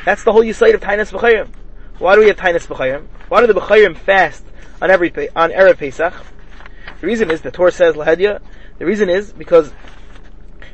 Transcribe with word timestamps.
That's 0.03 0.23
the 0.23 0.31
whole 0.31 0.43
Yisayid 0.43 0.73
of 0.73 0.81
Tainas 0.81 1.11
B'chayrim. 1.11 1.49
Why 1.99 2.15
do 2.15 2.21
we 2.21 2.27
have 2.27 2.37
Tainas 2.37 2.67
B'chayrim? 2.67 3.07
Why 3.29 3.41
do 3.41 3.47
the 3.47 3.59
B'chayrim 3.59 3.97
fast 3.97 4.43
on 4.81 4.91
every, 4.91 5.09
on 5.35 5.51
Erev 5.51 5.77
Pesach? 5.77 6.13
The 6.99 7.07
reason 7.07 7.31
is, 7.31 7.41
the 7.41 7.51
Torah 7.51 7.71
says, 7.71 7.95
Lahedya, 7.95 8.41
the 8.77 8.85
reason 8.85 9.09
is 9.09 9.31
because 9.31 9.71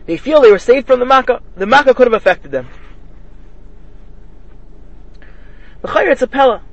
they 0.05 0.17
feel 0.17 0.41
they 0.41 0.51
were 0.51 0.59
saved 0.59 0.87
from 0.87 0.99
the 0.99 1.05
Makkah. 1.05 1.41
The 1.55 1.65
Makkah 1.65 1.93
could 1.93 2.07
have 2.07 2.13
affected 2.13 2.51
them. 2.51 2.67
The 5.81 5.87
Chayr, 5.87 6.11
it's 6.11 6.21
a 6.21 6.27
Pella. 6.27 6.63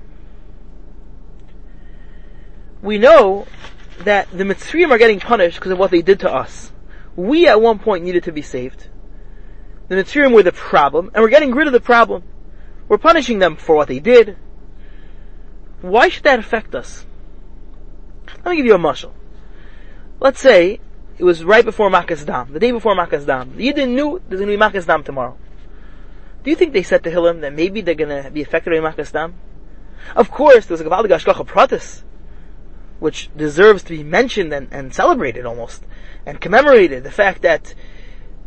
We 2.83 2.99
know 2.99 3.47
that 4.01 4.31
the 4.31 4.45
Mitzrayim 4.45 4.91
are 4.91 4.99
getting 4.99 5.21
punished 5.21 5.59
because 5.59 5.73
of 5.73 5.79
what 5.79 5.91
they 5.91 6.03
did 6.03 6.21
to 6.21 6.33
us. 6.33 6.73
We 7.17 7.49
at 7.49 7.61
one 7.61 7.79
point 7.79 8.05
needed 8.05 8.25
to 8.25 8.33
be 8.33 8.43
saved. 8.43 8.89
The 9.89 9.97
Mitzrayim 9.97 10.33
were 10.33 10.43
the 10.43 10.53
problem, 10.53 11.11
and 11.15 11.23
we're 11.23 11.31
getting 11.31 11.53
rid 11.53 11.67
of 11.67 11.73
the 11.73 11.81
problem. 11.81 12.23
We're 12.89 12.99
punishing 12.99 13.39
them 13.39 13.57
for 13.57 13.77
what 13.77 13.89
they 13.89 13.99
did. 13.99 14.37
Why 15.81 16.09
should 16.09 16.25
that 16.25 16.39
affect 16.39 16.75
us? 16.75 17.07
Let 18.45 18.53
me 18.53 18.57
give 18.57 18.67
you 18.67 18.75
a 18.75 18.79
mushal. 18.79 19.13
Let's 20.21 20.41
say 20.41 20.81
it 21.19 21.25
was 21.25 21.45
right 21.45 21.65
before 21.65 21.91
Makas 21.91 22.25
Dam, 22.25 22.53
the 22.53 22.59
day 22.59 22.71
before 22.71 22.97
Makas 22.97 23.27
Dam. 23.27 23.57
The 23.57 23.69
Yidden 23.73 23.91
knew 23.91 24.21
there's 24.29 24.41
going 24.41 24.51
to 24.51 24.57
be 24.57 24.63
Makas 24.63 24.87
Dam 24.87 25.05
tomorrow. 25.05 25.37
Do 26.43 26.51
you 26.51 26.57
think 26.57 26.73
they 26.73 26.83
said 26.83 27.05
to 27.05 27.11
Hillim 27.11 27.41
that 27.43 27.53
maybe 27.53 27.81
they're 27.81 27.95
going 27.95 28.23
to 28.25 28.31
be 28.31 28.43
affected 28.43 28.71
by 28.71 28.91
Makas 28.91 29.13
Dam? 29.13 29.35
Of 30.17 30.31
course, 30.31 30.67
there's 30.67 30.81
a 30.81 30.85
Gavaldig 30.85 31.11
Ashkacha 31.11 31.47
Pratis, 31.47 32.03
which 33.01 33.29
deserves 33.37 33.83
to 33.85 33.97
be 33.97 34.03
mentioned 34.03 34.53
and, 34.53 34.69
and 34.73 34.95
celebrated 34.95 35.45
almost, 35.45 35.85
and 36.25 36.41
commemorated. 36.41 37.05
The 37.05 37.11
fact 37.11 37.43
that 37.43 37.75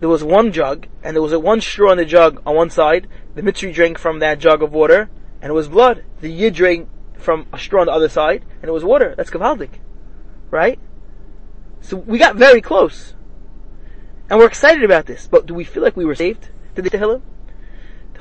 there 0.02 0.10
was 0.10 0.24
one 0.24 0.52
jug, 0.52 0.88
and 1.04 1.16
there 1.16 1.22
was 1.22 1.34
one 1.36 1.62
straw 1.62 1.92
in 1.92 1.98
the 2.00 2.06
jug 2.06 2.42
on 2.44 2.56
one 2.56 2.72
side, 2.72 3.08
the 3.36 3.44
Mitzri 3.44 3.72
drank 3.72 4.00
from 4.00 4.20
that 4.20 4.40
jug 4.40 4.64
of 4.64 4.74
water, 4.74 5.12
and 5.42 5.52
it 5.52 5.54
was 5.54 5.70
blood. 5.70 6.04
The 6.22 6.30
Yid 6.30 6.56
drank 6.56 6.90
from 7.18 7.46
a 7.54 7.60
straw 7.60 7.82
on 7.82 7.86
the 7.86 7.94
other 7.94 8.10
side, 8.10 8.44
and 8.62 8.68
it 8.68 8.74
was 8.74 8.84
water. 8.84 9.14
That's 9.16 9.30
Gavaldik. 9.30 9.80
Right? 10.50 10.80
So 11.82 11.98
we 11.98 12.18
got 12.18 12.36
very 12.36 12.62
close. 12.62 13.14
And 14.28 14.40
we're 14.40 14.48
excited 14.48 14.84
about 14.84 15.06
this. 15.06 15.28
But 15.28 15.46
do 15.46 15.54
we 15.54 15.64
feel 15.64 15.84
like 15.84 15.96
we 15.96 16.06
were 16.06 16.16
saved? 16.16 16.50
Did 16.74 16.86
they 16.86 16.98
tell 16.98 17.12
him? 17.12 17.22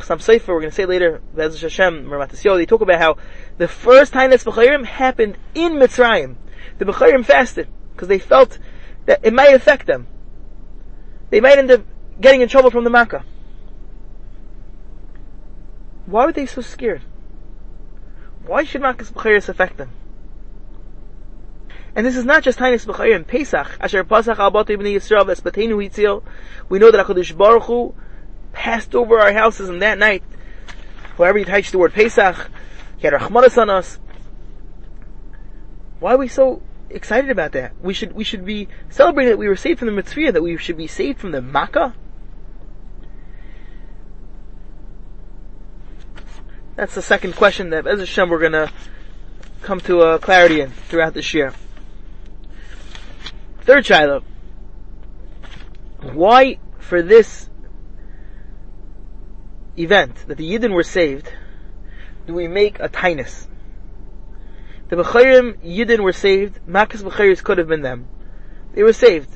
Some 0.03 0.21
Sefer, 0.21 0.53
we're 0.53 0.61
going 0.61 0.71
to 0.71 0.77
say 0.77 0.87
later, 0.87 1.23
Bez 1.35 1.61
Hashem, 1.61 2.11
they 2.11 2.67
talk 2.67 2.81
about 2.83 2.99
how 2.99 3.17
the 3.57 3.69
first 3.69 4.13
time 4.13 4.31
that 4.31 4.41
B'chayrim 4.41 4.85
happened 4.85 5.39
in 5.55 5.73
Mitzrayim. 5.75 6.37
The 6.79 6.85
B'chayrim 6.85 7.25
fasted, 7.25 7.69
because 7.93 8.09
they 8.09 8.19
felt 8.19 8.59
that 9.07 9.21
it 9.23 9.33
might 9.33 9.55
affect 9.55 9.87
them. 9.87 10.07
They 11.31 11.41
might 11.41 11.59
end 11.59 11.71
up 11.71 11.83
getting 12.21 12.43
in 12.43 12.49
trouble 12.49 12.71
from 12.71 12.85
the 12.85 12.91
Makkah. 12.91 13.25
Why 16.07 16.27
were 16.27 16.33
they 16.33 16.47
so 16.47 16.61
scared? 16.61 17.03
Why 18.45 18.65
should 18.65 18.83
Makkah's 18.83 19.11
B'chayris 19.11 19.49
affect 19.49 19.77
them? 19.77 19.91
And 21.95 22.05
this 22.05 22.17
is 22.17 22.25
not 22.25 22.43
just 22.43 22.59
Tainis 22.59 22.87
B'chayim, 22.87 23.27
Pesach, 23.27 23.79
Asher 23.81 24.05
Pasach 24.05 24.39
Al 24.39 24.51
Batu 24.51 24.73
Ibn 24.73 24.87
Yisrael 24.87 25.25
Vespatenu 25.25 25.77
Hitzil. 25.77 26.23
We 26.69 26.79
know 26.79 26.91
that 26.91 27.07
HaKadosh 27.07 27.37
Baruch 27.37 27.65
Hu 27.65 27.95
passed 28.53 28.95
over 28.95 29.19
our 29.19 29.33
houses 29.33 29.69
in 29.69 29.79
that 29.81 29.99
night. 29.99 30.23
Wherever 31.17 31.39
you 31.39 31.45
touch 31.45 31.71
the 31.71 31.79
word 31.79 31.93
Pesach, 31.93 32.51
He 32.97 33.07
had 33.07 33.13
Rahmanas 33.15 33.57
on 33.57 33.71
us. 33.71 33.99
Why 36.01 36.15
are 36.15 36.19
we 36.19 36.29
so 36.29 36.63
excited 36.91 37.31
about 37.31 37.53
that? 37.53 37.73
We 37.83 37.95
should, 37.95 38.13
we 38.13 38.25
should 38.25 38.45
be 38.45 38.69
celebrating 38.89 39.31
that 39.31 39.39
we 39.39 39.49
were 39.49 39.57
saved 39.57 39.79
from 39.79 39.87
the 39.87 39.93
Mitzvah, 39.93 40.33
that 40.33 40.43
we 40.43 40.57
should 40.57 40.77
be 40.77 40.87
saved 40.87 41.19
from 41.19 41.33
the 41.33 41.43
Makkah. 41.43 41.95
That's 46.77 46.95
the 46.95 47.03
second 47.03 47.37
question 47.37 47.71
that, 47.71 47.87
as 47.87 48.01
Hashem, 48.01 48.29
we're 48.31 48.41
gonna 48.41 48.73
come 49.63 49.81
to 49.81 50.01
a 50.03 50.19
clarity 50.19 50.61
in 50.61 50.71
throughout 50.71 51.15
this 51.15 51.35
year. 51.35 51.53
Third 53.63 53.85
Shiloh. 53.85 54.25
Why, 56.01 56.59
for 56.79 57.03
this 57.03 57.51
event, 59.77 60.27
that 60.27 60.39
the 60.39 60.51
Yidden 60.51 60.73
were 60.73 60.83
saved, 60.83 61.31
do 62.27 62.33
we 62.33 62.49
make 62.49 62.81
a 62.81 62.89
tainus? 62.89 63.47
The 64.91 64.97
B'chayrim 64.97 65.57
Yidden 65.65 66.01
were 66.01 66.13
saved, 66.13 66.61
Makas 66.67 67.03
B'chayris 67.03 67.43
could 67.43 67.59
have 67.59 67.69
been 67.69 67.83
them. 67.83 68.09
They 68.75 68.83
were 68.83 68.93
saved. 68.93 69.31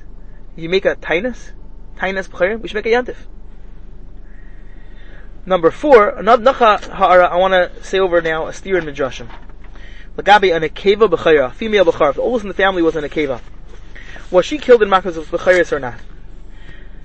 You 0.56 0.68
make 0.68 0.84
a 0.84 0.96
tainus? 0.96 1.52
Tainus 1.96 2.28
B'chayrim? 2.28 2.60
We 2.60 2.68
should 2.68 2.84
make 2.84 2.86
a 2.86 2.90
yantif. 2.90 3.16
Number 5.46 5.70
four, 5.70 6.08
another 6.10 6.52
ha'ara 6.52 7.26
I 7.26 7.36
want 7.36 7.52
to 7.52 7.84
say 7.84 7.98
over 7.98 8.20
now, 8.20 8.46
a 8.46 8.52
steer 8.52 8.76
in 8.76 8.84
Midrashim. 8.84 9.28
Lagabi 10.16 10.54
an 10.54 10.62
Akeva 10.62 11.08
B'chayra, 11.08 11.52
female 11.52 11.86
B'char. 11.86 12.14
The 12.14 12.20
oldest 12.20 12.44
in 12.44 12.48
the 12.48 12.54
family 12.54 12.82
was 12.82 12.96
an 12.96 13.04
Akeva 13.04 13.40
was 14.34 14.44
she 14.44 14.58
killed 14.58 14.82
in 14.82 14.88
Makas 14.88 15.16
of 15.16 15.30
Becharis 15.30 15.72
or 15.72 15.80
not? 15.80 15.94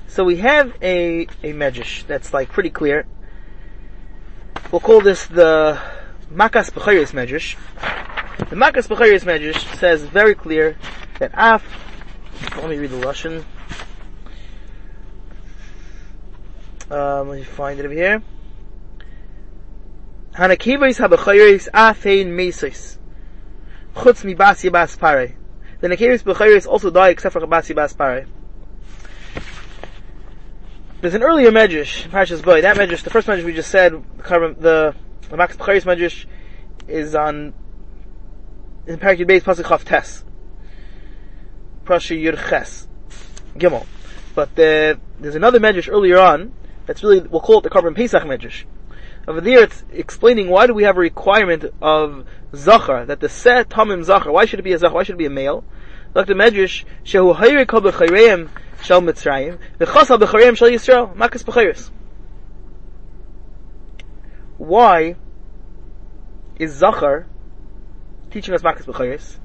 So 0.07 0.23
we 0.23 0.37
have 0.37 0.73
a, 0.81 1.21
a 1.43 1.53
medrash 1.53 2.05
that's 2.07 2.33
like 2.33 2.49
pretty 2.49 2.71
clear. 2.71 3.05
We'll 4.71 4.81
call 4.81 5.01
this 5.01 5.27
the 5.27 5.79
Makas 6.33 6.71
Becharis 6.71 7.11
medrash. 7.11 7.55
The 8.39 8.55
Makas 8.55 8.87
Becharis 8.87 9.23
medrash 9.23 9.75
says 9.77 10.03
very 10.03 10.35
clear 10.35 10.77
that 11.19 11.31
Af, 11.33 11.63
let 12.57 12.69
me 12.69 12.77
read 12.77 12.89
the 12.89 12.97
Russian. 12.97 13.45
Um, 16.89 17.29
let 17.29 17.37
me 17.39 17.43
find 17.43 17.79
it 17.79 17.85
over 17.85 17.93
here. 17.93 18.23
Hanakivais 20.33 20.99
habechayiris 20.99 21.69
afein 21.69 22.27
mesis. 22.27 22.97
Chutz 23.95 24.23
mi 24.23 24.33
bas 24.33 24.95
pare 24.95 25.35
the 25.81 25.87
Nakaris 25.87 26.23
Bechiris 26.23 26.67
also 26.67 26.89
die 26.89 27.09
except 27.09 27.33
for 27.33 27.45
Bas 27.47 27.93
Pare. 27.93 28.25
There's 31.01 31.13
an 31.13 31.23
earlier 31.23 31.51
Medrash, 31.51 32.09
Parashas 32.09 32.43
Boy. 32.43 32.61
That 32.61 32.75
Medrash, 32.75 33.03
the 33.03 33.09
first 33.09 33.27
Medrash 33.27 33.45
we 33.45 33.53
just 33.53 33.71
said, 33.71 33.93
the, 33.93 34.55
the, 34.59 34.95
the 35.29 35.37
Max 35.37 35.55
Medrash 35.55 36.25
is 36.89 37.15
on, 37.15 37.53
in 38.89 38.97
Parakid 38.97 39.27
Beis 39.27 39.41
Pasuk 39.41 39.65
Chav 39.65 39.83
Tes. 39.83 40.23
Prasha 41.85 42.19
Yur 42.19 42.35
Ches. 42.35 42.87
Gimel. 43.55 43.85
But 44.33 44.49
uh, 44.53 44.95
there's 45.19 45.35
another 45.35 45.59
Medrash 45.59 45.87
earlier 45.91 46.17
on, 46.17 46.51
that's 46.87 47.03
really, 47.03 47.19
we'll 47.19 47.41
call 47.41 47.59
it 47.59 47.61
the 47.61 47.69
Karban 47.69 47.95
Pesach 47.95 48.23
Medrash, 48.23 48.63
Over 49.27 49.41
there 49.41 49.63
it's 49.63 49.83
explaining 49.91 50.49
why 50.49 50.65
do 50.65 50.73
we 50.73 50.83
have 50.83 50.97
a 50.97 51.01
requirement 51.01 51.65
of 51.81 52.25
Zachar, 52.55 53.05
that 53.05 53.19
the 53.19 53.29
set 53.29 53.69
Tamim 53.69 54.03
Zachar, 54.03 54.31
why 54.31 54.45
should 54.45 54.59
it 54.59 54.63
be 54.63 54.73
a 54.73 54.79
Zachar, 54.79 54.95
why 54.95 55.03
should 55.03 55.15
it 55.15 55.19
be 55.19 55.27
a 55.27 55.29
male? 55.29 55.63
Dr. 56.15 56.33
Medrash, 56.33 56.83
Shehu 57.05 57.35
Hayre 57.35 57.67
Kol 57.67 57.81
B'chayreim 57.81 58.49
Shal 58.81 59.01
Mitzrayim, 59.01 59.59
V'chasal 59.79 60.19
B'chayreim 60.19 60.57
Shal 60.57 60.69
Yisrael, 60.69 61.15
Makas 61.15 61.43
B'chayres. 61.43 61.91
Why 64.57 65.15
is 66.57 66.73
Zachar 66.73 67.27
teaching 68.29 68.53
us 68.53 68.61
Makas 68.61 68.85
B'chayres? 68.85 69.37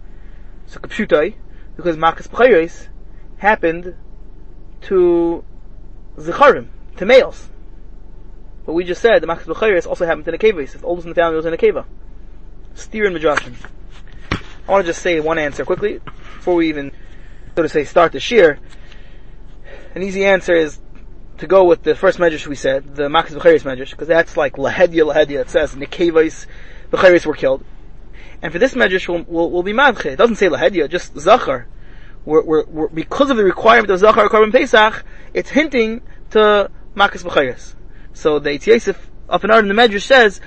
So 0.66 0.81
Kapshutai, 0.81 1.34
because 1.76 1.96
Makas 1.96 2.28
B'chayres 2.28 2.88
happened 3.38 3.94
to 4.82 5.44
Zicharim, 6.16 6.69
to 6.96 7.06
males. 7.06 7.48
But 8.66 8.72
we 8.72 8.84
just 8.84 9.02
said 9.02 9.22
the 9.22 9.26
Makas 9.26 9.44
B'chayres 9.44 9.86
also 9.86 10.06
happened 10.06 10.25
to 10.26 10.32
Nekevis. 10.32 10.72
The 10.72 10.86
oldest 10.86 11.06
in 11.06 11.10
the 11.10 11.14
family 11.14 11.36
was 11.36 11.46
a 11.46 11.50
Nekeva. 11.50 11.84
Steer 12.75 13.06
and 13.06 13.16
Midrashim. 13.16 13.54
I 14.66 14.72
want 14.72 14.84
to 14.84 14.90
just 14.90 15.02
say 15.02 15.20
one 15.20 15.38
answer 15.38 15.64
quickly 15.64 16.00
before 16.36 16.54
we 16.54 16.69
even, 16.69 16.92
so 17.54 17.62
to 17.62 17.69
say, 17.69 17.84
start 17.84 18.12
the 18.12 18.20
shear. 18.20 18.58
An 19.94 20.02
easy 20.02 20.25
answer 20.25 20.54
is 20.54 20.81
to 21.38 21.46
go 21.46 21.64
with 21.64 21.82
the 21.82 21.94
first 21.94 22.19
medrash 22.19 22.46
we 22.46 22.56
said, 22.56 22.96
the 22.96 23.08
Makas 23.08 23.32
B'chayres 23.32 23.62
medrash, 23.62 23.90
because 23.90 24.08
that's 24.08 24.36
like 24.36 24.54
Lahedya 24.54 25.12
Lahedya. 25.12 25.40
It 25.40 25.50
says 25.50 25.75
Nekevais 25.75 26.46
B'chayres 26.90 27.26
were 27.26 27.34
killed. 27.34 27.64
And 28.43 28.52
for 28.52 28.58
this 28.58 28.75
medrash, 28.75 29.08
we'll, 29.08 29.25
we'll, 29.26 29.50
we'll 29.50 29.62
be 29.62 29.72
madche. 29.72 30.06
It 30.06 30.16
doesn't 30.16 30.37
say 30.37 30.49
Lahedya, 30.49 30.88
just 30.88 31.19
Zachar. 31.19 31.66
We're, 32.25 32.43
we're, 32.43 32.64
we're, 32.64 32.88
because 32.88 33.31
of 33.31 33.37
the 33.37 33.44
requirement 33.44 33.90
of 33.90 33.99
Zachar 33.99 34.28
Korban 34.28 34.52
Pesach, 34.52 35.05
it's 35.32 35.50
hinting 35.50 36.02
to 36.31 36.70
Makas 36.94 37.22
B'chayres. 37.22 37.75
So 38.12 38.38
the 38.38 38.56
Yosef 38.56 39.11
up 39.28 39.43
and 39.44 39.52
out 39.52 39.61
in 39.61 39.69
the 39.69 39.75
medrash 39.75 40.02
says, 40.02 40.40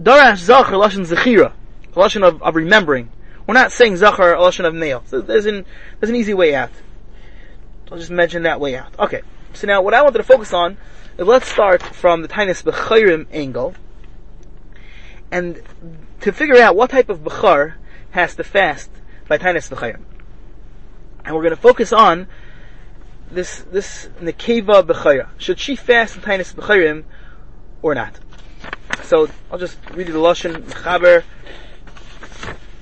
Darash 0.00 0.38
Zachar 0.38 0.72
Lashon 0.72 1.06
Zechira, 1.06 1.52
Lashon 1.92 2.26
of, 2.26 2.42
of 2.42 2.56
remembering. 2.56 3.10
We're 3.46 3.54
not 3.54 3.72
saying 3.72 3.96
Zachar 3.96 4.34
Lashon 4.34 4.66
of 4.66 4.74
male. 4.74 5.02
So 5.06 5.20
there's 5.20 5.46
an, 5.46 5.64
there's 6.00 6.10
an 6.10 6.16
easy 6.16 6.34
way 6.34 6.54
out. 6.54 6.70
I'll 7.90 7.98
just 7.98 8.10
mention 8.10 8.44
that 8.44 8.58
way 8.58 8.76
out. 8.76 8.98
Okay. 8.98 9.22
So 9.52 9.66
now 9.66 9.82
what 9.82 9.92
I 9.92 10.02
wanted 10.02 10.18
to 10.18 10.24
focus 10.24 10.54
on 10.54 10.78
is 11.18 11.26
let's 11.26 11.46
start 11.46 11.82
from 11.82 12.22
the 12.22 12.28
Tainis 12.28 12.62
B'chayrim 12.62 13.26
angle 13.32 13.74
and 15.30 15.62
to 16.22 16.32
figure 16.32 16.56
out 16.60 16.76
what 16.76 16.90
type 16.90 17.08
of 17.08 17.20
B'char 17.20 17.74
has 18.12 18.36
to 18.36 18.44
fast 18.44 18.90
by 19.28 19.38
Tainis 19.38 19.68
B'chayrim. 19.68 20.02
And 21.24 21.34
we're 21.34 21.42
going 21.42 21.54
to 21.54 21.60
focus 21.60 21.92
on 21.92 22.28
this, 23.30 23.60
this 23.70 24.08
Nekeva 24.20 24.84
B'chayra. 24.84 25.28
Should 25.38 25.58
she 25.58 25.76
fast 25.76 26.16
in 26.16 26.22
Tainis 26.22 26.54
B'chayrim 26.54 27.04
or 27.82 27.94
not? 27.94 28.18
So 29.02 29.28
I'll 29.50 29.58
just 29.58 29.78
read 29.94 30.06
you 30.06 30.12
the 30.12 30.20
Lashon 30.20 30.62
Mechaber 30.62 31.24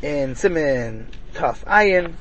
in 0.02 0.34
Simin 0.34 1.06
Taf 1.32 1.64
Ayin. 1.64 2.12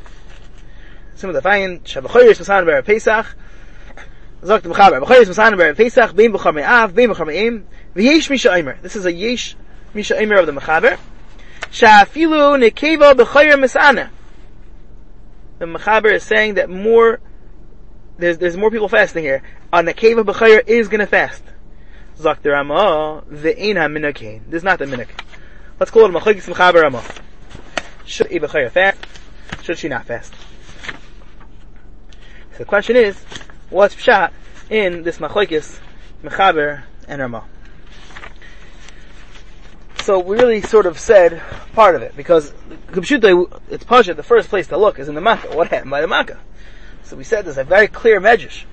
Simin 1.15 1.35
Taf 1.35 1.43
Ayin, 1.43 1.81
Shabachayris 1.81 2.39
Masan 2.39 2.65
Ber 2.65 2.81
Pesach. 2.81 3.35
The 4.41 4.59
Mechaber, 4.59 5.03
Bachayris 5.03 5.25
Masan 5.25 5.57
Ber 5.57 5.73
Pesach, 5.75 6.15
Bein 6.15 6.31
B'char 6.31 6.55
Me'av, 6.55 6.95
Bein 6.95 7.09
B'char 7.09 7.27
Me'im, 7.27 7.65
V'yesh 7.93 8.29
Misha 8.29 8.49
Eimer. 8.49 8.81
This 8.81 8.95
is 8.95 9.05
a 9.05 9.11
Yesh 9.11 9.57
Misha 9.93 10.15
Eimer 10.15 10.39
of 10.39 10.45
the 10.45 10.51
Mechaber. 10.51 10.97
Sha'afilu 11.71 12.57
Nekeva 12.59 13.13
B'chayr 13.13 13.53
Mesana. 13.53 14.09
The 15.59 15.65
Mechaber 15.65 16.13
is 16.13 16.23
saying 16.23 16.55
that 16.55 16.69
more, 16.69 17.19
there's, 18.17 18.37
there's 18.37 18.57
more 18.57 18.71
people 18.71 18.89
fasting 18.89 19.23
here. 19.23 19.43
A 19.73 19.83
Nekeva 19.83 20.23
B'chayr 20.23 20.67
is 20.67 20.87
gonna 20.87 21.07
fast. 21.07 21.43
Sagt 22.15 22.43
the 22.43 22.51
Ramah, 22.51 23.23
Ve'ein 23.31 23.75
HaMinakain. 23.75 24.41
This 24.49 24.59
is 24.59 24.63
not 24.63 24.79
the 24.79 24.85
Minak. 24.85 25.09
Let's 25.79 25.91
call 25.91 26.05
it 26.05 26.11
Machagis 26.11 26.53
Mechaber 26.53 26.81
Ramah. 26.81 27.03
Should 28.05 28.27
a 28.31 28.39
B'chayr 28.39 28.71
fast? 28.71 29.05
Should 29.63 29.77
she 29.77 29.87
not 29.87 30.05
fast? 30.05 30.33
So 32.51 32.57
the 32.59 32.65
question 32.65 32.95
is, 32.95 33.15
what's 33.69 33.95
pshat 33.95 34.31
in 34.69 35.03
this 35.03 35.19
Machagis 35.19 35.79
Mechaber 36.23 36.83
and 37.07 37.21
Ramah? 37.21 37.45
So 40.09 40.17
we 40.17 40.37
really 40.37 40.63
sort 40.63 40.87
of 40.87 40.97
said 40.97 41.39
part 41.73 41.93
of 41.93 42.01
it 42.01 42.17
because 42.17 42.51
it's 42.91 43.83
pasha. 43.83 44.15
The 44.15 44.23
first 44.23 44.49
place 44.49 44.65
to 44.69 44.77
look 44.77 44.97
is 44.97 45.07
in 45.07 45.13
the 45.13 45.21
Makkah. 45.21 45.55
What 45.55 45.67
happened 45.67 45.91
by 45.91 46.01
the 46.01 46.07
Makkah? 46.07 46.39
So 47.03 47.15
we 47.15 47.23
said 47.23 47.45
there's 47.45 47.59
a 47.59 47.63
very 47.63 47.87
clear 47.87 48.19
medrash, 48.19 48.63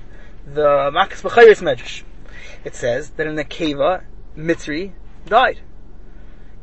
the 0.46 0.90
Makkah's 0.94 1.20
B'chayris 1.20 1.60
medrash. 1.60 2.04
It 2.64 2.74
says 2.74 3.10
that 3.18 3.26
in 3.26 3.34
the 3.34 3.44
Keva 3.44 4.04
Mitzri 4.34 4.92
died. 5.26 5.60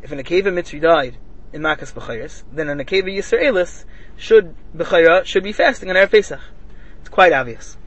If 0.01 0.11
in 0.11 0.17
the 0.17 0.23
Keva 0.23 0.45
Mitzri 0.45 0.81
died 0.81 1.17
in 1.53 1.61
Makkah's 1.61 1.91
B'chayris, 1.91 2.41
then 2.51 2.67
in 2.67 2.79
the 2.79 2.85
Keva 2.85 3.15
Yisraelis 3.15 3.85
should 4.17 4.55
B'chayra 4.75 5.23
should 5.23 5.43
be 5.43 5.53
fasting 5.53 5.91
on 5.91 5.95
Erev 5.95 6.09
Pesach. 6.09 6.41
It's 7.01 7.09
quite 7.09 7.31
obvious. 7.31 7.77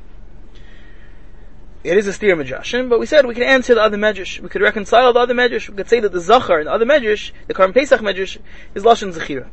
It 1.84 1.96
is 1.96 2.06
a 2.06 2.12
steer 2.12 2.34
medrashim, 2.37 2.88
but 2.88 2.99
we 2.99 3.06
said 3.06 3.26
we 3.26 3.34
could 3.34 3.44
answer 3.44 3.75
the 3.75 3.82
other 3.82 3.96
medrash. 3.96 4.40
We 4.40 4.49
could 4.49 4.62
reconcile 4.62 5.12
the 5.12 5.20
other 5.20 5.34
medrash. 5.34 5.69
We 5.69 5.76
could 5.76 5.88
say 5.88 6.00
that 6.00 6.12
the 6.12 6.20
zachar 6.20 6.58
and 6.58 6.67
the 6.67 6.73
other 6.73 6.87
medrash, 6.87 7.31
the 7.46 7.55
Karm 7.55 7.73
Pesach 7.73 8.00
medrash, 8.00 8.38
is 8.75 8.82
lashon 8.82 9.12
zechira. 9.12 9.49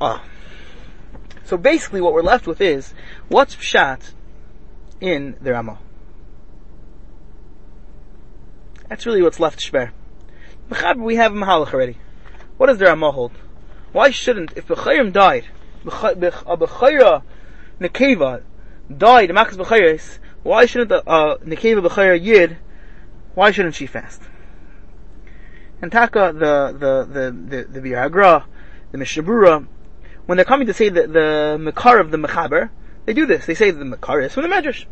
Ah. 0.00 0.24
So 1.44 1.56
basically 1.58 2.00
what 2.00 2.14
we're 2.14 2.22
left 2.22 2.46
with 2.46 2.60
is, 2.60 2.94
what's 3.28 3.56
pshat 3.56 4.12
in 5.00 5.36
the 5.42 5.52
Ramah? 5.52 5.78
That's 8.88 9.04
really 9.04 9.20
what's 9.20 9.38
left 9.38 9.60
shver. 9.60 9.90
We 10.96 11.16
have 11.16 11.32
Mahalach 11.32 11.74
already. 11.74 11.98
What 12.56 12.68
does 12.68 12.78
the 12.78 12.86
Ramah 12.86 13.12
hold? 13.12 13.32
Why 13.92 14.10
shouldn't, 14.10 14.52
if 14.56 14.68
Bechayim 14.68 15.12
died, 15.12 15.46
Bechayra 15.84 17.22
Nekeva 17.80 18.42
died, 18.96 19.28
The 19.28 19.34
Makas 19.34 19.56
Bechayres, 19.56 20.18
why 20.42 20.66
shouldn't 20.66 20.88
the 20.88 21.08
uh, 21.08 21.38
Nekeva 21.38 21.86
Bechayra 21.86 22.22
Yid, 22.22 22.56
why 23.34 23.50
shouldn't 23.50 23.74
she 23.74 23.86
fast? 23.86 24.22
And 25.82 25.90
Taka, 25.90 26.32
the, 26.34 26.76
the, 26.78 27.04
the, 27.04 27.56
the, 27.56 27.80
the 27.80 27.80
Biur 27.80 28.10
HaGra, 28.10 28.44
the 28.92 28.98
Mishnah 28.98 29.22
Berurah, 29.22 29.66
when 30.26 30.36
they're 30.36 30.44
coming 30.44 30.66
to 30.66 30.74
say 30.74 30.90
the, 30.90 31.06
the 31.06 31.58
Makar 31.58 31.98
of 31.98 32.10
the 32.10 32.18
Mechaber, 32.18 32.70
they 33.06 33.14
do 33.14 33.26
this. 33.26 33.46
They 33.46 33.54
say 33.54 33.70
the 33.70 33.84
Makar 33.84 34.20
is 34.20 34.34
from 34.34 34.42
the 34.42 34.48
Medrash. 34.48 34.84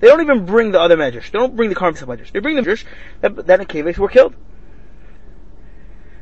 They 0.00 0.08
don't 0.08 0.20
even 0.20 0.44
bring 0.44 0.72
the 0.72 0.80
other 0.80 0.96
Medrash. 0.96 1.30
They 1.30 1.38
don't 1.38 1.56
bring 1.56 1.70
the 1.70 1.76
Karm 1.76 1.94
Medrash. 1.94 2.30
They 2.32 2.40
bring 2.40 2.56
the 2.56 2.62
Medrash 2.62 2.84
that, 3.20 3.46
that 3.46 3.60
Nekeves 3.60 3.96
were 3.96 4.08
killed. 4.08 4.34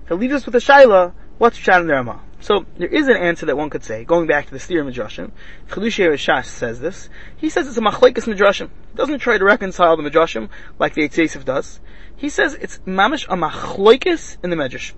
So 0.09 0.15
leave 0.15 0.33
us 0.33 0.45
with 0.47 0.53
the 0.53 0.59
Shaila, 0.59 1.13
what's 1.43 1.59
Pshat 1.59 1.81
in 1.81 1.89
the? 1.89 2.21
So 2.39 2.67
there 2.79 2.87
is 2.87 3.09
an 3.09 3.17
answer 3.17 3.47
that 3.47 3.57
one 3.57 3.69
could 3.69 3.83
say, 3.83 4.05
going 4.05 4.29
back 4.29 4.47
to 4.47 4.53
the 4.53 4.61
Steer 4.61 4.85
Midrashim. 4.85 5.33
Chedushei 5.69 6.09
Rashash 6.09 6.47
says 6.47 6.79
this. 6.79 7.09
He 7.37 7.51
says 7.51 7.67
it's 7.67 7.77
a 7.77 7.81
machlekes 7.81 8.33
Midrashim. 8.33 8.71
He 8.93 8.97
doesn't 8.97 9.19
try 9.19 9.39
to 9.39 9.45
reconcile 9.45 9.97
the 9.97 10.09
Midrashim 10.09 10.51
like 10.79 10.95
the 10.95 11.03
Eitz 11.03 11.17
Yosef 11.17 11.45
does. 11.45 11.81
He 12.15 12.29
says 12.29 12.55
it's 12.55 12.79
mamish 12.87 13.27
a 13.29 13.37
machlekes 13.37 14.37
in 14.45 14.51
the 14.51 14.57
Midrash. 14.57 14.93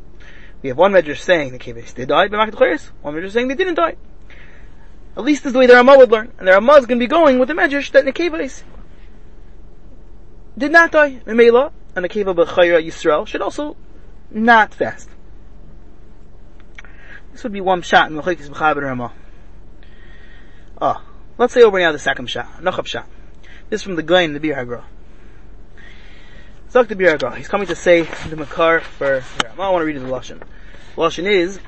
We 0.60 0.68
have 0.68 0.76
one 0.76 0.92
Midrash 0.92 1.22
saying 1.22 1.52
the 1.52 1.58
Keves 1.58 1.94
they 1.94 2.04
died 2.04 2.30
by 2.30 2.46
Makat 2.46 2.90
one 3.00 3.14
Midrash 3.14 3.32
saying 3.32 3.48
they 3.48 3.54
didn't 3.54 3.76
die. 3.76 3.96
At 5.16 5.24
least 5.24 5.44
this 5.44 5.48
is 5.48 5.52
the 5.54 5.60
way 5.60 5.66
the 5.66 5.74
Ramah 5.76 5.96
would 5.96 6.10
learn. 6.10 6.30
And 6.38 6.46
the 6.46 6.52
Ramah 6.52 6.74
is 6.74 6.84
going 6.84 6.98
to 6.98 7.02
be 7.02 7.08
going 7.08 7.38
with 7.38 7.48
the 7.48 7.54
Midrash 7.54 7.90
that 7.92 8.04
Nekeves 8.04 8.64
did 10.58 10.72
not 10.72 10.92
die. 10.92 11.22
Memela 11.24 11.72
and 11.96 12.04
the 12.04 12.08
Nekeva 12.10 12.34
B'chayra 12.34 12.84
Yisrael 12.84 13.26
should 13.26 13.40
also 13.40 13.78
not 14.30 14.74
fast. 14.74 15.08
This 17.34 17.42
would 17.42 17.52
be 17.52 17.60
one 17.60 17.82
shot 17.82 18.08
in 18.08 18.16
Mechikis 18.16 18.48
B'chaber 18.48 18.82
Ramah. 18.82 19.12
Oh, 20.80 21.02
let's 21.36 21.52
say 21.52 21.62
over 21.62 21.80
now 21.80 21.90
the 21.90 21.98
second 21.98 22.30
shot, 22.30 22.62
Nochav 22.62 22.86
shot. 22.86 23.08
This 23.68 23.80
is 23.80 23.82
from 23.82 23.96
the 23.96 24.04
Gaon, 24.04 24.34
the 24.34 24.38
Bir 24.38 24.54
Hagra. 24.54 24.84
Zok 26.70 26.86
the 26.86 26.94
Bir 26.94 27.18
Hagra. 27.18 27.36
He's 27.36 27.48
coming 27.48 27.66
to 27.66 27.74
say 27.74 28.02
the 28.02 28.36
Makar 28.36 28.82
for 28.82 29.24
Ramah. 29.42 29.62
I 29.62 29.68
want 29.70 29.82
to 29.82 29.84
read 29.84 29.96
the 29.96 30.06
Lashon. 30.06 30.42
Lashon 30.94 31.26
is 31.28 31.58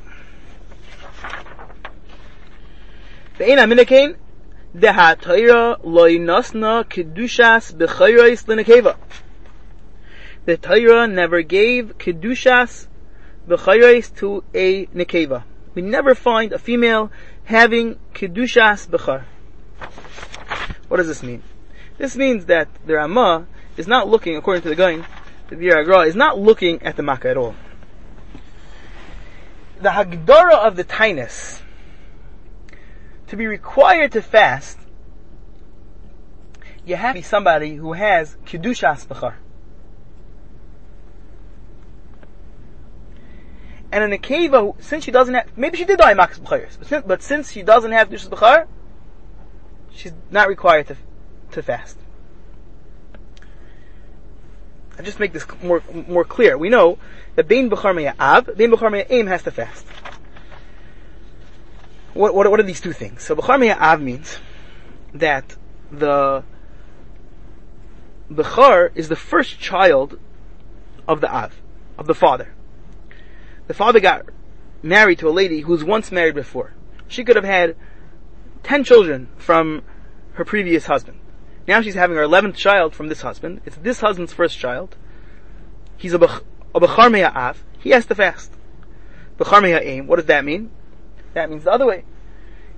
minakain 3.40 4.14
deha 4.72 5.20
Torah 5.20 5.78
loy 5.82 6.16
nasna 6.18 6.84
kedushas 6.84 7.74
b'chayros 7.74 8.46
l'nekeva. 8.46 8.94
The 10.44 10.58
Torah 10.58 11.08
never 11.08 11.42
gave 11.42 11.98
kedushas 11.98 12.86
b'chayros 13.48 14.14
to 14.18 14.44
a 14.54 14.86
nekeva 14.86 15.42
we 15.76 15.82
never 15.82 16.14
find 16.14 16.52
a 16.52 16.58
female 16.58 17.12
having 17.44 17.96
kedushas 18.14 18.88
bechar. 18.88 19.24
What 20.88 20.96
does 20.96 21.06
this 21.06 21.22
mean? 21.22 21.42
This 21.98 22.16
means 22.16 22.46
that 22.46 22.68
the 22.86 22.94
Ramah 22.94 23.46
is 23.76 23.86
not 23.86 24.08
looking, 24.08 24.36
according 24.36 24.62
to 24.62 24.70
the 24.70 24.74
Gaon, 24.74 25.04
the 25.48 25.56
Biur 25.56 25.84
HaGra, 25.84 26.06
is 26.06 26.16
not 26.16 26.38
looking 26.38 26.82
at 26.82 26.96
the 26.96 27.02
Makkah 27.02 27.28
at 27.28 27.36
all. 27.36 27.54
The 29.82 29.90
Hagdara 29.90 30.54
of 30.54 30.76
the 30.76 30.84
Tainus, 30.84 31.60
to 33.26 33.36
be 33.36 33.46
required 33.46 34.12
to 34.12 34.22
fast, 34.22 34.78
you 36.86 36.96
have 36.96 37.14
to 37.14 37.20
be 37.20 37.22
somebody 37.22 37.74
who 37.74 37.92
has 37.92 38.36
Kedushas 38.46 39.06
Bechar. 39.06 39.34
And 43.96 44.04
in 44.04 44.12
a 44.12 44.18
Keva, 44.18 44.74
since 44.78 45.04
she 45.04 45.10
doesn't 45.10 45.32
have, 45.32 45.56
maybe 45.56 45.78
she 45.78 45.86
did 45.86 45.96
die 45.96 46.12
Max 46.12 46.38
B'chayers, 46.38 47.02
but 47.06 47.22
since, 47.22 47.50
she 47.50 47.62
doesn't 47.62 47.92
have 47.92 48.10
Kedushas 48.10 48.28
Bechar, 48.28 48.66
she's 49.90 50.12
not 50.30 50.48
required 50.48 50.88
to, 50.88 50.98
to 51.52 51.62
fast. 51.62 51.96
I 54.98 55.02
just 55.02 55.18
make 55.18 55.32
this 55.32 55.46
more, 55.62 55.82
more 56.06 56.24
clear. 56.24 56.58
We 56.58 56.68
know 56.68 56.98
that 57.36 57.48
Bein 57.48 57.70
Bechar 57.70 58.14
Ab, 58.18 58.54
Bein 58.54 58.70
Bechar 58.70 59.06
Aim 59.08 59.28
has 59.28 59.42
to 59.44 59.50
fast. 59.50 59.86
What, 62.12 62.34
what, 62.34 62.50
what 62.50 62.60
are 62.60 62.64
these 62.64 62.82
two 62.82 62.92
things? 62.92 63.22
So 63.22 63.34
Bechar 63.34 63.80
Av 63.80 64.02
means 64.02 64.36
that 65.14 65.56
the 65.90 66.44
Bechar 68.30 68.90
is 68.94 69.08
the 69.08 69.16
first 69.16 69.58
child 69.58 70.18
of 71.08 71.22
the 71.22 71.34
Av, 71.34 71.54
of 71.96 72.06
the 72.06 72.14
father. 72.14 72.52
The 73.66 73.74
father 73.74 74.00
got 74.00 74.26
married 74.82 75.18
to 75.20 75.28
a 75.28 75.30
lady 75.30 75.60
who 75.60 75.72
was 75.72 75.84
once 75.84 76.12
married 76.12 76.34
before. 76.34 76.72
She 77.08 77.24
could 77.24 77.36
have 77.36 77.44
had 77.44 77.76
ten 78.62 78.84
children 78.84 79.28
from 79.36 79.82
her 80.34 80.44
previous 80.44 80.86
husband. 80.86 81.18
Now 81.66 81.80
she's 81.82 81.94
having 81.94 82.16
her 82.16 82.22
eleventh 82.22 82.56
child 82.56 82.94
from 82.94 83.08
this 83.08 83.22
husband. 83.22 83.62
It's 83.64 83.76
this 83.76 84.00
husband's 84.00 84.32
first 84.32 84.58
child. 84.58 84.96
He's 85.96 86.12
a, 86.12 86.18
bech, 86.18 86.42
a 86.74 86.80
Bechar 86.80 87.34
Av. 87.34 87.64
He 87.78 87.90
has 87.90 88.06
to 88.06 88.14
fast. 88.14 88.52
Bechar 89.38 89.80
Aim. 89.82 90.06
What 90.06 90.16
does 90.16 90.26
that 90.26 90.44
mean? 90.44 90.70
That 91.34 91.50
means 91.50 91.64
the 91.64 91.72
other 91.72 91.86
way. 91.86 92.04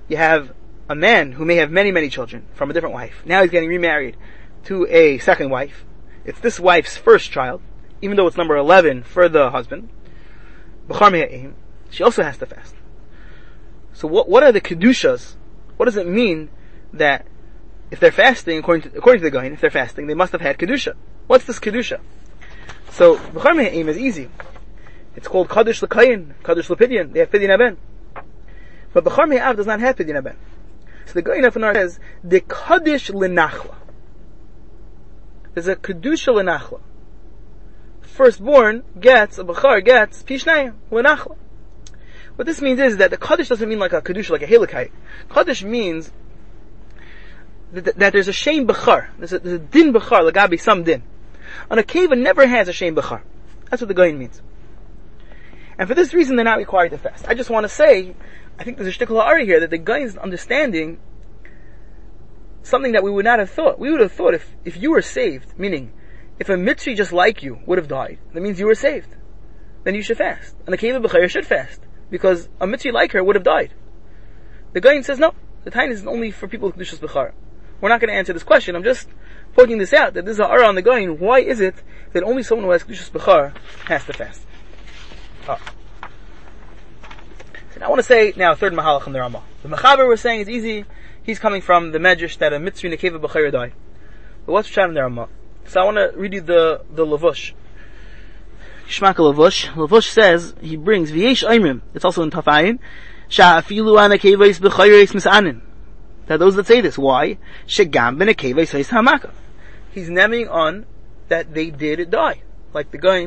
You 0.07 0.17
have 0.17 0.53
a 0.89 0.95
man 0.95 1.33
who 1.33 1.45
may 1.45 1.57
have 1.57 1.69
many, 1.69 1.91
many 1.91 2.09
children 2.09 2.47
from 2.53 2.71
a 2.71 2.73
different 2.73 2.95
wife. 2.95 3.21
Now 3.25 3.41
he's 3.41 3.51
getting 3.51 3.69
remarried 3.69 4.17
to 4.65 4.87
a 4.87 5.19
second 5.19 5.49
wife. 5.51 5.85
It's 6.25 6.39
this 6.39 6.59
wife's 6.59 6.97
first 6.97 7.31
child, 7.31 7.61
even 8.01 8.17
though 8.17 8.27
it's 8.27 8.37
number 8.37 8.57
11 8.57 9.03
for 9.03 9.29
the 9.29 9.51
husband. 9.51 9.89
She 11.91 12.03
also 12.03 12.23
has 12.23 12.37
to 12.37 12.45
fast. 12.45 12.75
So 13.93 14.07
what, 14.07 14.29
what 14.29 14.43
are 14.43 14.51
the 14.51 14.61
kedushas? 14.61 15.35
What 15.77 15.85
does 15.85 15.97
it 15.97 16.07
mean 16.07 16.49
that 16.93 17.25
if 17.91 17.99
they're 17.99 18.11
fasting, 18.11 18.59
according 18.59 18.91
to, 18.91 18.97
according 18.97 19.21
to 19.21 19.29
the 19.29 19.31
Gaon, 19.31 19.53
if 19.53 19.61
they're 19.61 19.69
fasting, 19.69 20.07
they 20.07 20.13
must 20.13 20.31
have 20.31 20.41
had 20.41 20.57
kedusha. 20.57 20.93
What's 21.27 21.45
this 21.45 21.59
kedusha? 21.59 21.99
So, 22.91 23.17
B'char 23.17 23.87
is 23.87 23.97
easy. 23.97 24.29
It's 25.15 25.27
called 25.27 25.49
Kaddish 25.49 25.81
L'kayin, 25.81 26.33
Kaddish 26.43 26.69
L'pidyon. 26.69 27.13
They 27.13 27.19
have 27.19 27.31
Pidyon 27.31 27.49
Aben. 27.49 27.77
But 28.93 29.03
B'char 29.03 29.27
Me'av 29.27 29.57
does 29.57 29.67
not 29.67 29.79
have 29.79 29.95
Pidyon 29.95 30.17
Aben. 30.17 30.37
So 31.05 31.13
the 31.13 31.21
Gaon 31.21 31.45
of 31.45 31.53
says, 31.53 31.99
the 32.23 32.41
Kaddish 32.41 33.09
L'nachla. 33.09 33.75
There's 35.53 35.67
a 35.67 35.75
Kedusha 35.75 36.33
L'nachla. 36.33 36.81
Firstborn 38.19 38.83
gets, 38.99 39.37
a 39.37 39.45
B'char 39.45 39.81
gets, 39.81 40.23
Pishnayim, 40.23 40.73
L'nachla. 40.91 41.37
What 42.35 42.45
this 42.45 42.61
means 42.61 42.77
is 42.81 42.97
that 42.97 43.11
the 43.11 43.17
Kaddish 43.17 43.47
doesn't 43.47 43.69
mean 43.69 43.79
like 43.79 43.93
a 43.93 44.01
Kedusha, 44.01 44.31
like 44.31 44.41
a 44.41 44.45
Helikai. 44.45 44.91
Kaddish 45.29 45.63
means 45.63 46.11
that, 47.71 47.97
that, 47.97 48.11
there's 48.11 48.27
a 48.27 48.33
Shem 48.33 48.67
B'char. 48.67 49.07
There's 49.17 49.31
a, 49.31 49.39
there's 49.39 49.55
a 49.55 49.59
Din 49.59 49.93
B'char, 49.93 50.29
Lagabi, 50.29 50.59
some 50.59 50.83
Din. 50.83 51.01
On 51.71 51.79
a 51.79 51.83
cave 51.83 52.09
never 52.09 52.45
has 52.45 52.67
a 52.67 52.73
Shem 52.73 52.93
B'char. 52.93 53.21
That's 53.69 53.81
what 53.81 53.87
the 53.87 53.93
Gaon 53.93 54.19
means. 54.19 54.41
And 55.77 55.87
for 55.87 55.95
this 55.95 56.13
reason, 56.13 56.35
they're 56.35 56.43
not 56.43 56.57
required 56.57 56.89
to 56.89 56.97
fast. 56.97 57.25
I 57.25 57.35
just 57.35 57.49
want 57.49 57.63
to 57.63 57.69
say, 57.69 58.13
I 58.59 58.65
think 58.65 58.75
there's 58.75 58.93
a 58.93 58.99
shtickle 58.99 59.23
ari 59.23 59.45
here 59.45 59.61
that 59.61 59.69
the 59.69 59.77
guy 59.77 59.99
is 59.99 60.17
understanding 60.17 60.99
something 62.63 62.91
that 62.91 63.01
we 63.03 63.11
would 63.11 63.23
not 63.23 63.39
have 63.39 63.49
thought. 63.49 63.79
We 63.79 63.89
would 63.89 64.01
have 64.01 64.11
thought 64.11 64.33
if, 64.33 64.45
if 64.65 64.75
you 64.75 64.91
were 64.91 65.01
saved, 65.01 65.57
meaning, 65.57 65.93
if 66.39 66.49
a 66.49 66.53
mitzri 66.53 66.95
just 66.95 67.11
like 67.11 67.43
you 67.43 67.59
would 67.65 67.77
have 67.77 67.87
died, 67.87 68.17
that 68.33 68.41
means 68.41 68.59
you 68.59 68.65
were 68.65 68.75
saved. 68.75 69.15
Then 69.83 69.95
you 69.95 70.01
should 70.01 70.17
fast. 70.17 70.55
And 70.65 70.73
the 70.73 70.77
cave 70.77 70.95
of 70.95 71.03
Bechayr 71.03 71.29
should 71.29 71.45
fast. 71.45 71.81
Because 72.09 72.49
a 72.59 72.65
mitzri 72.65 72.91
like 72.91 73.11
her 73.11 73.23
would 73.23 73.35
have 73.35 73.43
died. 73.43 73.73
The 74.73 74.81
guy 74.81 74.99
says, 75.01 75.19
no, 75.19 75.33
the 75.63 75.71
time 75.71 75.91
is 75.91 76.05
only 76.05 76.31
for 76.31 76.47
people 76.47 76.69
with 76.69 76.77
Kedushas 76.77 76.99
Bechar. 76.99 77.33
We're 77.81 77.89
not 77.89 77.99
going 77.99 78.09
to 78.09 78.15
answer 78.15 78.33
this 78.33 78.43
question. 78.43 78.75
I'm 78.75 78.83
just 78.83 79.07
pointing 79.53 79.77
this 79.77 79.93
out, 79.93 80.13
that 80.13 80.25
this 80.25 80.33
is 80.33 80.39
a 80.39 80.47
ara 80.47 80.67
on 80.67 80.75
the 80.75 80.81
guy. 80.81 81.05
Why 81.05 81.39
is 81.39 81.59
it 81.59 81.75
that 82.13 82.23
only 82.23 82.43
someone 82.43 82.65
who 82.65 82.71
has 82.71 82.83
Kedushas 82.83 83.11
Bechar 83.11 83.55
has 83.85 84.05
to 84.05 84.13
fast? 84.13 84.45
Oh. 85.47 85.57
So 87.73 87.79
now 87.79 87.87
I 87.87 87.89
want 87.89 87.99
to 87.99 88.03
say 88.03 88.33
now 88.35 88.55
third 88.55 88.73
mahalach 88.73 89.07
in 89.07 89.13
the 89.13 89.19
Ramah. 89.19 89.43
The 89.63 89.69
Mechaber 89.69 90.07
was 90.07 90.21
saying 90.21 90.41
it's 90.41 90.49
easy. 90.49 90.85
He's 91.21 91.39
coming 91.39 91.61
from 91.61 91.91
the 91.91 91.99
Medrash 91.99 92.37
that 92.39 92.53
a 92.53 92.57
mitzri 92.57 92.93
nekeva 92.93 93.19
b'chayr 93.21 93.51
die. 93.51 93.73
But 94.45 94.53
what's 94.53 94.69
Pshat 94.69 94.89
in 94.89 94.93
the 94.93 95.03
Ramah? 95.03 95.29
So 95.69 95.81
I 95.81 95.85
want 95.85 95.97
to 95.97 96.19
read 96.19 96.33
you 96.33 96.41
the 96.41 96.81
the 96.89 97.05
Lavush. 97.05 97.53
Shmaka 98.87 99.17
Lavush. 99.17 99.67
Lavush 99.73 100.09
says 100.09 100.55
he 100.59 100.75
brings 100.77 101.11
v'yesh 101.11 101.47
oimrim. 101.47 101.81
It's 101.93 102.03
also 102.03 102.23
in 102.23 102.31
Tafayin. 102.31 102.79
Sha'afilu 103.29 103.95
anakevais 103.99 104.59
b'chayr 104.59 105.05
misanin. 105.11 105.61
That 106.25 106.39
those 106.39 106.55
that 106.55 106.65
say 106.65 106.81
this, 106.81 106.97
why? 106.97 107.37
Shegam 107.67 108.17
ben 108.17 108.29
hamaka. 108.29 109.29
He's 109.91 110.09
naming 110.09 110.47
on 110.47 110.87
that 111.27 111.53
they 111.53 111.69
did 111.69 112.09
die, 112.09 112.41
like 112.73 112.89
the 112.89 112.97
guy, 112.97 113.25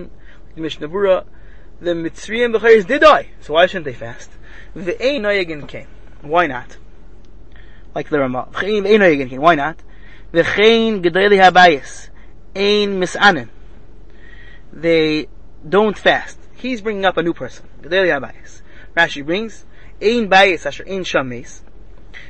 the 0.57 0.61
Mishnah 0.61 0.89
Berurah, 0.89 1.25
the 1.81 1.93
Mitzrayim 1.93 2.57
B'chayis 2.57 2.87
did 2.89 3.03
die, 3.03 3.29
so 3.41 3.55
why 3.55 3.67
shouldn't 3.67 3.85
they 3.85 3.93
fast? 3.93 4.31
The 4.75 5.01
Ein 5.01 5.23
Noyagin 5.23 5.69
came. 5.69 5.87
Why 6.23 6.49
not? 6.49 6.77
Like 7.95 8.09
the 8.09 8.19
Ramah. 8.19 8.49
Ein 8.55 8.83
Noyagin 8.83 9.31
came. 9.31 9.41
Why 9.41 9.55
not? 9.55 9.77
The 10.33 10.43
Chain 10.43 11.03
Gedali 11.03 11.41
Habayis. 11.41 12.09
Ein 12.55 13.01
Misanin. 13.01 13.49
They 14.73 15.29
don't 15.67 15.97
fast. 15.97 16.39
He's 16.55 16.81
bringing 16.81 17.05
up 17.05 17.17
a 17.17 17.23
new 17.23 17.35
person. 17.35 17.67
Rashi 17.83 19.25
brings, 19.25 19.65
Ein 20.01 20.29
Bayis 20.29 20.67
Asher 20.67 20.85
Ein 20.87 21.05
Shamis. 21.05 21.61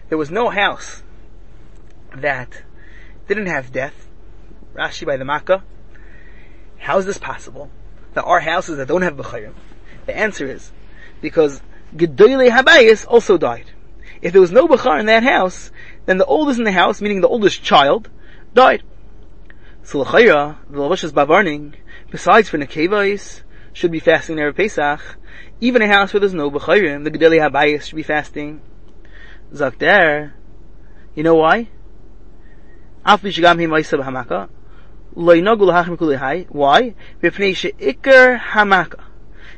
There 0.08 0.18
was 0.18 0.30
no 0.30 0.48
house 0.48 1.02
that 2.14 2.62
didn't 3.26 3.46
have 3.46 3.72
death. 3.72 4.08
Rashi 4.74 5.06
by 5.06 5.16
the 5.16 5.24
Makkah. 5.24 5.64
How 6.78 6.98
is 6.98 7.06
this 7.06 7.18
possible? 7.18 7.70
there 8.14 8.24
are 8.24 8.40
houses 8.40 8.76
that 8.76 8.88
don't 8.88 9.02
have 9.02 9.16
Bechayim? 9.16 9.54
The 10.06 10.16
answer 10.16 10.46
is, 10.46 10.70
because 11.20 11.62
Gedoyle 11.96 12.50
Habayis 12.50 13.06
also 13.06 13.38
died. 13.38 13.66
If 14.20 14.32
there 14.32 14.40
was 14.40 14.52
no 14.52 14.68
Bechar 14.68 15.00
in 15.00 15.06
that 15.06 15.22
house, 15.22 15.70
then 16.06 16.18
the 16.18 16.24
oldest 16.24 16.58
in 16.58 16.64
the 16.64 16.72
house, 16.72 17.00
meaning 17.00 17.20
the 17.20 17.28
oldest 17.28 17.62
child, 17.62 18.08
died. 18.54 18.82
So 19.84 20.00
l'chayra, 20.00 20.56
the 20.70 20.78
lavashas 20.78 21.10
bavarning, 21.10 21.74
besides 22.10 22.48
for 22.48 22.56
nekevais, 22.56 23.42
should 23.72 23.90
be 23.90 23.98
fasting 23.98 24.38
every 24.38 24.54
Pesach. 24.54 25.00
Even 25.60 25.82
a 25.82 25.88
house 25.88 26.12
where 26.12 26.20
there's 26.20 26.34
no 26.34 26.50
b'chayrim, 26.50 27.04
the 27.04 27.10
gedeli 27.10 27.40
habayis 27.40 27.82
should 27.82 27.96
be 27.96 28.02
fasting. 28.02 28.60
Zakter, 29.52 30.32
you 31.14 31.22
know 31.22 31.34
why? 31.34 31.68
Af 33.04 33.22
b'shigam 33.22 33.58
hi 33.58 33.66
ma'isa 33.66 33.98
b'hamaka, 34.00 34.48
lo 35.16 35.34
yinagu 35.34 35.66
l'hachim 35.66 35.96
kuli 35.98 36.16
hai. 36.16 36.46
Why? 36.48 36.94
B'pnei 37.20 37.56
she'ikr 37.56 38.38
hamaka. 38.38 39.02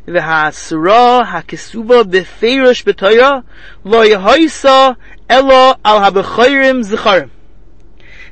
V'ha'asra 0.07 1.25
ha'kesuba 1.27 2.05
b'feirosh 2.05 2.83
b'toyra, 2.85 3.45
lo 3.85 4.05
yehoisa 4.05 4.97
elo 5.29 5.75
al 5.85 6.01
ha'b'chayrim 6.01 6.83
zicharim. 6.83 7.31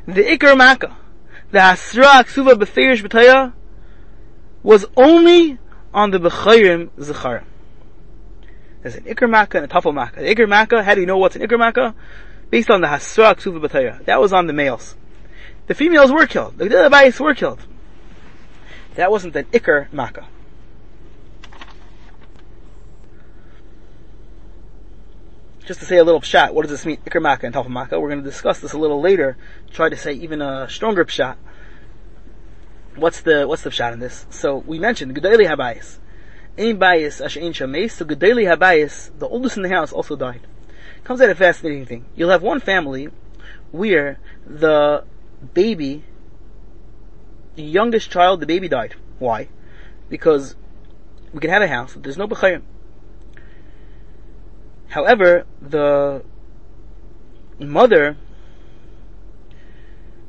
The 0.06 0.22
ikr 0.24 0.56
maka, 0.56 0.96
the 1.52 1.58
Hasra 1.58 2.04
Aksuva 2.04 2.54
Beferish 2.54 3.06
B'taya 3.06 3.52
was 4.62 4.86
only 4.96 5.58
on 5.92 6.10
the 6.10 6.18
Bechayrim 6.18 6.88
Zechara. 6.98 7.44
There's 8.80 8.96
an 8.96 9.04
Ikramaka 9.04 9.56
and 9.56 9.64
a 9.66 9.68
Tafel 9.68 9.94
Makkah. 9.94 10.22
The 10.22 10.34
Iker 10.34 10.82
how 10.82 10.94
do 10.94 11.00
you 11.00 11.06
know 11.06 11.18
what's 11.18 11.36
an 11.36 11.42
Ikramaka? 11.42 11.94
Based 12.48 12.70
on 12.70 12.80
the 12.80 12.86
Hasra 12.86 13.34
Aksuva 13.34 13.62
B'taya. 13.64 14.02
That 14.06 14.18
was 14.18 14.32
on 14.32 14.46
the 14.46 14.54
males. 14.54 14.96
The 15.66 15.74
females 15.74 16.10
were 16.10 16.26
killed. 16.26 16.56
The 16.56 16.86
other 16.86 17.22
were 17.22 17.34
killed. 17.34 17.60
That 18.94 19.10
wasn't 19.10 19.36
an 19.36 19.44
Ikramaka. 19.44 20.24
Just 25.64 25.78
to 25.80 25.86
say 25.86 25.98
a 25.98 26.04
little 26.04 26.20
pshat, 26.20 26.52
what 26.52 26.62
does 26.62 26.70
this 26.72 26.84
mean, 26.84 26.96
Iker 26.98 27.22
Makkah 27.22 27.46
and 27.46 27.54
Tafel 27.54 27.68
Makkah? 27.68 28.00
We're 28.00 28.08
going 28.08 28.22
to 28.22 28.28
discuss 28.28 28.58
this 28.58 28.72
a 28.72 28.78
little 28.78 29.00
later, 29.00 29.36
try 29.70 29.88
to 29.88 29.96
say 29.96 30.12
even 30.14 30.42
a 30.42 30.68
stronger 30.68 31.04
pshat. 31.04 31.36
What's 32.96 33.20
the, 33.20 33.46
what's 33.46 33.62
the 33.62 33.70
pshat 33.70 33.92
in 33.92 34.00
this? 34.00 34.26
So, 34.30 34.56
we 34.56 34.78
mentioned 34.78 35.14
Gedele 35.14 35.46
Habayis. 35.46 35.98
Ain 36.58 36.78
Bayis 36.78 37.24
Asher 37.24 37.40
Ain 37.40 37.52
Shameis, 37.52 37.92
so 37.92 38.04
Gedele 38.04 38.44
Habayis, 38.44 39.16
the 39.18 39.28
oldest 39.28 39.56
in 39.56 39.62
the 39.62 39.68
house, 39.68 39.92
also 39.92 40.16
died. 40.16 40.40
Comes 41.04 41.20
out 41.20 41.30
a 41.30 41.34
fascinating 41.34 41.86
thing. 41.86 42.04
You'll 42.16 42.30
have 42.30 42.42
one 42.42 42.60
family 42.60 43.08
where 43.70 44.18
the 44.44 45.04
baby, 45.54 46.04
the 47.54 47.62
youngest 47.62 48.10
child, 48.10 48.40
the 48.40 48.46
baby 48.46 48.68
died. 48.68 48.96
Why? 49.18 49.48
Because 50.08 50.56
we 51.32 51.40
can 51.40 51.50
have 51.50 51.62
a 51.62 51.68
house, 51.68 51.94
but 51.94 52.02
there's 52.02 52.18
no 52.18 52.28
b'chayim. 52.28 52.62
However, 54.92 55.46
the 55.62 56.22
mother 57.58 58.18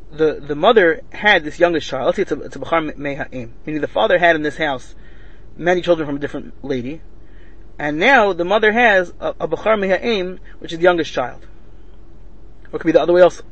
the, 0.09 0.39
the 0.39 0.55
mother 0.55 1.01
had 1.11 1.43
this 1.43 1.59
youngest 1.59 1.89
child, 1.89 2.05
let's 2.05 2.15
say 2.15 2.21
it's 2.21 2.31
a, 2.31 2.41
it's 2.43 2.55
a 2.55 2.59
Bachar 2.59 2.95
Meha'im, 2.95 3.51
meaning 3.65 3.81
the 3.81 3.89
father 3.89 4.17
had 4.17 4.37
in 4.37 4.41
this 4.41 4.55
house 4.55 4.95
many 5.57 5.81
children 5.81 6.05
from 6.07 6.15
a 6.15 6.19
different 6.19 6.53
lady, 6.63 7.01
and 7.77 7.99
now 7.99 8.31
the 8.31 8.45
mother 8.45 8.71
has 8.71 9.11
a, 9.19 9.35
a 9.41 9.47
Bachar 9.49 9.77
Meha'im, 9.77 10.39
which 10.59 10.71
is 10.71 10.77
the 10.77 10.83
youngest 10.83 11.11
child. 11.11 11.45
Or 12.71 12.77
it 12.77 12.79
could 12.79 12.85
be 12.85 12.93
the 12.93 13.01
other 13.01 13.11
way 13.11 13.21
also. 13.21 13.43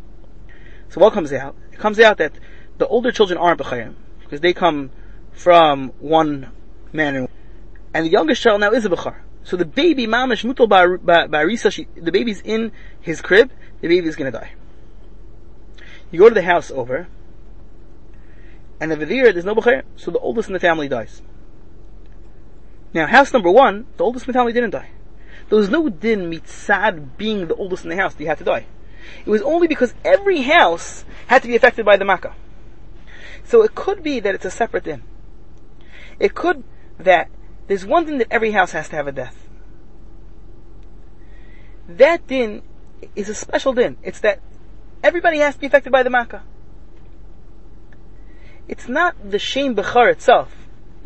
So 0.87 1.01
what 1.01 1.11
comes 1.11 1.33
out? 1.33 1.57
It 1.73 1.79
comes 1.79 1.99
out 1.99 2.19
that 2.19 2.31
the 2.77 2.87
older 2.87 3.11
children 3.11 3.37
aren't 3.37 3.59
Bacharim, 3.59 3.95
because 4.21 4.39
they 4.39 4.53
come 4.53 4.91
from 5.33 5.89
one 5.99 6.51
man 6.93 7.15
and, 7.17 7.27
and 7.93 8.05
the 8.05 8.11
youngest 8.11 8.41
child 8.41 8.61
now 8.61 8.71
is 8.71 8.85
a 8.85 8.89
Bachar. 8.89 9.17
So 9.43 9.57
the 9.57 9.65
baby, 9.65 10.05
mutal 10.07 10.67
barisa, 10.67 11.87
the 11.95 12.11
baby's 12.11 12.41
in 12.41 12.71
his 12.99 13.21
crib, 13.21 13.51
the 13.81 13.87
baby 13.87 14.07
is 14.07 14.15
gonna 14.15 14.31
die. 14.31 14.53
You 16.11 16.19
go 16.19 16.29
to 16.29 16.35
the 16.35 16.43
house 16.43 16.69
over, 16.71 17.07
and 18.79 18.91
over 18.91 19.05
there, 19.05 19.31
there's 19.31 19.45
no 19.45 19.55
Bachar, 19.55 19.83
so 19.95 20.11
the 20.11 20.19
oldest 20.19 20.49
in 20.49 20.53
the 20.53 20.59
family 20.59 20.87
dies. 20.87 21.21
Now, 22.93 23.07
house 23.07 23.31
number 23.31 23.49
one, 23.49 23.85
the 23.97 24.03
oldest 24.03 24.25
in 24.25 24.33
the 24.33 24.37
family 24.37 24.53
didn't 24.53 24.71
die. 24.71 24.89
There 25.49 25.57
was 25.57 25.69
no 25.69 25.89
din 25.89 26.29
mitzad 26.31 27.17
being 27.17 27.47
the 27.47 27.55
oldest 27.55 27.83
in 27.83 27.89
the 27.89 27.95
house 27.95 28.13
that 28.13 28.19
he 28.19 28.25
had 28.25 28.37
to 28.39 28.43
die. 28.43 28.65
It 29.25 29.29
was 29.29 29.41
only 29.41 29.67
because 29.67 29.93
every 30.03 30.41
house 30.41 31.05
had 31.27 31.41
to 31.41 31.47
be 31.47 31.55
affected 31.55 31.85
by 31.85 31.97
the 31.97 32.05
makkah. 32.05 32.35
So 33.43 33.63
it 33.63 33.75
could 33.75 34.03
be 34.03 34.19
that 34.19 34.35
it's 34.35 34.45
a 34.45 34.51
separate 34.51 34.83
din. 34.83 35.03
It 36.19 36.35
could 36.35 36.63
that 36.99 37.29
there's 37.71 37.85
one 37.85 38.05
thing 38.05 38.17
that 38.17 38.27
every 38.29 38.51
house 38.51 38.73
has 38.73 38.89
to 38.89 38.97
have 38.97 39.07
a 39.07 39.13
death. 39.13 39.47
That 41.87 42.27
din 42.27 42.63
is 43.15 43.29
a 43.29 43.33
special 43.33 43.71
din. 43.71 43.95
It's 44.03 44.19
that 44.19 44.41
everybody 45.01 45.37
has 45.37 45.55
to 45.55 45.61
be 45.61 45.67
affected 45.67 45.89
by 45.89 46.03
the 46.03 46.09
makkah. 46.09 46.43
It's 48.67 48.89
not 48.89 49.15
the 49.31 49.39
shem 49.39 49.73
bechar 49.73 50.11
itself, 50.11 50.53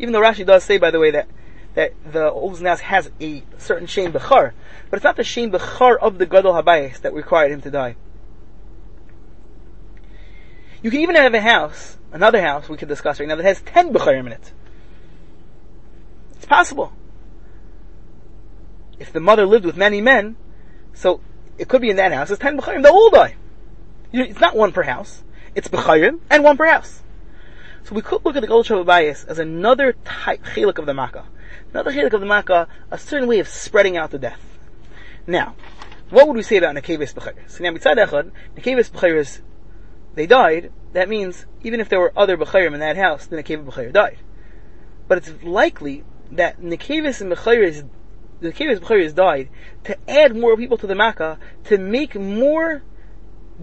even 0.00 0.12
though 0.12 0.20
Rashi 0.20 0.44
does 0.44 0.64
say, 0.64 0.76
by 0.76 0.90
the 0.90 0.98
way, 0.98 1.12
that 1.12 1.28
that 1.74 1.92
the 2.04 2.32
house 2.64 2.80
has 2.80 3.12
a 3.20 3.44
certain 3.58 3.86
shem 3.86 4.12
bechar, 4.12 4.50
but 4.90 4.96
it's 4.96 5.04
not 5.04 5.14
the 5.14 5.22
shem 5.22 5.52
bechar 5.52 5.96
of 5.96 6.18
the 6.18 6.26
gadol 6.26 6.54
habayis 6.54 7.00
that 7.02 7.14
required 7.14 7.52
him 7.52 7.60
to 7.60 7.70
die. 7.70 7.94
You 10.82 10.90
can 10.90 10.98
even 10.98 11.14
have 11.14 11.32
a 11.32 11.40
house, 11.40 11.96
another 12.10 12.42
house 12.42 12.68
we 12.68 12.76
could 12.76 12.88
discuss 12.88 13.20
right 13.20 13.28
now, 13.28 13.36
that 13.36 13.44
has 13.44 13.60
ten 13.60 13.92
becharim 13.92 14.26
in 14.26 14.32
it. 14.32 14.52
It's 16.36 16.46
possible. 16.46 16.92
If 18.98 19.12
the 19.12 19.20
mother 19.20 19.46
lived 19.46 19.64
with 19.64 19.76
many 19.76 20.00
men, 20.00 20.36
so 20.94 21.20
it 21.58 21.68
could 21.68 21.82
be 21.82 21.90
in 21.90 21.96
that 21.96 22.12
house, 22.12 22.30
it's 22.30 22.40
ten 22.40 22.58
becharim, 22.58 22.82
they'll 22.82 22.92
all 22.92 23.10
die. 23.10 23.36
It's 24.12 24.40
not 24.40 24.56
one 24.56 24.72
per 24.72 24.82
house. 24.82 25.22
It's 25.54 25.68
becharim 25.68 26.20
and 26.30 26.44
one 26.44 26.56
per 26.56 26.66
house. 26.66 27.02
So 27.84 27.94
we 27.94 28.02
could 28.02 28.24
look 28.24 28.36
at 28.36 28.40
the 28.40 28.48
Gold 28.48 28.66
Shabbat 28.66 29.26
as 29.28 29.38
another 29.38 29.94
type, 30.04 30.42
chelik 30.44 30.78
of 30.78 30.86
the 30.86 30.94
Makkah. 30.94 31.26
Another 31.72 31.92
chelik 31.92 32.12
of 32.12 32.20
the 32.20 32.26
Makkah, 32.26 32.68
a 32.90 32.98
certain 32.98 33.28
way 33.28 33.38
of 33.38 33.48
spreading 33.48 33.96
out 33.96 34.10
the 34.10 34.18
death. 34.18 34.40
Now, 35.26 35.54
what 36.10 36.26
would 36.26 36.36
we 36.36 36.42
say 36.42 36.56
about 36.56 36.74
Nekeves 36.74 37.14
B'chayres? 37.14 37.50
So 37.50 37.64
now, 37.64 37.70
mitzad 37.70 37.96
echad, 37.96 38.32
Nekeves 38.56 38.90
B'chayres, 38.90 39.40
they 40.14 40.26
died, 40.26 40.72
that 40.94 41.08
means, 41.08 41.46
even 41.62 41.80
if 41.80 41.88
there 41.88 42.00
were 42.00 42.12
other 42.16 42.36
B'chayrim 42.36 42.74
in 42.74 42.80
that 42.80 42.96
house, 42.96 43.26
then 43.26 43.42
Nekeves 43.42 43.64
B'chayr 43.64 43.92
died. 43.92 44.18
But 45.08 45.18
it's 45.18 45.42
likely 45.42 46.04
that 46.32 46.60
Nekeves 46.60 47.20
and 47.20 47.30
the 47.30 47.36
Nekeves 47.36 48.80
B'chayres 48.80 49.14
died 49.14 49.48
to 49.84 49.96
add 50.10 50.36
more 50.36 50.56
people 50.56 50.76
to 50.78 50.86
the 50.86 50.94
Makkah, 50.94 51.38
to 51.64 51.78
make 51.78 52.14
more 52.14 52.82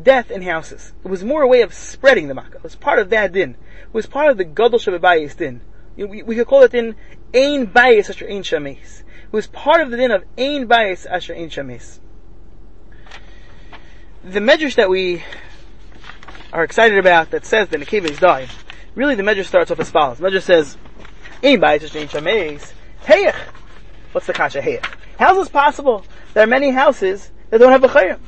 death 0.01 0.31
in 0.31 0.41
houses. 0.41 0.93
It 1.03 1.07
was 1.07 1.23
more 1.23 1.43
a 1.43 1.47
way 1.47 1.61
of 1.61 1.73
spreading 1.73 2.27
the 2.27 2.33
Makkah. 2.33 2.57
It 2.57 2.63
was 2.63 2.75
part 2.75 2.99
of 2.99 3.09
that 3.11 3.31
din. 3.31 3.51
It 3.51 3.93
was 3.93 4.07
part 4.07 4.29
of 4.29 4.37
the 4.37 4.43
Gadol 4.43 4.79
Shabbat 4.79 5.37
din. 5.37 5.61
We, 5.95 6.23
we 6.23 6.35
could 6.35 6.47
call 6.47 6.63
it 6.63 6.73
in 6.73 6.95
Ein 7.33 7.67
Bayis 7.67 8.09
Asher 8.09 8.27
Ein 8.27 8.43
Shames. 8.43 9.03
It 9.25 9.33
was 9.33 9.47
part 9.47 9.81
of 9.81 9.91
the 9.91 9.97
din 9.97 10.11
of 10.11 10.23
Ein 10.37 10.67
Bayis 10.67 11.05
Asher 11.05 11.35
Ein 11.35 11.49
Shames. 11.49 11.99
The 14.23 14.39
medrash 14.39 14.75
that 14.75 14.89
we 14.89 15.23
are 16.51 16.63
excited 16.63 16.97
about 16.97 17.31
that 17.31 17.45
says 17.45 17.67
that 17.69 17.79
Nekeves 17.79 18.19
died, 18.19 18.49
really 18.95 19.15
the 19.15 19.23
medrash 19.23 19.45
starts 19.45 19.69
off 19.69 19.79
as 19.79 19.91
follows. 19.91 20.17
The 20.17 20.29
medrash 20.29 20.43
says, 20.43 20.77
Bayis 21.43 21.83
Asher 21.83 21.99
Ein 21.99 22.07
Shames, 22.07 22.73
Heyach. 23.03 23.35
What's 24.13 24.27
the 24.27 24.33
kasha 24.33 24.61
Heyach? 24.61 24.85
How 25.19 25.33
is 25.33 25.45
this 25.45 25.49
possible? 25.49 26.05
There 26.33 26.43
are 26.43 26.47
many 26.47 26.71
houses 26.71 27.31
that 27.49 27.59
don't 27.59 27.71
have 27.71 27.83
a 27.83 27.89
chayim. 27.89 28.19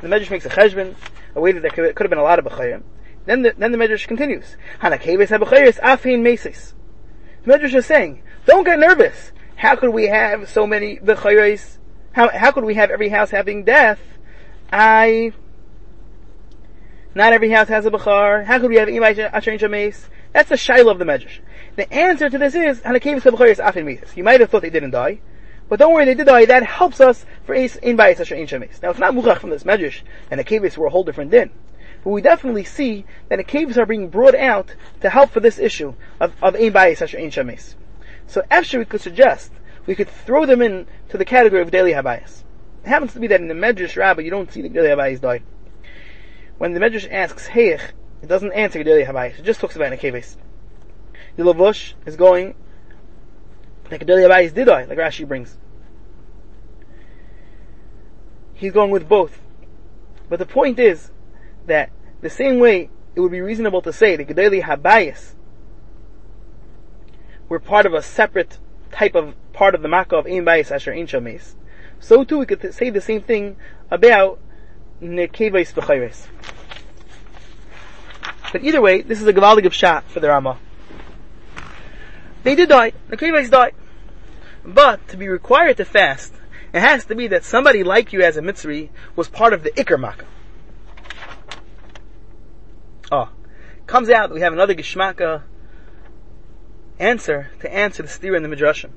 The 0.00 0.08
Medrash 0.08 0.30
makes 0.30 0.44
a 0.46 0.48
cheshbon, 0.48 0.94
a 1.34 1.40
way 1.40 1.52
that 1.52 1.60
there 1.60 1.70
could, 1.70 1.94
could 1.94 2.04
have 2.04 2.10
been 2.10 2.18
a 2.18 2.22
lot 2.22 2.38
of 2.38 2.44
b'chayim. 2.46 2.82
Then 3.26 3.42
the, 3.42 3.54
then 3.56 3.70
the 3.72 3.78
Medrash 3.78 4.06
continues. 4.06 4.56
Hanakeves 4.80 5.28
ha-b'chayis 5.28 5.78
mesis. 6.20 6.72
The 7.44 7.52
Medrash 7.52 7.74
is 7.74 7.86
saying, 7.86 8.22
don't 8.46 8.64
get 8.64 8.78
nervous. 8.78 9.32
How 9.56 9.76
could 9.76 9.90
we 9.90 10.08
have 10.08 10.48
so 10.48 10.66
many 10.66 10.96
b'chayis? 10.98 11.78
How, 12.12 12.28
how 12.30 12.50
could 12.50 12.64
we 12.64 12.74
have 12.74 12.90
every 12.90 13.10
house 13.10 13.30
having 13.30 13.64
death? 13.64 14.00
I, 14.72 15.32
not 17.14 17.32
every 17.32 17.50
house 17.50 17.68
has 17.68 17.86
a 17.86 17.90
b'char. 17.90 18.44
How 18.44 18.58
could 18.58 18.70
we 18.70 18.76
have 18.76 18.88
imay 18.88 19.18
asher? 19.32 20.10
That's 20.32 20.48
the 20.48 20.56
shaila 20.56 20.90
of 20.90 20.98
the 20.98 21.04
Medrash. 21.04 21.40
The 21.76 21.92
answer 21.92 22.30
to 22.30 22.38
this 22.38 22.54
is, 22.54 22.80
Hanakeves 22.80 23.22
ha-b'chayis 23.22 23.56
afin 23.56 23.84
mesis. 23.84 24.16
You 24.16 24.22
might 24.22 24.40
have 24.40 24.50
thought 24.50 24.62
they 24.62 24.70
didn't 24.70 24.92
die. 24.92 25.20
But 25.68 25.78
don't 25.78 25.94
worry, 25.94 26.04
they 26.04 26.14
did 26.14 26.26
die. 26.26 26.44
That 26.44 26.62
helps 26.62 27.00
us 27.00 27.24
for 27.44 27.54
in 27.54 27.68
bayis 27.68 28.20
asher 28.20 28.34
in 28.34 28.46
shemis. 28.46 28.82
Now 28.82 28.90
it's 28.90 28.98
not 28.98 29.14
muchach 29.14 29.38
from 29.38 29.50
this 29.50 29.64
medrash, 29.64 30.02
and 30.30 30.38
the 30.38 30.44
caves 30.44 30.76
were 30.76 30.86
a 30.86 30.90
whole 30.90 31.04
different 31.04 31.30
din. 31.30 31.50
But 32.02 32.10
we 32.10 32.20
definitely 32.20 32.64
see 32.64 33.06
that 33.28 33.36
the 33.36 33.44
caves 33.44 33.78
are 33.78 33.86
being 33.86 34.08
brought 34.08 34.34
out 34.34 34.74
to 35.00 35.08
help 35.08 35.30
for 35.30 35.40
this 35.40 35.58
issue 35.58 35.94
of, 36.20 36.34
of 36.42 36.54
in 36.54 36.72
bayis 36.72 37.00
asher 37.00 37.18
in 37.18 37.30
shemis. 37.30 37.74
So 38.26 38.42
after 38.50 38.78
we 38.78 38.84
could 38.84 39.00
suggest, 39.00 39.52
we 39.86 39.94
could 39.94 40.08
throw 40.08 40.44
them 40.44 40.60
in 40.60 40.86
to 41.08 41.18
the 41.18 41.24
category 41.24 41.62
of 41.62 41.70
daily 41.70 41.92
habayis. 41.92 42.42
It 42.84 42.88
happens 42.88 43.14
to 43.14 43.20
be 43.20 43.26
that 43.28 43.40
in 43.40 43.48
the 43.48 43.54
medrash 43.54 43.96
rabbi 43.96 44.22
you 44.22 44.30
don't 44.30 44.52
see 44.52 44.60
the 44.60 44.68
daily 44.68 44.88
habayis 44.88 45.20
die. 45.20 45.42
When 46.58 46.72
the 46.72 46.80
medrash 46.80 47.10
asks 47.10 47.48
heyich, 47.48 47.80
it 48.22 48.28
doesn't 48.28 48.52
answer 48.52 48.84
daily 48.84 49.04
habayis. 49.04 49.38
It 49.38 49.44
just 49.44 49.60
talks 49.60 49.76
about 49.76 49.90
the 49.90 49.96
caves. 49.96 50.36
The 51.36 51.42
lavush 51.42 51.94
is 52.06 52.16
going 52.16 52.54
like 53.90 54.02
a 54.02 54.04
daily 54.04 54.22
Abayis 54.22 54.54
did 54.54 54.68
I, 54.68 54.84
like 54.84 54.98
Rashi 54.98 55.26
brings. 55.26 55.56
He's 58.54 58.72
going 58.72 58.90
with 58.90 59.08
both. 59.08 59.40
But 60.28 60.38
the 60.38 60.46
point 60.46 60.78
is 60.78 61.10
that 61.66 61.90
the 62.20 62.30
same 62.30 62.58
way 62.58 62.88
it 63.14 63.20
would 63.20 63.32
be 63.32 63.40
reasonable 63.40 63.82
to 63.82 63.92
say 63.92 64.16
the 64.16 64.24
Gedali 64.24 64.62
Habayis 64.62 65.34
were 67.48 67.58
part 67.58 67.86
of 67.86 67.94
a 67.94 68.02
separate 68.02 68.58
type 68.90 69.14
of 69.14 69.34
part 69.52 69.74
of 69.74 69.82
the 69.82 69.88
Makkah 69.88 70.16
of 70.16 70.26
Ein 70.26 70.44
Bayis 70.44 70.70
Asher 70.70 70.92
Ein 70.92 71.06
Shames. 71.06 71.56
So 72.00 72.24
too 72.24 72.38
we 72.38 72.46
could 72.46 72.74
say 72.74 72.90
the 72.90 73.00
same 73.00 73.22
thing 73.22 73.56
about 73.90 74.40
Nekevais 75.02 75.72
B'chayres. 75.74 76.26
But 78.52 78.62
either 78.62 78.80
way, 78.80 79.02
this 79.02 79.20
is 79.20 79.26
a 79.26 79.32
Gavaldig 79.32 79.66
of 79.66 79.74
Shah 79.74 80.00
for 80.00 80.20
the 80.20 80.28
Ramah. 80.28 80.58
They 82.44 82.54
did 82.54 82.68
die. 82.68 82.92
The 83.08 83.16
Krivais 83.16 83.50
died. 83.50 83.74
But 84.64 85.08
to 85.08 85.16
be 85.16 85.28
required 85.28 85.78
to 85.78 85.84
fast, 85.84 86.32
it 86.72 86.80
has 86.80 87.04
to 87.06 87.14
be 87.14 87.26
that 87.28 87.44
somebody 87.44 87.82
like 87.82 88.12
you 88.12 88.22
as 88.22 88.36
a 88.36 88.42
Mitzri 88.42 88.90
was 89.16 89.28
part 89.28 89.52
of 89.52 89.62
the 89.62 89.70
Iker 89.72 89.98
Makkah. 89.98 90.26
Oh. 93.10 93.30
Comes 93.86 94.08
out 94.08 94.28
that 94.28 94.34
we 94.34 94.40
have 94.40 94.52
another 94.52 94.74
Geshmaka 94.74 95.42
answer 96.98 97.50
to 97.60 97.74
answer 97.74 98.02
the 98.02 98.08
steer 98.08 98.34
in 98.34 98.42
the 98.42 98.48
Midrashim. 98.48 98.90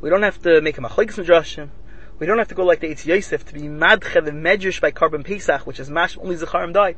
We 0.00 0.10
don't 0.10 0.22
have 0.22 0.40
to 0.42 0.60
make 0.60 0.78
a 0.78 0.80
Machlekes 0.80 1.16
Midrashim. 1.16 1.70
We 2.18 2.26
don't 2.26 2.38
have 2.38 2.48
to 2.48 2.54
go 2.54 2.64
like 2.64 2.80
the 2.80 2.88
Eitz 2.88 3.04
Yosef 3.04 3.44
to 3.46 3.54
be 3.54 3.62
Madche 3.62 4.24
the 4.24 4.30
Medrash 4.30 4.80
by 4.80 4.90
Korban 4.90 5.24
Pesach, 5.24 5.66
which 5.66 5.80
is 5.80 5.90
Mash 5.90 6.16
only 6.18 6.36
Zecharim 6.36 6.72
died. 6.72 6.96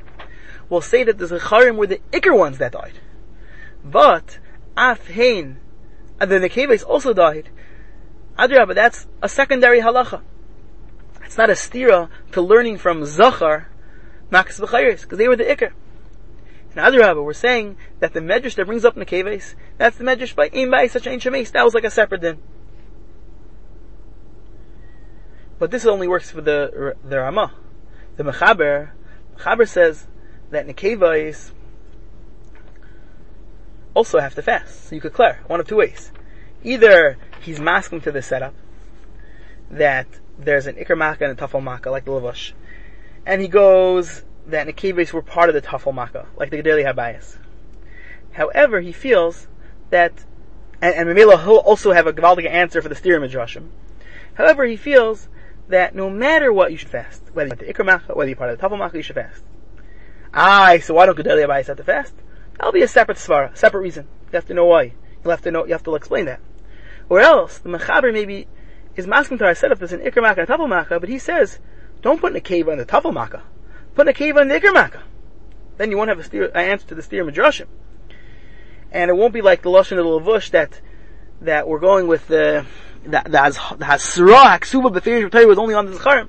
We'll 0.68 0.80
say 0.80 1.04
that 1.04 1.18
the 1.18 1.26
Zecharim 1.26 1.76
were 1.76 1.86
the 1.86 2.00
Iker 2.12 2.36
ones 2.36 2.58
that 2.58 2.72
died. 2.72 2.98
But 3.84 4.38
Af 4.76 5.08
Hein, 5.08 5.58
and 6.20 6.30
the 6.30 6.38
Nekeves 6.38 6.84
also 6.86 7.12
died. 7.12 7.48
Adrabah, 8.38 8.74
that's 8.74 9.06
a 9.22 9.28
secondary 9.28 9.80
halacha. 9.80 10.22
It's 11.24 11.38
not 11.38 11.50
a 11.50 11.54
stira 11.54 12.08
to 12.32 12.42
learning 12.42 12.78
from 12.78 13.04
Zachar, 13.04 13.68
Makas 14.30 14.60
B'chayris, 14.60 15.02
because 15.02 15.18
they 15.18 15.28
were 15.28 15.36
the 15.36 15.44
Iker. 15.44 15.72
And 16.74 16.94
Adrabah, 16.94 17.24
we're 17.24 17.32
saying 17.32 17.76
that 18.00 18.12
the 18.12 18.20
Medrash 18.20 18.54
that 18.56 18.66
brings 18.66 18.84
up 18.84 18.96
Nekeves, 18.96 19.54
that's 19.78 19.96
the 19.96 20.04
Medrash 20.04 20.36
by 20.36 20.86
such 20.88 21.06
an 21.06 21.18
Shemes, 21.18 21.52
that 21.52 21.64
was 21.64 21.74
like 21.74 21.84
a 21.84 21.90
separate 21.90 22.20
din. 22.20 22.38
But 25.58 25.70
this 25.70 25.86
only 25.86 26.06
works 26.06 26.30
for 26.30 26.42
the, 26.42 26.94
the 27.02 27.18
Ramah. 27.18 27.54
The 28.16 28.24
Mechaber, 28.24 28.90
Mechaber 29.38 29.66
says 29.66 30.06
that 30.50 30.66
Nekeves 30.66 31.52
also 33.96 34.20
have 34.20 34.34
to 34.36 34.42
fast. 34.42 34.88
So 34.88 34.94
you 34.94 35.00
could 35.00 35.12
clear 35.12 35.40
one 35.46 35.58
of 35.58 35.66
two 35.66 35.76
ways. 35.76 36.12
Either 36.62 37.16
he's 37.40 37.58
masking 37.58 38.00
to 38.02 38.12
the 38.12 38.22
setup 38.22 38.54
that 39.70 40.06
there's 40.38 40.66
an 40.66 40.76
ikr 40.76 40.96
makkah 40.96 41.24
and 41.24 41.38
a 41.38 41.42
tafel 41.42 41.62
makkah 41.62 41.90
like 41.90 42.04
the 42.04 42.10
lavash, 42.10 42.52
and 43.24 43.40
he 43.40 43.48
goes 43.48 44.22
that 44.46 44.66
Nekeves 44.68 45.12
were 45.12 45.22
part 45.22 45.48
of 45.48 45.54
the 45.54 45.62
Tafel 45.62 45.94
Makkah, 45.94 46.26
like 46.36 46.50
the 46.50 46.62
Gedali 46.62 46.84
Habayas. 46.84 47.36
However, 48.32 48.80
he 48.80 48.92
feels 48.92 49.48
that, 49.90 50.24
and, 50.80 50.94
and 50.94 51.08
Mamela 51.08 51.42
he'll 51.42 51.56
also 51.56 51.92
have 51.92 52.06
a 52.06 52.12
Gavaldic 52.12 52.48
answer 52.48 52.80
for 52.80 52.88
the 52.88 52.94
Styria 52.94 53.18
Midrashim. 53.18 53.68
However, 54.34 54.64
he 54.64 54.76
feels 54.76 55.28
that 55.68 55.94
no 55.94 56.08
matter 56.08 56.52
what, 56.52 56.70
you 56.70 56.76
should 56.76 56.90
fast. 56.90 57.22
Whether 57.32 57.48
you're 57.48 57.56
the 57.56 57.72
Ikra 57.72 57.84
Makkah, 57.84 58.14
whether 58.14 58.28
you're 58.28 58.36
part 58.36 58.50
of 58.50 58.58
the 58.58 58.68
Tafel 58.68 58.78
Makkah, 58.78 58.98
you 58.98 59.02
should 59.02 59.16
fast. 59.16 59.42
Ah, 60.32 60.76
so 60.80 60.94
why 60.94 61.06
don't 61.06 61.18
Gedali 61.18 61.46
Habayas 61.46 61.66
have 61.66 61.78
to 61.78 61.84
fast? 61.84 62.14
That'll 62.56 62.72
be 62.72 62.82
a 62.82 62.88
separate 62.88 63.18
svara, 63.18 63.56
separate 63.56 63.80
reason. 63.80 64.06
You 64.32 64.36
have 64.36 64.46
to 64.46 64.54
know 64.54 64.66
why. 64.66 64.94
You'll 65.22 65.30
have 65.30 65.42
to 65.42 65.50
know, 65.50 65.66
you 65.66 65.72
have 65.72 65.82
to 65.84 65.94
explain 65.94 66.26
that. 66.26 66.40
Or 67.08 67.20
else, 67.20 67.58
the 67.58 67.68
Mechaber 67.68 68.12
maybe 68.12 68.46
is 68.96 69.06
masking 69.06 69.38
to 69.38 69.44
our 69.44 69.54
setup 69.54 69.78
there's 69.78 69.92
an 69.92 70.00
Ikra 70.00 70.22
Makkah 70.22 70.40
and 70.40 70.48
Tafel 70.48 70.68
Makkah, 70.68 70.98
but 70.98 71.08
he 71.08 71.18
says, 71.18 71.58
don't 72.02 72.20
put 72.20 72.32
in 72.32 72.36
a 72.36 72.40
cave 72.40 72.68
on 72.68 72.78
the 72.78 72.86
Tafel 72.86 73.12
Makkah. 73.12 73.42
Put 73.94 74.08
a 74.08 74.12
cave 74.12 74.36
on 74.36 74.48
the 74.48 74.58
Ikr 74.58 74.72
Makkah. 74.72 75.02
Then 75.76 75.90
you 75.90 75.96
won't 75.96 76.08
have 76.08 76.18
a 76.18 76.24
steer, 76.24 76.46
an 76.46 76.70
answer 76.70 76.86
to 76.88 76.94
the 76.94 77.02
steer 77.02 77.24
Midrashim. 77.24 77.66
And 78.90 79.10
it 79.10 79.14
won't 79.14 79.34
be 79.34 79.42
like 79.42 79.62
the 79.62 79.70
Lashon 79.70 79.98
of 79.98 80.04
the 80.04 80.30
Lavush 80.30 80.50
that, 80.50 80.80
that 81.42 81.68
we're 81.68 81.80
going 81.80 82.06
with 82.06 82.26
the, 82.28 82.64
the, 83.04 83.22
the, 83.26 83.38
Has, 83.38 83.54
the 83.54 83.84
Hasra, 83.84 84.58
Haksuba, 84.58 84.94
Betherish, 84.94 85.46
was 85.46 85.58
only 85.58 85.74
on 85.74 85.86
the 85.86 85.92
Zecharim. 85.92 86.28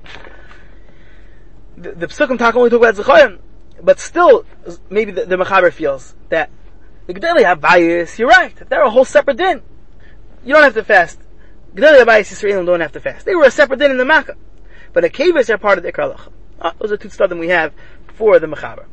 The, 1.76 1.92
the 1.92 2.06
Psukim 2.08 2.38
talk 2.38 2.56
only 2.56 2.70
talk 2.70 2.80
about 2.80 2.96
Zecharim. 2.96 3.38
But 3.82 4.00
still, 4.00 4.44
maybe 4.90 5.12
the, 5.12 5.24
the 5.24 5.36
Mechaber 5.36 5.72
feels 5.72 6.14
that 6.28 6.50
the 7.06 7.14
Gedali 7.14 7.42
Habayis, 7.42 8.18
you're 8.18 8.28
right, 8.28 8.54
they're 8.68 8.82
a 8.82 8.90
whole 8.90 9.04
separate 9.04 9.36
din. 9.36 9.62
You 10.44 10.54
don't 10.54 10.62
have 10.62 10.74
to 10.74 10.84
fast. 10.84 11.18
Gedali 11.74 12.04
Habayis 12.04 12.32
Yisraelim 12.32 12.66
don't 12.66 12.80
have 12.80 12.92
to 12.92 13.00
fast. 13.00 13.24
They 13.24 13.34
were 13.34 13.44
a 13.44 13.50
separate 13.50 13.78
din 13.78 13.90
in 13.90 13.98
the 13.98 14.04
Makkah. 14.04 14.36
But 14.92 15.02
the 15.02 15.10
Kavis 15.10 15.50
are 15.50 15.58
part 15.58 15.78
of 15.78 15.84
the 15.84 15.92
Ikra 15.92 16.18
Ah, 16.60 16.74
those 16.78 16.90
are 16.90 16.96
two 16.96 17.08
studim 17.08 17.38
we 17.38 17.48
have 17.48 17.72
for 18.14 18.38
the 18.38 18.46
Mechaber. 18.46 18.86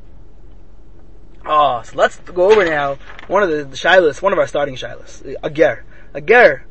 Oh, 1.46 1.82
so 1.84 1.96
let's 1.96 2.18
go 2.20 2.52
over 2.52 2.66
now 2.66 2.98
one 3.28 3.44
of 3.44 3.50
the, 3.50 3.64
the 3.66 3.76
shilas, 3.76 4.22
one 4.22 4.34
of 4.34 4.40
our 4.40 4.48
starting 4.48 4.76
shilas, 4.76 5.36
a 5.42 5.50
ger. 5.50 5.84
A 6.14 6.22
ger, 6.22 6.66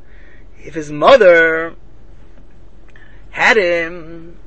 if 0.59 0.75
his 0.75 0.91
mother 0.91 1.75
had 3.31 3.57
him, 3.57 4.39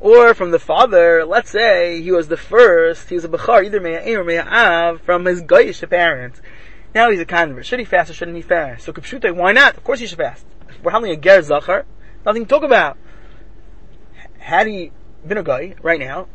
or 0.00 0.34
from 0.34 0.50
the 0.50 0.58
father, 0.58 1.24
let's 1.24 1.50
say 1.50 2.00
he 2.00 2.12
was 2.12 2.28
the 2.28 2.36
first, 2.36 3.08
he 3.08 3.14
was 3.14 3.24
a 3.24 3.28
Bechar, 3.28 3.64
either 3.64 3.80
Me'a'im 3.80 4.18
or 4.18 4.24
Me'a'av, 4.24 5.00
from 5.00 5.24
his 5.24 5.42
Goyish 5.42 5.88
parents. 5.88 6.40
Now 6.94 7.10
he's 7.10 7.20
a 7.20 7.24
convert. 7.24 7.66
Should 7.66 7.80
he 7.80 7.84
fast 7.84 8.10
or 8.10 8.14
shouldn't 8.14 8.36
he 8.36 8.42
fast? 8.42 8.84
So 8.84 8.92
Kipshute, 8.92 9.34
why 9.34 9.52
not? 9.52 9.76
Of 9.76 9.84
course 9.84 10.00
he 10.00 10.06
should 10.06 10.18
fast. 10.18 10.44
We're 10.82 10.92
having 10.92 11.10
a 11.10 11.16
Ger 11.16 11.42
Zachar, 11.42 11.84
nothing 12.24 12.44
to 12.44 12.48
talk 12.48 12.62
about. 12.62 12.96
Had 14.38 14.66
he 14.66 14.92
been 15.26 15.38
a 15.38 15.42
guy 15.42 15.74
right 15.82 16.00
now, 16.00 16.28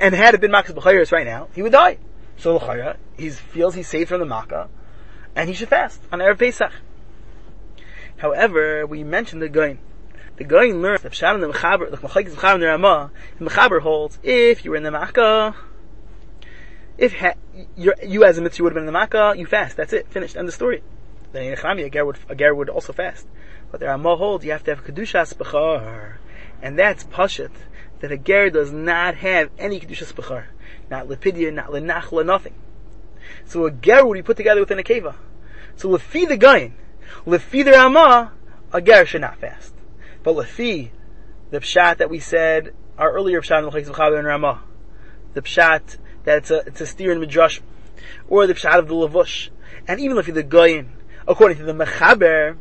and 0.00 0.14
had 0.14 0.34
it 0.34 0.40
been 0.40 0.50
Makkah's 0.50 0.74
B'chayris 0.74 1.12
right 1.12 1.26
now, 1.26 1.48
he 1.54 1.62
would 1.62 1.72
die. 1.72 1.98
So 2.36 2.56
L'chayra, 2.56 2.96
he 3.16 3.30
feels 3.30 3.74
he's 3.74 3.88
saved 3.88 4.08
from 4.08 4.20
the 4.20 4.26
Makkah, 4.26 4.68
and 5.36 5.48
he 5.48 5.54
should 5.54 5.68
fast 5.68 6.02
on 6.10 6.18
Erev 6.18 6.38
Pesach. 6.38 6.72
However, 8.16 8.86
we 8.86 9.04
mentioned 9.04 9.40
the 9.40 9.48
Goin. 9.48 9.78
The 10.36 10.44
Goin 10.44 10.82
learns 10.82 11.02
that 11.02 11.12
Pshat 11.12 11.40
the 11.40 11.52
Mechaber, 11.52 11.90
the 11.90 11.96
Mechayik 11.96 12.30
Mechaber 12.30 12.60
the 12.60 12.66
Ramah, 12.66 13.10
the 13.38 13.44
Mechaber 13.44 13.80
holds, 13.80 14.18
if 14.22 14.64
you 14.64 14.72
were 14.72 14.76
in 14.76 14.82
the 14.82 14.90
Makkah, 14.90 15.54
if 16.98 17.14
ha- 17.14 17.34
you 17.76 18.24
as 18.24 18.38
a 18.38 18.42
mitzvah 18.42 18.62
would 18.64 18.70
have 18.70 18.74
been 18.74 18.82
in 18.82 18.86
the 18.86 18.92
Makkah, 18.92 19.34
you 19.36 19.46
fast. 19.46 19.76
That's 19.76 19.92
it. 19.92 20.08
Finished. 20.08 20.36
End 20.36 20.48
of 20.48 20.54
story. 20.54 20.82
Then 21.32 21.44
in 21.44 21.52
a 21.52 21.90
ger 21.90 22.04
would, 22.04 22.18
a 22.28 22.34
ger 22.34 22.54
would 22.54 22.68
also 22.68 22.92
fast. 22.92 23.26
But 23.70 23.80
the 23.80 23.86
Ramah 23.86 24.16
holds 24.16 24.44
you 24.44 24.52
have 24.52 24.64
to 24.64 24.74
have 24.74 24.84
Kedushas 24.84 25.34
Bechar. 25.34 26.16
And 26.62 26.78
that's 26.78 27.04
Pashat 27.04 27.50
that 28.00 28.12
a 28.12 28.16
ger 28.18 28.50
does 28.50 28.72
not 28.72 29.16
have 29.16 29.50
any 29.58 29.80
kedushas 29.80 30.12
bechar, 30.12 30.44
not 30.90 31.08
lepidia, 31.08 31.52
not 31.52 31.68
lenachla, 31.68 32.24
nothing. 32.24 32.54
So 33.46 33.66
a 33.66 33.70
ger 33.70 34.04
would 34.04 34.14
be 34.14 34.22
put 34.22 34.36
together 34.36 34.60
within 34.60 34.78
a 34.78 34.82
keva. 34.82 35.14
So 35.76 35.88
lefi 35.88 36.28
the 36.28 36.36
gaon, 36.36 36.74
lefi 37.26 37.64
the 37.64 37.72
ramah, 37.72 38.32
a 38.72 38.80
ger 38.80 39.06
should 39.06 39.22
not 39.22 39.38
fast. 39.38 39.73
But 40.24 40.34
lefi 40.34 40.90
the 41.50 41.60
pshat 41.60 41.98
that 41.98 42.10
we 42.10 42.18
said 42.18 42.74
our 42.98 43.12
earlier 43.12 43.40
pshat 43.40 43.58
in 43.60 43.64
the 43.66 43.70
Chayz 43.70 44.18
and 44.18 44.26
Ramah, 44.26 44.64
the 45.34 45.42
pshat 45.42 45.98
that 46.24 46.38
it's 46.38 46.50
a 46.50 46.64
it's 46.66 46.80
a 46.80 46.86
steer 46.86 47.12
in 47.12 47.20
midrash, 47.20 47.60
or 48.28 48.48
the 48.48 48.54
pshat 48.54 48.76
of 48.80 48.88
the 48.88 48.94
lavush, 48.94 49.50
and 49.86 50.00
even 50.00 50.16
lefi 50.16 50.34
the 50.34 50.42
gaon, 50.42 50.94
according 51.28 51.58
to 51.58 51.64
the 51.64 51.72
mechaber, 51.72 52.56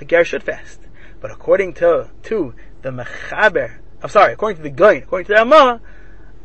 a 0.00 0.04
ger 0.04 0.24
should 0.24 0.44
fast. 0.44 0.78
But 1.20 1.32
according 1.32 1.74
to 1.74 2.10
to 2.24 2.54
the 2.82 2.90
mechaber 2.90 3.80
I'm 4.02 4.08
sorry, 4.08 4.32
according 4.32 4.56
to 4.56 4.62
the 4.62 4.70
Goin, 4.70 5.02
according 5.02 5.26
to 5.26 5.32
the 5.34 5.40
Amma, 5.40 5.80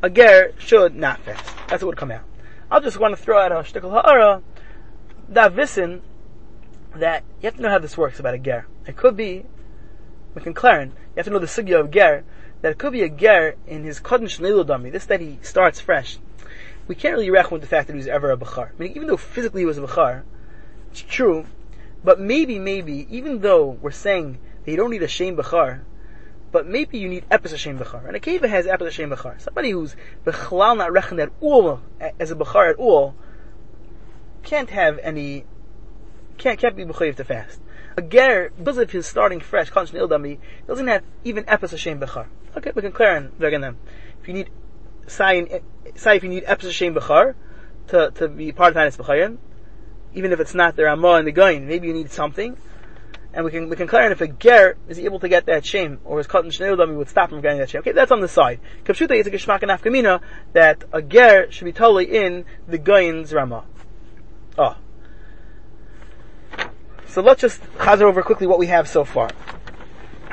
a 0.02 0.10
ger 0.10 0.54
should 0.58 0.94
not 0.94 1.22
fast. 1.22 1.46
That's 1.68 1.82
what 1.82 1.88
would 1.88 1.98
come 1.98 2.12
out. 2.12 2.24
I'll 2.70 2.82
just 2.82 3.00
want 3.00 3.16
to 3.16 3.22
throw 3.22 3.40
out 3.40 3.52
a 3.52 3.56
shtickle 3.56 3.92
ha'ara, 3.92 4.42
that 5.30 5.54
visin, 5.54 6.02
that 6.96 7.24
you 7.42 7.48
have 7.48 7.56
to 7.56 7.62
know 7.62 7.70
how 7.70 7.80
this 7.80 7.98
works 7.98 8.20
about 8.20 8.34
a 8.34 8.40
ger. 8.40 8.68
It 8.86 8.98
could 8.98 9.16
be, 9.16 9.46
McClaren, 10.44 10.88
you 10.88 10.94
have 11.18 11.26
to 11.26 11.32
know 11.32 11.40
the 11.40 11.48
sugya 11.48 11.80
of 11.80 11.92
ger, 11.92 12.24
that 12.62 12.72
it 12.72 12.78
could 12.78 12.94
be 12.94 13.04
a 13.04 13.10
ger 13.10 13.56
in 13.68 13.84
his 13.84 14.00
kodin 14.00 14.24
shneilu 14.24 14.92
this 14.92 15.06
that 15.06 15.22
he 15.22 15.40
starts 15.42 15.80
fresh. 15.80 16.18
We 16.88 16.96
can't 16.96 17.14
really 17.14 17.30
reckon 17.30 17.54
with 17.54 17.62
the 17.62 17.68
fact 17.68 17.88
that 17.88 17.94
he 17.94 17.98
was 17.98 18.08
ever 18.08 18.32
a 18.32 18.38
bachar. 18.38 18.70
I 18.70 18.78
mean, 18.78 18.92
even 18.96 19.08
though 19.08 19.18
physically 19.18 19.62
he 19.62 19.66
was 19.66 19.78
a 19.78 19.82
bachar, 19.82 20.24
it's 20.92 21.02
true, 21.02 21.46
but 22.04 22.20
maybe, 22.20 22.60
maybe, 22.60 23.08
even 23.10 23.40
though 23.40 23.66
we're 23.68 23.92
saying 23.92 24.38
that 24.64 24.72
you 24.72 24.78
don't 24.78 24.92
need 24.92 25.04
a 25.04 25.08
shame 25.08 25.36
bachar, 25.38 25.82
but 26.56 26.66
maybe 26.66 26.98
you 26.98 27.10
need 27.10 27.28
Epis 27.30 27.52
Hashem 27.52 27.78
Bechar. 27.78 28.08
And 28.08 28.16
a 28.16 28.20
Keva 28.22 28.48
has 28.48 28.66
Epis 28.66 28.86
Hashem 28.86 29.10
Bechar. 29.10 29.42
Somebody 29.42 29.72
who's 29.72 29.94
Bechlal 30.24 30.78
not 30.78 30.90
reckoned 30.94 31.20
at 31.20 31.30
all, 31.42 31.82
as 32.18 32.32
a 32.32 32.36
Bechar 32.36 32.70
at 32.70 32.78
all, 32.78 33.14
can't 34.42 34.70
have 34.70 34.98
any, 35.00 35.44
can't, 36.38 36.58
can't 36.58 36.78
be 36.78 36.86
Bechayiv 36.86 37.18
to 37.18 37.26
fast. 37.26 37.60
A 37.98 38.02
Ger, 38.02 38.52
because 38.58 38.78
of 38.78 38.92
his 38.92 39.08
starting 39.08 39.40
fresh, 39.40 39.70
Constant 39.70 40.02
Ildami, 40.02 40.40
doesn't 40.68 40.88
have 40.88 41.04
even 41.24 41.46
Epis 41.46 41.72
Hashem 41.72 42.00
Bechar. 42.00 42.28
Okay, 42.58 42.72
we 42.76 42.82
can 42.82 42.92
clear 42.92 43.16
on 43.16 43.32
them. 43.62 43.78
If 44.22 44.28
you 44.28 44.34
need, 44.34 44.50
say, 45.08 45.62
if 45.96 46.24
you 46.24 46.30
need 46.30 46.46
Epis 46.46 46.64
Hashem 46.64 46.96
Bechar, 46.96 47.36
to, 47.88 48.12
to 48.16 48.28
be 48.28 48.52
part 48.52 48.76
of 48.76 48.82
Tanis 48.82 48.98
Bechayin, 48.98 49.38
even 50.14 50.32
if 50.32 50.40
it's 50.40 50.56
not 50.56 50.76
the 50.76 50.84
Ramah 50.84 51.16
and 51.16 51.28
the 51.28 51.32
Gaon, 51.32 51.68
maybe 51.68 51.88
you 51.88 51.94
need 51.94 52.12
something, 52.12 52.58
and 53.34 53.46
we 53.46 53.52
can 53.52 53.70
we 53.70 53.76
can 53.76 53.88
clarify 53.88 54.14
if 54.14 54.22
a 54.22 54.28
ger 54.28 54.78
is 54.88 54.98
able 54.98 55.20
to 55.20 55.28
get 55.28 55.46
that 55.46 55.66
shame, 55.66 56.00
or 56.06 56.18
his 56.18 56.28
cotton 56.28 56.50
shnei 56.50 56.98
would 56.98 57.10
stop 57.10 57.30
him 57.30 57.38
from 57.38 57.42
getting 57.42 57.60
that 57.60 57.70
shame. 57.70 57.80
Okay, 57.80 57.92
that's 57.92 58.12
on 58.12 58.22
the 58.22 58.30
side. 58.30 58.62
Kapshuta 58.86 59.16
is 59.16 59.28
a 59.28 59.32
geshmak 59.32 59.62
and 59.62 59.72
afkamina 59.72 60.22
that 60.54 60.86
a 60.94 61.02
ger 61.02 61.52
should 61.52 61.66
be 61.66 61.74
totally 61.74 62.06
in 62.06 62.46
the 62.68 62.80
goyin's 62.80 63.34
rama. 63.34 63.66
Oh. 64.58 64.64
Ah. 64.64 64.78
So 67.16 67.22
let's 67.22 67.40
just 67.40 67.64
chazer 67.78 68.02
over 68.02 68.22
quickly 68.24 68.46
what 68.46 68.60
we 68.60 68.68
have 68.68 68.90
so 68.90 69.06
far. 69.06 69.30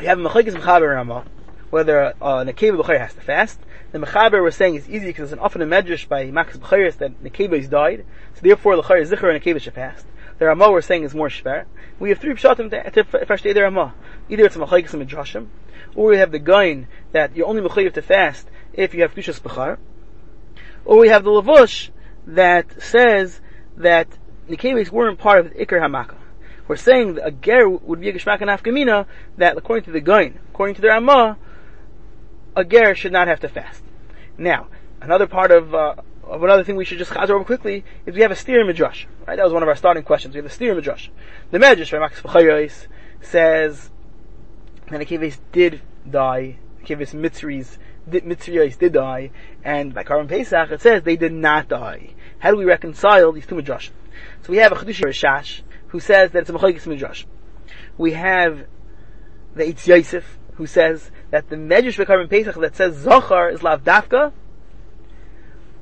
We 0.01 0.07
have 0.07 0.19
mechayis 0.19 0.53
mechaber 0.53 0.93
rama, 0.93 1.25
whether 1.71 2.07
uh, 2.21 2.43
nekeva 2.43 2.83
b'chayr 2.83 2.99
has 2.99 3.15
to 3.15 3.21
fast. 3.21 3.61
The 3.93 4.01
mechaber 4.01 4.43
we're 4.43 4.51
saying 4.51 4.75
is 4.75 4.91
easy 4.91 5.07
because 5.07 5.31
it's 5.31 5.33
an 5.35 5.39
often 5.39 5.63
a 5.63 5.65
medrash 5.65 6.09
by 6.09 6.25
makas 6.33 6.59
b'chayris 6.59 6.97
that 6.97 7.23
nekeva 7.23 7.53
is 7.53 7.69
died, 7.69 8.05
so 8.35 8.41
therefore 8.43 8.75
the 8.75 8.83
chayr 8.83 9.09
zikr 9.09 9.33
and 9.33 9.41
nekeva 9.41 9.61
should 9.61 9.75
fast. 9.75 10.05
The 10.41 10.47
Ramah 10.47 10.73
we're 10.73 10.81
saying 10.81 11.05
is 11.05 11.15
more 11.15 11.29
shver. 11.29 11.67
We 12.01 12.09
have 12.09 12.19
three 12.19 12.35
pshatim 12.35 12.69
to, 12.71 12.91
to 12.91 13.05
fashtei 13.05 13.55
the 13.55 13.63
Ramah. 13.63 13.95
Either 14.29 14.45
it's 14.45 14.57
a 14.57 14.59
machayikis 14.59 14.95
and 14.95 15.51
or 15.95 16.09
we 16.09 16.17
have 16.17 16.33
the 16.33 16.41
gaon 16.41 16.89
that 17.13 17.37
you're 17.37 17.47
only 17.47 17.63
mechayiv 17.63 17.93
to 17.93 18.03
fast 18.03 18.49
if 18.73 18.93
you 18.93 19.03
have 19.03 19.15
kushas 19.15 19.41
bechar, 19.41 19.79
or 20.85 20.99
we 20.99 21.11
have 21.11 21.23
the 21.23 21.31
lavush 21.31 21.91
that 22.27 22.83
says 22.83 23.41
that 23.77 24.09
nikevis 24.51 24.91
weren't 24.91 25.21
part 25.21 25.47
of 25.47 25.53
the 25.53 25.65
ikar 25.65 25.81
hamaka. 25.81 26.17
We're 26.69 26.77
saying 26.77 27.15
that 27.15 27.27
a 27.27 27.31
ger 27.31 27.69
would 27.69 28.01
be 28.01 28.09
a 28.09 28.13
geshmak 28.13 28.41
and 28.41 28.51
afkamina 28.51 29.07
that 29.37 29.57
according 29.57 29.85
to 29.85 29.91
the 29.91 30.01
gaon, 30.01 30.39
according 30.51 30.77
to 30.77 30.81
the 30.81 30.89
Ramah, 30.89 31.37
a 32.57 32.65
ger 32.65 32.95
should 32.95 33.13
not 33.13 33.29
have 33.29 33.41
to 33.41 33.49
fast. 33.49 33.83
Now, 34.39 34.69
another 35.01 35.27
part 35.27 35.51
of 35.51 35.75
uh, 35.75 35.95
another 36.31 36.65
thing 36.65 36.77
we 36.77 36.85
should 36.85 36.99
just 36.99 37.11
chazer 37.11 37.31
over 37.31 37.45
quickly 37.45 37.85
is 38.07 38.15
we 38.15 38.23
have 38.23 38.31
a 38.31 38.37
steer 38.37 38.65
midrash. 38.65 39.07
Right, 39.27 39.37
that 39.37 39.45
was 39.45 39.53
one 39.53 39.63
of 39.63 39.69
our 39.69 39.77
starting 39.77 40.03
questions. 40.03 40.35
We 40.35 40.39
have 40.39 40.47
a 40.47 40.51
steer 40.51 40.75
midrash. 40.75 41.09
The 41.51 41.59
midrash, 41.59 41.93
right, 41.93 42.01
Max 42.01 42.89
says 43.23 43.91
that 44.91 45.01
Akivis 45.01 45.39
did 45.53 45.81
die. 46.09 46.59
Akivis 46.83 47.15
Mitzris, 47.15 47.79
Mitzriyos 48.09 48.77
did 48.79 48.93
die, 48.93 49.31
and 49.65 49.95
by 49.95 50.03
Karim 50.03 50.27
Pesach 50.27 50.71
it 50.71 50.81
says 50.81 51.03
they 51.03 51.17
did 51.17 51.33
not 51.33 51.69
die. 51.69 52.11
How 52.39 52.51
do 52.51 52.57
we 52.57 52.65
reconcile 52.65 53.33
these 53.33 53.47
two 53.47 53.55
midrash? 53.55 53.91
So 54.43 54.53
we 54.53 54.59
have 54.59 54.73
a 54.73 54.75
Chedush 54.75 55.03
Rashash 55.03 55.63
who 55.93 56.01
says 56.01 56.33
that 56.33 56.41
it's 56.41 56.51
a 56.51 56.53
Mechayikis 56.53 56.87
midrash. 56.87 57.25
We 57.97 58.13
have 58.13 58.67
the 59.55 59.65
Eitz 59.65 59.87
Yosef 59.87 60.39
who 60.55 60.67
says 60.67 61.11
that 61.31 61.49
the 61.49 61.57
Medrash 61.57 61.97
by 61.97 62.27
Pesach 62.27 62.57
that 62.57 62.77
says 62.77 62.97
Zachar 62.97 63.49
is 63.49 63.63
Lav 63.63 63.85
Dafka 63.85 64.33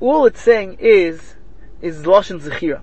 all 0.01 0.25
it's 0.25 0.41
saying 0.41 0.77
is, 0.79 1.35
is 1.81 2.03
Lashon 2.03 2.41
Zechira. 2.41 2.81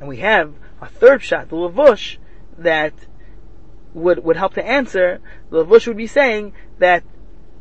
And 0.00 0.08
we 0.08 0.18
have 0.18 0.54
a 0.80 0.88
third 0.88 1.22
shot, 1.22 1.50
the 1.50 1.56
Lavush, 1.56 2.16
that 2.58 2.94
would, 3.94 4.24
would 4.24 4.36
help 4.36 4.54
to 4.54 4.64
answer, 4.64 5.20
the 5.50 5.64
Lavush 5.64 5.86
would 5.86 5.96
be 5.96 6.06
saying 6.06 6.54
that 6.78 7.04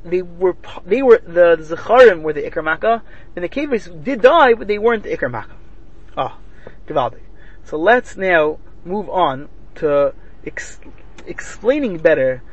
they 0.05 0.21
were 0.21 0.55
they 0.86 1.01
were 1.01 1.17
the 1.17 1.57
Zecharim 1.60 2.21
were 2.21 2.31
the 2.31 2.43
Iker 2.43 2.63
Makkah, 2.63 3.03
and 3.36 3.43
the 3.43 3.49
Kevis 3.49 4.03
did 4.03 4.21
die, 4.21 4.53
but 4.53 4.67
they 4.67 4.77
weren't 4.77 5.03
the 5.03 5.10
Iker 5.17 5.29
Makkah. 5.29 5.55
Ah, 6.15 6.38
Givaldi. 6.88 7.19
So 7.65 7.77
let's 7.77 8.15
now 8.15 8.60
move 8.85 9.09
on 9.09 9.49
to 9.75 10.13
ex- 10.45 10.79
explaining 11.25 11.97
better 11.97 12.43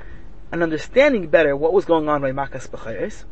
and 0.53 0.63
understanding 0.63 1.29
better 1.29 1.57
what 1.57 1.73
was 1.73 1.85
going 1.85 2.09
on 2.09 2.21
by 2.21 2.33
Makas 2.33 2.69
B'chayres. 2.69 3.25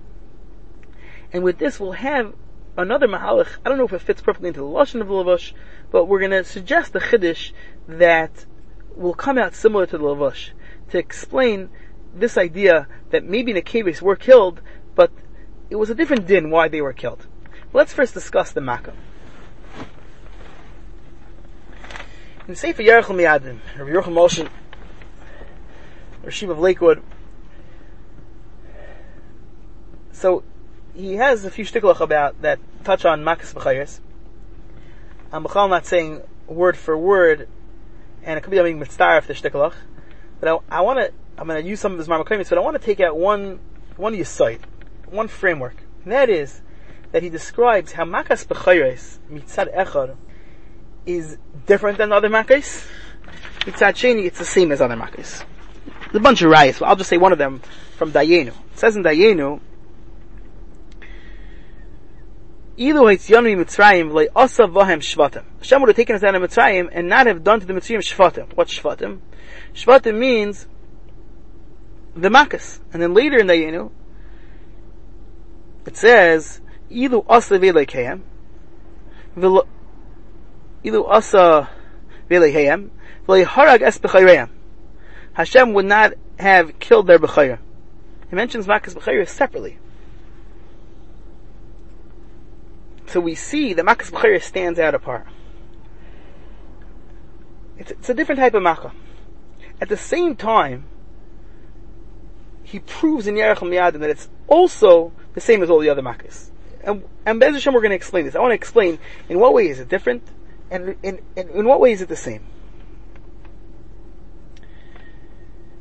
And 1.32 1.42
with 1.42 1.58
this, 1.58 1.80
we'll 1.80 1.92
have 1.92 2.34
another 2.76 3.06
Mahalach. 3.06 3.48
I 3.64 3.68
don't 3.68 3.78
know 3.78 3.84
if 3.84 3.92
it 3.92 4.02
fits 4.02 4.22
perfectly 4.22 4.48
into 4.48 4.60
the 4.60 4.66
Lashon 4.66 5.00
of 5.00 5.08
the 5.08 5.14
Lavush, 5.14 5.52
but 5.90 6.06
we're 6.06 6.20
going 6.20 6.30
to 6.32 6.44
suggest 6.44 6.94
a 6.94 7.00
Chiddush 7.00 7.52
that 7.88 8.44
will 8.94 9.14
come 9.14 9.38
out 9.38 9.54
similar 9.54 9.86
to 9.86 9.98
the 9.98 10.04
Lavush 10.04 10.50
to 10.90 10.98
explain 10.98 11.70
this 12.14 12.36
idea 12.36 12.86
that 13.10 13.24
maybe 13.24 13.52
the 13.52 13.62
Kevis 13.62 14.02
were 14.02 14.16
killed, 14.16 14.60
but 14.94 15.10
it 15.70 15.76
was 15.76 15.90
a 15.90 15.94
different 15.94 16.26
din 16.26 16.50
why 16.50 16.68
they 16.68 16.80
were 16.80 16.92
killed. 16.92 17.26
Let's 17.72 17.94
first 17.94 18.12
discuss 18.14 18.52
the 18.52 18.60
Makkah. 18.60 18.94
In 22.52 22.56
Sefer 22.56 22.82
Yerach 22.82 23.08
L'Moadim, 23.08 23.60
Rabbi 23.78 23.90
Yerucham 23.92 24.12
Moshe, 24.12 24.46
Rashiv 26.22 26.50
of 26.50 26.58
Lakewood, 26.58 27.02
so 30.12 30.44
he 30.94 31.14
has 31.14 31.46
a 31.46 31.50
few 31.50 31.64
shtiklach 31.64 32.00
about 32.00 32.42
that 32.42 32.58
touch 32.84 33.06
on 33.06 33.22
Makas 33.22 33.54
B'chayres. 33.54 34.00
I'm 35.32 35.46
um, 35.46 35.70
not 35.70 35.86
saying 35.86 36.20
word 36.46 36.76
for 36.76 36.94
word, 36.94 37.48
and 38.22 38.36
it 38.36 38.42
could 38.42 38.50
be 38.50 38.58
I'm 38.58 38.66
being 38.66 38.78
mitzvah 38.78 39.24
the 39.26 39.32
shtiklach, 39.32 39.72
but 40.38 40.50
I, 40.50 40.76
I 40.76 40.80
want 40.82 40.98
to 40.98 41.10
I'm 41.38 41.48
going 41.48 41.64
to 41.64 41.66
use 41.66 41.80
some 41.80 41.92
of 41.92 41.96
this 41.96 42.06
Marmakomis, 42.06 42.50
but 42.50 42.58
I 42.58 42.60
want 42.60 42.78
to 42.78 42.84
take 42.84 43.00
out 43.00 43.16
one, 43.16 43.60
one 43.96 44.12
yisoid, 44.12 44.60
one 45.06 45.28
framework. 45.28 45.76
And 46.04 46.12
that 46.12 46.28
is, 46.28 46.60
that 47.12 47.22
he 47.22 47.30
describes 47.30 47.92
how 47.92 48.04
Makas 48.04 48.46
B'chayres, 48.46 49.20
mitzad 49.30 49.74
echad, 49.74 50.16
is 51.06 51.38
different 51.66 51.98
than 51.98 52.12
other 52.12 52.28
Makas. 52.28 52.86
Mitzad 53.60 53.94
sheni, 53.94 54.24
it's 54.24 54.38
the 54.38 54.44
same 54.44 54.72
as 54.72 54.80
other 54.80 54.96
Makas. 54.96 55.44
There's 56.12 56.16
a 56.16 56.20
bunch 56.20 56.42
of 56.42 56.50
riots, 56.50 56.78
but 56.78 56.86
I'll 56.86 56.96
just 56.96 57.10
say 57.10 57.18
one 57.18 57.32
of 57.32 57.38
them 57.38 57.60
from 57.96 58.12
Dayenu. 58.12 58.48
It 58.48 58.54
says 58.74 58.96
in 58.96 59.02
Dayenu, 59.02 59.60
Ilu 62.78 63.02
Hitzyanu 63.02 63.56
Mitzrayim 63.64 64.12
le 64.12 64.26
Asa 64.34 64.64
Vahem 64.64 65.00
Shvatim. 65.00 65.44
Hashem 65.58 65.80
would 65.80 65.88
have 65.88 65.96
taken 65.96 66.16
us 66.16 66.22
out 66.22 66.34
of 66.34 66.42
Mitzrayim 66.42 66.88
and 66.92 67.08
not 67.08 67.26
have 67.26 67.44
done 67.44 67.60
to 67.60 67.66
the 67.66 67.72
Mitzrayim 67.72 67.98
Shvatim. 67.98 68.54
What 68.54 68.68
Shvatim? 68.68 69.20
Shvatim 69.74 70.18
means 70.18 70.66
the 72.14 72.28
Makas. 72.28 72.80
And 72.92 73.02
then 73.02 73.14
later 73.14 73.38
in 73.38 73.46
the 73.46 73.54
Yenu, 73.54 73.90
it 75.86 75.96
says, 75.96 76.60
Ilu 76.90 77.24
asa 77.28 77.58
velekehem, 77.58 78.20
Ilu 80.84 81.06
asa 81.08 81.70
velekehem, 82.30 82.90
veleharag 83.26 83.82
es 83.82 83.98
b'chayrehem. 83.98 84.48
Hashem 85.34 85.72
would 85.72 85.86
not 85.86 86.14
have 86.38 86.78
killed 86.78 87.06
their 87.06 87.18
b'chayre. 87.18 87.58
He 88.30 88.36
mentions 88.36 88.66
Makas 88.66 88.94
b'chayre 88.94 89.28
separately. 89.28 89.78
So 93.06 93.20
we 93.20 93.34
see 93.34 93.72
that 93.74 93.84
Makas 93.84 94.10
b'chayre 94.10 94.42
stands 94.42 94.78
out 94.78 94.94
apart. 94.94 95.26
It's, 97.78 97.90
it's 97.90 98.08
a 98.08 98.14
different 98.14 98.40
type 98.40 98.54
of 98.54 98.62
Makkah. 98.62 98.92
At 99.80 99.88
the 99.88 99.96
same 99.96 100.36
time, 100.36 100.84
he 102.62 102.78
proves 102.78 103.26
in 103.26 103.34
Yerech 103.34 103.56
Miyadim 103.56 104.00
that 104.00 104.10
it's 104.10 104.28
also 104.48 105.12
the 105.34 105.40
same 105.40 105.62
as 105.62 105.70
all 105.70 105.80
the 105.80 105.88
other 105.88 106.02
makkahs. 106.02 106.50
And, 106.84 107.04
and 107.26 107.38
Bez 107.38 107.54
Hashem, 107.54 107.74
we're 107.74 107.80
going 107.80 107.90
to 107.90 107.96
explain 107.96 108.24
this. 108.24 108.34
I 108.34 108.40
want 108.40 108.52
to 108.52 108.54
explain 108.54 108.98
in 109.28 109.38
what 109.38 109.52
way 109.52 109.68
is 109.68 109.78
it 109.78 109.88
different, 109.88 110.22
and 110.72 110.96
in, 111.02 111.20
in, 111.36 111.48
in 111.50 111.64
what 111.66 111.80
way 111.80 111.92
is 111.92 112.00
it 112.00 112.08
the 112.08 112.16
same. 112.16 112.42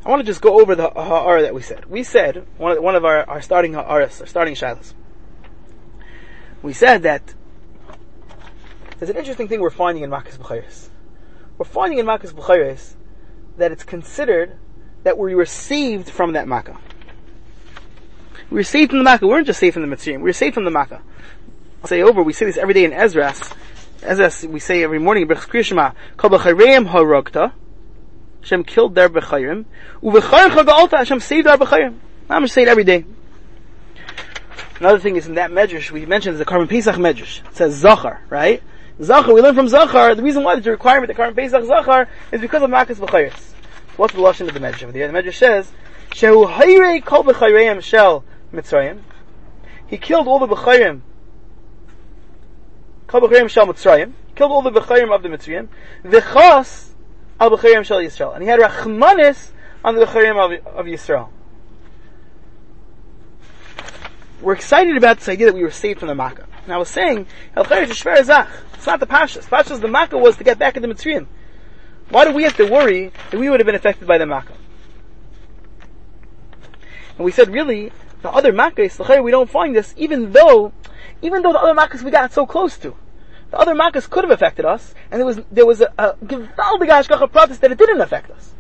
I 0.06 0.10
want 0.10 0.20
to 0.20 0.26
just 0.26 0.42
go 0.42 0.60
over 0.60 0.76
the 0.76 0.90
ha'ara 0.90 1.44
that 1.44 1.54
we 1.54 1.62
said. 1.62 1.86
We 1.86 2.04
said, 2.04 2.46
one 2.58 2.78
of, 2.78 2.84
one 2.84 2.96
of 2.96 3.06
our, 3.06 3.28
our 3.30 3.42
starting 3.42 3.74
ha'aras, 3.74 4.20
our 4.20 4.28
starting 4.28 4.56
shilas. 4.56 4.94
We 6.62 6.74
said 6.74 7.04
that 7.04 7.34
there's 9.00 9.10
an 9.10 9.18
interesting 9.18 9.48
thing 9.48 9.62
we're 9.62 9.70
finding 9.70 10.04
in 10.04 10.10
Makkah's 10.10 10.38
B'chayres. 10.38 10.90
We're 11.58 11.66
finding 11.66 12.00
in 12.00 12.06
Makkah's 12.06 12.34
B'chayres 12.34 12.96
that 13.58 13.72
it's 13.72 13.84
considered 13.84 14.58
that 15.04 15.18
we 15.18 15.36
were 15.36 15.46
saved 15.46 16.10
from 16.10 16.34
that 16.34 16.48
Makkah. 16.48 16.78
We 18.50 18.56
were 18.56 18.64
saved 18.64 18.92
from 18.92 19.00
the 19.00 19.06
Makkah. 19.06 19.26
We 19.26 19.32
weren't 19.32 19.48
just 19.48 19.60
saved 19.60 19.76
from 19.76 19.88
the 19.88 19.96
Mitzrayim. 19.96 20.18
We 20.18 20.24
were 20.24 20.34
saved 20.34 20.56
from 20.56 20.66
the 20.66 20.72
Makkah. 20.72 21.02
I'll 21.82 21.88
say 21.88 22.02
over, 22.02 22.22
we 22.22 22.34
say 22.34 22.46
this 22.46 22.58
every 22.58 22.74
day 22.74 22.84
in 22.84 22.92
Ezras. 22.92 23.56
Ezras, 24.02 24.50
we 24.50 24.60
say 24.60 24.84
every 24.84 24.98
morning, 24.98 25.28
Brich 25.28 25.48
Krishma, 25.48 25.94
Kol 26.18 26.32
b'chayreim 26.32 26.90
harogta, 26.90 27.54
Hashem 28.42 28.64
killed 28.64 28.96
their 28.96 29.10
b'chayrim, 29.10 29.66
u'v'chayrecha 30.02 30.66
ga'alta, 30.66 30.98
Hashem 30.98 31.20
saved 31.20 31.46
our 31.46 31.58
b'chayrim. 31.58 31.98
I'm 32.28 32.42
just 32.42 32.56
saying 32.56 32.68
every 32.68 32.84
day. 32.84 33.06
Another 34.80 34.98
thing 34.98 35.18
is 35.18 35.28
in 35.28 35.36
that 35.36 35.52
medrash, 35.52 35.92
we 35.92 36.08
mentioned 36.08 36.34
is 36.34 36.40
the 36.40 36.46
Karban 36.46 36.68
Pesach 36.68 36.96
medrash. 36.96 37.46
It 37.48 37.56
says 37.56 37.76
Zachar, 37.76 38.22
right? 38.30 38.64
Zachar, 39.00 39.36
we 39.36 39.42
learn 39.42 39.54
from 39.54 39.68
Zachar, 39.68 40.16
the 40.16 40.24
reason 40.24 40.44
why 40.44 40.56
there's 40.56 40.66
a 40.66 40.72
requirement 40.72 41.12
to 41.12 41.22
Karban 41.22 41.36
Pesach 41.36 41.64
Zachar 41.66 42.08
is 42.32 42.42
because 42.42 42.64
of 42.64 42.72
Makkah's 42.72 43.00
b'chayris. 43.00 43.52
What's 43.98 44.16
the 44.16 44.22
lashon 44.22 44.48
of 44.48 44.56
the 44.56 44.60
medrash? 44.60 44.92
The 44.92 45.00
medrash 45.00 45.36
says, 45.36 45.72
"Shehu 46.10 46.52
hayrei 46.52 47.06
kol 47.06 47.24
b'chayrei 47.24 47.80
shel 47.84 48.24
Mitzrayim." 48.52 49.02
He 49.86 49.98
killed 50.00 50.28
all 50.28 50.40
the 50.40 50.48
b'chayrim. 50.48 51.02
Kol 53.12 53.21
b'chayrei 53.21 53.50
shel 53.50 53.67
Mitzrayim. 53.67 54.13
Killed 54.36 54.52
all 54.52 54.62
the 54.62 54.71
b'chayrim 54.71 55.13
of 55.13 55.21
the 55.21 55.30
Mitzrayim. 55.30 55.67
V'chas 56.04 56.91
al 57.39 57.52
b'chayrim 57.52 57.84
shel 57.84 58.00
Yisrael. 58.00 58.34
And 58.34 58.41
he 58.41 58.50
had 58.50 58.60
rachmanis 58.60 59.52
on 59.84 59.95
the 59.95 60.06
b'chayrim 60.06 60.38
of, 60.39 60.65
of 60.65 60.86
Yisrael. 60.86 61.30
We're 64.41 64.54
excited 64.54 64.97
about 64.97 65.17
this 65.17 65.30
idea 65.30 65.47
that 65.47 65.56
we 65.56 65.62
were 65.62 65.69
saved 65.69 66.00
from 66.00 66.08
the 66.08 66.15
Makkah. 66.15 66.47
And 66.63 66.74
I 66.74 66.78
was 66.78 66.89
saying, 66.89 67.28
it's 67.56 67.69
not 67.69 69.00
the 69.00 69.06
Pashas. 69.06 69.43
Pashas, 69.43 69.82
the 69.82 69.88
Makkah 69.88 70.17
was 70.17 70.38
to 70.38 70.43
get 70.43 70.58
back 70.58 70.78
into 70.78 70.88
Mitzrayim. 70.88 71.28
Why 72.10 72.26
do 72.26 72.34
we 72.34 72.43
have 72.43 72.58
to 72.58 72.65
worry 72.65 73.12
that 73.30 73.39
we 73.39 73.50
would 73.50 73.60
have 73.60 73.65
been 73.65 73.76
affected 73.76 74.08
by 74.08 74.17
the 74.17 74.26
makkah? 74.26 74.58
And 77.17 77.26
we 77.26 77.32
said, 77.32 77.50
really, 77.50 77.91
the 78.21 78.30
other 78.30 78.52
makkahs, 78.52 79.24
we 79.24 79.32
don't 79.32 79.50
find 79.50 79.74
this, 79.76 79.93
even 79.95 80.34
though, 80.34 80.74
even 81.22 81.42
though 81.42 81.52
the 81.52 81.60
other 81.60 81.74
makkahs 81.74 82.02
we 82.02 82.12
got 82.12 82.32
so 82.34 82.46
close 82.46 82.78
to. 82.80 82.96
The 83.52 83.58
other 83.58 83.76
makkahs 83.76 84.10
could 84.10 84.24
have 84.24 84.32
affected 84.32 84.66
us, 84.66 84.94
and 85.12 85.20
there 85.20 85.26
was, 85.26 85.42
there 85.52 85.66
was 85.66 85.82
a, 85.82 85.94
a 85.98 86.14
gewaldige 86.24 87.32
protest 87.32 87.62
that 87.62 87.72
it 87.72 87.78
didn't 87.78 88.02
affect 88.02 88.32
us. 88.32 88.54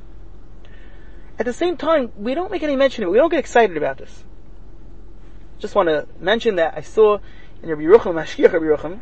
At 1.39 1.45
the 1.45 1.53
same 1.53 1.77
time, 1.77 2.11
we 2.17 2.35
don't 2.35 2.51
make 2.51 2.61
any 2.61 2.75
mention 2.75 3.03
of 3.03 3.07
it. 3.07 3.11
We 3.11 3.17
don't 3.17 3.29
get 3.29 3.39
excited 3.39 3.77
about 3.77 3.97
this. 3.97 4.23
Just 5.59 5.75
want 5.75 5.89
to 5.89 6.07
mention 6.19 6.57
that 6.57 6.73
I 6.75 6.81
saw 6.81 7.19
in 7.63 7.69
Rabbi 7.69 7.81
Yerucham, 7.81 8.13
Mashkiach 8.21 8.51
Rabbi 8.51 8.65
Yerucham, 8.65 8.99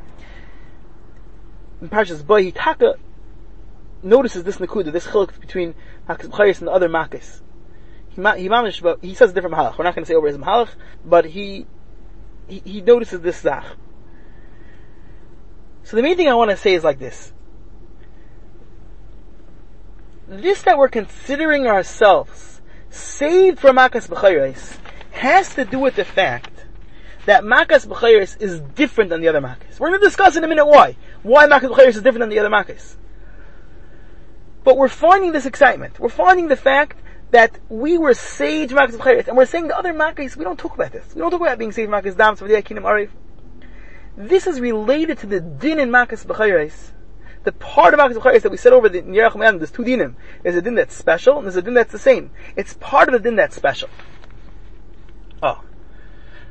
in 1.81 1.89
Parshas 1.89 2.25
Boy, 2.25 2.51
Hitaka 2.51 2.95
notices 4.03 4.43
this 4.43 4.57
nakuda, 4.57 4.91
this 4.91 5.07
chiluk 5.07 5.39
between 5.39 5.73
Makas 6.07 6.27
B'chayis 6.27 6.59
and 6.59 6.67
the 6.67 6.71
other 6.71 6.89
Makas. 6.89 7.41
He, 8.09 8.21
he, 8.21 9.07
he 9.07 9.13
says 9.15 9.31
a 9.31 9.33
different 9.33 9.55
mahalach. 9.55 9.77
We're 9.77 9.85
not 9.85 9.95
going 9.95 10.03
to 10.03 10.07
say 10.07 10.15
over 10.15 10.27
his 10.27 10.37
mahalach, 10.37 10.69
but 11.05 11.25
he, 11.25 11.65
he, 12.49 12.61
he 12.65 12.81
notices 12.81 13.21
this 13.21 13.39
zach. 13.39 13.65
So 15.83 15.95
the 15.95 16.03
main 16.03 16.17
thing 16.17 16.27
I 16.27 16.33
want 16.33 16.51
to 16.51 16.57
say 16.57 16.73
is 16.73 16.83
like 16.83 16.99
this. 16.99 17.33
This 20.27 20.61
that 20.63 20.77
we're 20.77 20.89
considering 20.89 21.65
ourselves 21.65 22.61
saved 22.89 23.59
from 23.59 23.77
Makas 23.77 24.07
B'chayis 24.07 24.77
has 25.11 25.55
to 25.55 25.65
do 25.65 25.79
with 25.79 25.95
the 25.95 26.05
fact 26.05 26.51
that 27.25 27.43
Makas 27.43 27.87
B'chayis 27.87 28.39
is 28.39 28.59
different 28.75 29.09
than 29.09 29.21
the 29.21 29.27
other 29.27 29.41
Makas. 29.41 29.79
We're 29.79 29.89
going 29.89 29.99
to 29.99 30.05
discuss 30.05 30.35
in 30.35 30.43
a 30.43 30.47
minute 30.47 30.65
why. 30.65 30.95
Why 31.23 31.47
Makas 31.47 31.71
B'chayis 31.71 31.87
is 31.89 32.01
different 32.01 32.19
than 32.19 32.29
the 32.29 32.39
other 32.39 32.49
Makas. 32.49 32.95
But 34.63 34.77
we're 34.77 34.87
finding 34.87 35.31
this 35.31 35.45
excitement. 35.47 35.99
We're 35.99 36.09
finding 36.09 36.47
the 36.47 36.55
fact 36.55 36.97
that 37.31 37.59
we 37.69 37.97
were 37.97 38.13
sage 38.13 38.71
Makkahs 38.71 38.97
B'chayres, 38.97 39.27
and 39.27 39.37
we're 39.37 39.45
saying 39.45 39.67
the 39.67 39.77
other 39.77 39.93
Makkahs, 39.93 40.35
we 40.35 40.43
don't 40.43 40.57
talk 40.57 40.73
about 40.73 40.91
this. 40.91 41.13
We 41.13 41.21
don't 41.21 41.31
talk 41.31 41.41
about 41.41 41.57
being 41.57 41.71
sage 41.71 41.89
Makkahs 41.89 42.17
Dams 42.17 42.39
the 42.39 42.61
Kingdom 42.61 42.85
Arif. 42.85 43.09
This 44.17 44.47
is 44.47 44.59
related 44.59 45.19
to 45.19 45.27
the 45.27 45.39
din 45.39 45.79
in 45.79 45.89
Makkahs 45.89 46.25
B'chayres. 46.25 46.91
The 47.43 47.51
part 47.51 47.93
of 47.93 47.99
Makkahs 47.99 48.15
B'chayres 48.15 48.41
that 48.41 48.51
we 48.51 48.57
said 48.57 48.73
over 48.73 48.89
the 48.89 49.01
Yerach 49.01 49.35
Mayan, 49.35 49.57
there's 49.57 49.71
two 49.71 49.83
dinim. 49.83 50.15
There's 50.43 50.55
a 50.55 50.61
din 50.61 50.75
that's 50.75 50.95
special, 50.95 51.37
and 51.37 51.45
there's 51.45 51.55
a 51.55 51.61
din 51.61 51.75
that's 51.75 51.91
the 51.91 51.99
same. 51.99 52.31
It's 52.55 52.73
part 52.73 53.07
of 53.07 53.13
the 53.13 53.19
din 53.19 53.35
that's 53.35 53.55
special. 53.55 53.89
Oh. 55.41 55.63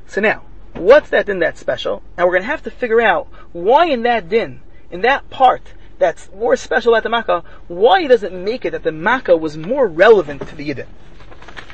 So 0.06 0.20
now, 0.20 0.44
what's 0.74 1.10
that 1.10 1.26
din 1.26 1.40
that's 1.40 1.60
special? 1.60 2.02
And 2.16 2.26
we're 2.26 2.34
gonna 2.34 2.46
have 2.46 2.62
to 2.62 2.70
figure 2.70 3.00
out 3.00 3.28
why 3.52 3.86
in 3.86 4.02
that 4.02 4.28
din, 4.28 4.62
in 4.90 5.02
that 5.02 5.28
part, 5.28 5.74
that's 5.98 6.30
more 6.32 6.56
special 6.56 6.94
at 6.96 7.02
the 7.02 7.08
Makkah, 7.08 7.42
why 7.66 8.06
does 8.06 8.22
it 8.22 8.32
make 8.32 8.64
it 8.64 8.70
that 8.70 8.82
the 8.82 8.92
Makkah 8.92 9.36
was 9.36 9.56
more 9.56 9.86
relevant 9.86 10.46
to 10.48 10.56
the 10.56 10.68
Yidden? 10.68 10.86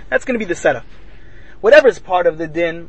That's 0.08 0.24
going 0.24 0.34
to 0.34 0.38
be 0.38 0.48
the 0.48 0.54
setup. 0.54 0.84
whatever 1.60 1.88
is 1.88 1.98
part 1.98 2.26
of 2.26 2.38
the 2.38 2.46
din, 2.46 2.88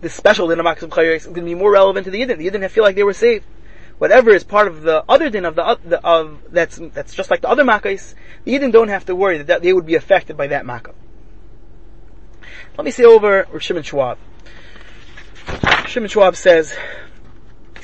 the 0.00 0.10
special 0.10 0.48
din 0.48 0.60
of 0.60 0.66
B'chayres 0.66 1.16
is 1.16 1.24
going 1.24 1.36
to 1.36 1.42
be 1.42 1.54
more 1.54 1.72
relevant 1.72 2.04
to 2.04 2.10
the 2.10 2.20
Yidden. 2.20 2.38
The 2.38 2.50
Yidden 2.50 2.70
feel 2.70 2.84
like 2.84 2.94
they 2.94 3.02
were 3.02 3.14
saved. 3.14 3.46
Whatever 3.98 4.30
is 4.30 4.44
part 4.44 4.68
of 4.68 4.82
the 4.82 5.04
other 5.08 5.28
din 5.28 5.44
of 5.44 5.56
the, 5.56 5.62
of, 6.04 6.38
that's, 6.52 6.78
that's 6.92 7.14
just 7.14 7.30
like 7.30 7.40
the 7.40 7.48
other 7.48 7.64
Makkahs, 7.64 8.14
the 8.44 8.52
Yidden 8.52 8.70
don't 8.70 8.88
have 8.88 9.06
to 9.06 9.16
worry 9.16 9.38
that, 9.38 9.62
they 9.62 9.72
would 9.72 9.86
be 9.86 9.96
affected 9.96 10.36
by 10.36 10.48
that 10.48 10.64
Makkah. 10.64 10.94
Let 12.76 12.84
me 12.84 12.92
say 12.92 13.04
over 13.04 13.48
Shimon 13.58 13.82
Schwab. 13.82 14.18
Shimon 15.86 16.08
Schwab 16.08 16.36
says, 16.36 16.76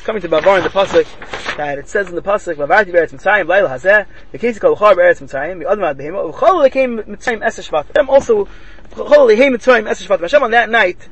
coming 0.05 0.21
to 0.21 0.29
Bavar 0.29 0.59
in 0.59 0.65
the 0.65 0.71
Pasuk, 0.71 1.57
that 1.57 1.79
it 1.79 1.89
says 1.89 2.09
in 2.09 2.15
the 2.15 2.23
Pasuk, 2.23 2.57
Vavarti 2.57 2.93
Beretz 2.93 3.13
Mitzrayim, 3.13 3.49
Laila 3.49 3.71
Hazeh, 3.71 4.07
the 4.33 4.39
case 4.39 4.59
called 4.59 4.79
Char 4.79 4.95
Beretz 4.95 5.23
Mitzrayim, 5.23 5.61
the 5.61 5.65
Admad 5.65 5.97
Behema, 5.97 6.33
Chol 6.33 6.71
came 6.71 6.99
Mitzrayim 6.99 7.43
Eser 7.43 7.69
Shvat. 7.69 7.93
Them 7.95 8.11
also, 8.11 8.45
Chol 8.91 9.35
Lehem 9.35 9.55
Mitzrayim 9.55 9.89
Eser 9.89 10.07
Shvat. 10.07 10.21
Hashem 10.21 10.43
on 10.43 10.51
that 10.51 10.69
night, 10.69 11.09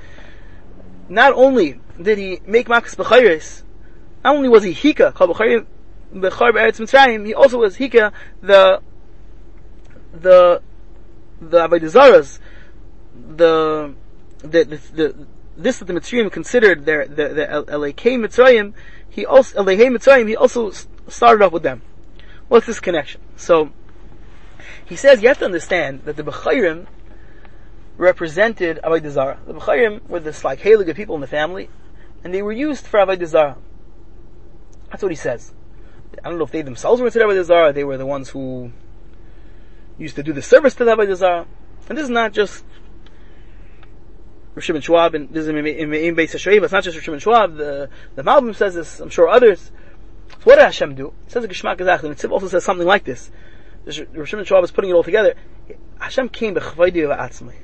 not 1.09 1.33
only 1.33 1.81
did 2.01 2.19
he 2.19 2.41
make 2.47 2.69
Makas 2.69 2.95
B'chayris, 2.95 3.63
not 4.23 4.37
only 4.37 4.51
was 4.51 4.63
he 4.63 4.73
Hika, 4.73 5.15
Chol 5.15 5.35
B'chayim, 5.35 5.67
B'char 6.15 6.53
Beretz 6.53 6.79
Mitzrayim, 6.79 7.27
he 7.27 7.33
also 7.33 7.59
was 7.59 7.79
Hika, 7.79 8.13
the, 8.43 8.83
the, 10.13 10.61
the 11.41 11.67
Avodah 11.67 12.39
the, 13.37 13.95
the, 14.39 14.65
the, 14.65 14.65
the, 14.93 15.27
this 15.57 15.79
that 15.79 15.87
the 15.87 15.93
Mitzrayim 15.93 16.31
considered 16.31 16.85
their, 16.87 17.07
the, 17.07 17.29
the 17.29 17.65
Elekei 17.69 18.19
Mitzrayim, 18.19 18.75
he 19.09 19.27
also, 19.27 19.63
Elekei 19.63 19.95
Mitzrayim, 19.95 20.29
he 20.29 20.37
also 20.37 20.71
started 21.09 21.45
off 21.45 21.53
with 21.53 21.63
them. 21.63 21.83
What's 22.49 22.67
this 22.67 22.81
connection? 22.81 23.21
So, 23.37 23.71
he 24.85 24.97
says 24.97 25.23
you 25.23 25.29
have 25.29 25.39
to 25.39 25.45
understand 25.45 26.05
that 26.05 26.17
the 26.17 26.23
Bechayrim 26.23 26.87
represented 27.97 28.81
Avodah 28.83 29.11
Zarah. 29.11 29.39
The 29.47 29.55
Bechayrim 29.55 30.09
were 30.09 30.21
this 30.21 30.45
like 30.45 30.61
Halig 30.61 30.95
people 30.95 31.15
in 31.15 31.21
the 31.21 31.27
family, 31.27 31.69
and 32.25 32.33
they 32.33 32.43
were 32.43 32.53
used 32.53 32.87
for 32.87 33.01
Avodah 33.01 33.27
Zarah. 33.27 33.59
That's 34.91 35.03
what 35.03 35.13
he 35.13 35.17
says. 35.17 35.53
I 36.23 36.29
don't 36.29 36.39
know 36.39 36.45
if 36.45 36.51
they 36.51 36.63
themselves 36.63 37.01
were 37.01 37.07
considered 37.07 37.29
Avodah 37.29 37.45
Zarah, 37.45 37.73
they 37.73 37.85
were 37.85 37.97
the 37.97 38.07
ones 38.07 38.31
who 38.31 38.73
used 39.99 40.17
to 40.17 40.23
do 40.23 40.33
the 40.33 40.43
service 40.43 40.75
to 40.75 40.85
the. 40.85 41.47
And 41.89 41.99
this 41.99 42.05
is 42.05 42.11
not 42.11 42.33
just 42.33 42.65
Rishim 44.57 44.75
and 44.75 44.85
Schwab, 44.85 45.15
and 45.15 45.31
this 45.31 45.43
is 45.43 45.49
in 45.49 45.55
Beis 45.57 46.31
HaShoiv, 46.31 46.63
it's 46.63 46.73
not 46.73 46.85
just 46.85 46.99
Rishim 46.99 47.15
and 47.15 47.23
Schwab, 47.23 47.57
the, 47.57 47.89
the 48.15 48.23
Malbim 48.23 48.55
says 48.55 48.75
this, 48.75 49.01
I'm 49.01 49.09
sure 49.09 49.29
others. 49.29 49.71
So 50.31 50.45
what 50.45 50.57
did 50.57 50.65
Hashem 50.65 50.95
do? 50.95 51.15
It 51.27 51.33
says 51.33 51.45
a 51.45 51.49
Geshmak 51.49 51.79
Gazach, 51.79 52.03
and 52.03 52.15
Tziv 52.15 52.31
also 52.31 52.49
says 52.49 52.65
something 52.65 52.87
like 52.87 53.05
this. 53.05 53.31
Rishim 53.87 54.39
and 54.39 54.47
Schwab 54.47 54.63
is 54.65 54.71
putting 54.71 54.91
it 54.91 54.95
all 54.95 55.03
together. 55.03 55.35
Hashem 55.99 56.29
came 56.29 56.55
b'chvaydi 56.55 57.09
v'atzmai. 57.09 57.55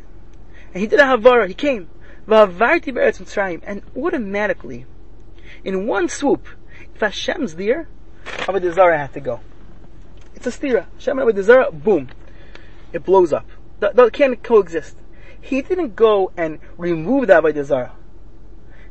And 0.72 0.81
he 0.81 0.87
did 0.87 0.98
a 0.98 1.05
Havara, 1.05 1.46
he 1.46 1.55
came. 1.55 1.88
V'avarti 2.27 2.94
b'eretz 2.94 3.20
Mitzrayim, 3.20 3.61
and 3.64 3.83
automatically, 3.96 4.87
in 5.64 5.87
one 5.87 6.09
swoop, 6.09 6.46
if 6.94 7.01
Hashem's 7.01 7.57
there, 7.57 7.88
Avodah 8.24 8.74
Zarah 8.74 8.98
had 8.98 9.12
to 9.12 9.20
go. 9.20 9.40
It's 10.35 10.46
a 10.46 10.51
stira. 10.51 10.87
Hashem 10.94 11.18
and 11.18 11.85
boom. 11.85 12.09
It 12.92 13.05
blows 13.05 13.33
up. 13.33 13.46
That 13.81 14.12
can't 14.12 14.42
coexist 14.42 14.96
he 15.49 15.63
didn't 15.63 15.97
go 15.97 16.31
and 16.37 16.59
remove 16.77 17.29
that 17.29 17.43
by 17.43 17.53
the 17.53 17.61
Avodah. 17.61 17.93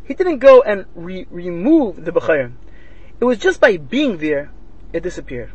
He 0.03 0.15
didn't 0.15 0.39
go 0.39 0.63
and 0.63 0.85
re- 0.95 1.27
remove 1.29 2.03
the 2.03 2.11
Bechayim. 2.11 2.53
It 3.19 3.25
was 3.25 3.37
just 3.37 3.61
by 3.61 3.77
being 3.77 4.17
there, 4.17 4.49
it 4.91 5.03
disappeared. 5.03 5.51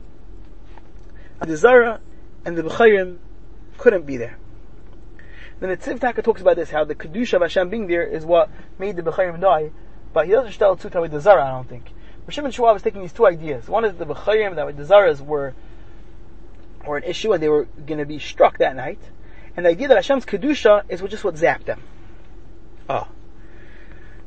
The 1.44 1.56
Zarah 1.56 2.00
and 2.44 2.56
the 2.56 2.62
Bechayim 2.62 3.18
couldn't 3.78 4.06
be 4.06 4.16
there. 4.16 4.38
Then 5.58 5.70
the 5.70 5.76
Tziv 5.76 5.98
Taka 5.98 6.22
talks 6.22 6.40
about 6.40 6.54
this, 6.54 6.70
how 6.70 6.84
the 6.84 6.94
Kedusha 6.94 7.34
of 7.34 7.42
Hashem 7.42 7.68
being 7.68 7.88
there 7.88 8.04
is 8.04 8.24
what 8.24 8.48
made 8.78 8.94
the 8.94 9.02
Bechayim 9.02 9.40
die, 9.40 9.72
but 10.12 10.26
he 10.26 10.32
doesn't 10.32 10.52
tell 10.52 10.76
Tzut 10.76 11.10
the 11.10 11.20
Zarah, 11.20 11.46
I 11.46 11.50
don't 11.50 11.68
think. 11.68 11.90
Rishim 12.28 12.44
and 12.44 12.54
Shuah 12.54 12.74
was 12.74 12.82
taking 12.82 13.00
these 13.00 13.12
two 13.12 13.26
ideas. 13.26 13.66
One 13.66 13.84
is 13.84 13.96
the 13.96 14.06
Bechayim, 14.06 14.54
that 14.54 14.76
the 14.76 14.84
Zarahs 14.84 15.20
were, 15.20 15.54
were 16.86 16.96
an 16.96 17.04
issue 17.04 17.32
and 17.32 17.42
they 17.42 17.48
were 17.48 17.64
going 17.64 17.98
to 17.98 18.06
be 18.06 18.20
struck 18.20 18.58
that 18.58 18.76
night. 18.76 19.00
And 19.56 19.66
the 19.66 19.70
idea 19.70 19.88
that 19.88 19.96
Hashem's 19.96 20.24
Kedusha 20.24 20.84
is 20.88 21.00
just 21.02 21.24
what 21.24 21.34
zapped 21.34 21.64
them. 21.64 21.82
Oh. 22.88 23.08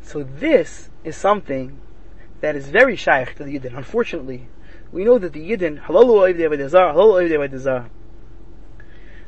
So 0.02 0.24
this 0.24 0.90
is 1.04 1.16
something 1.16 1.80
that 2.42 2.56
is 2.56 2.70
very 2.70 2.96
shaykh 2.96 3.36
to 3.36 3.44
the 3.44 3.60
Yidden. 3.60 3.76
Unfortunately, 3.76 4.48
we 4.92 5.04
know 5.04 5.18
that 5.18 5.34
the 5.34 5.52
Yidden, 5.52 5.84
halalu 5.84 6.34
oiv 6.34 6.38
de'avodazar, 6.38 6.94
halalu 6.94 7.24
oiv 7.24 7.30
de'avodazar. 7.30 7.90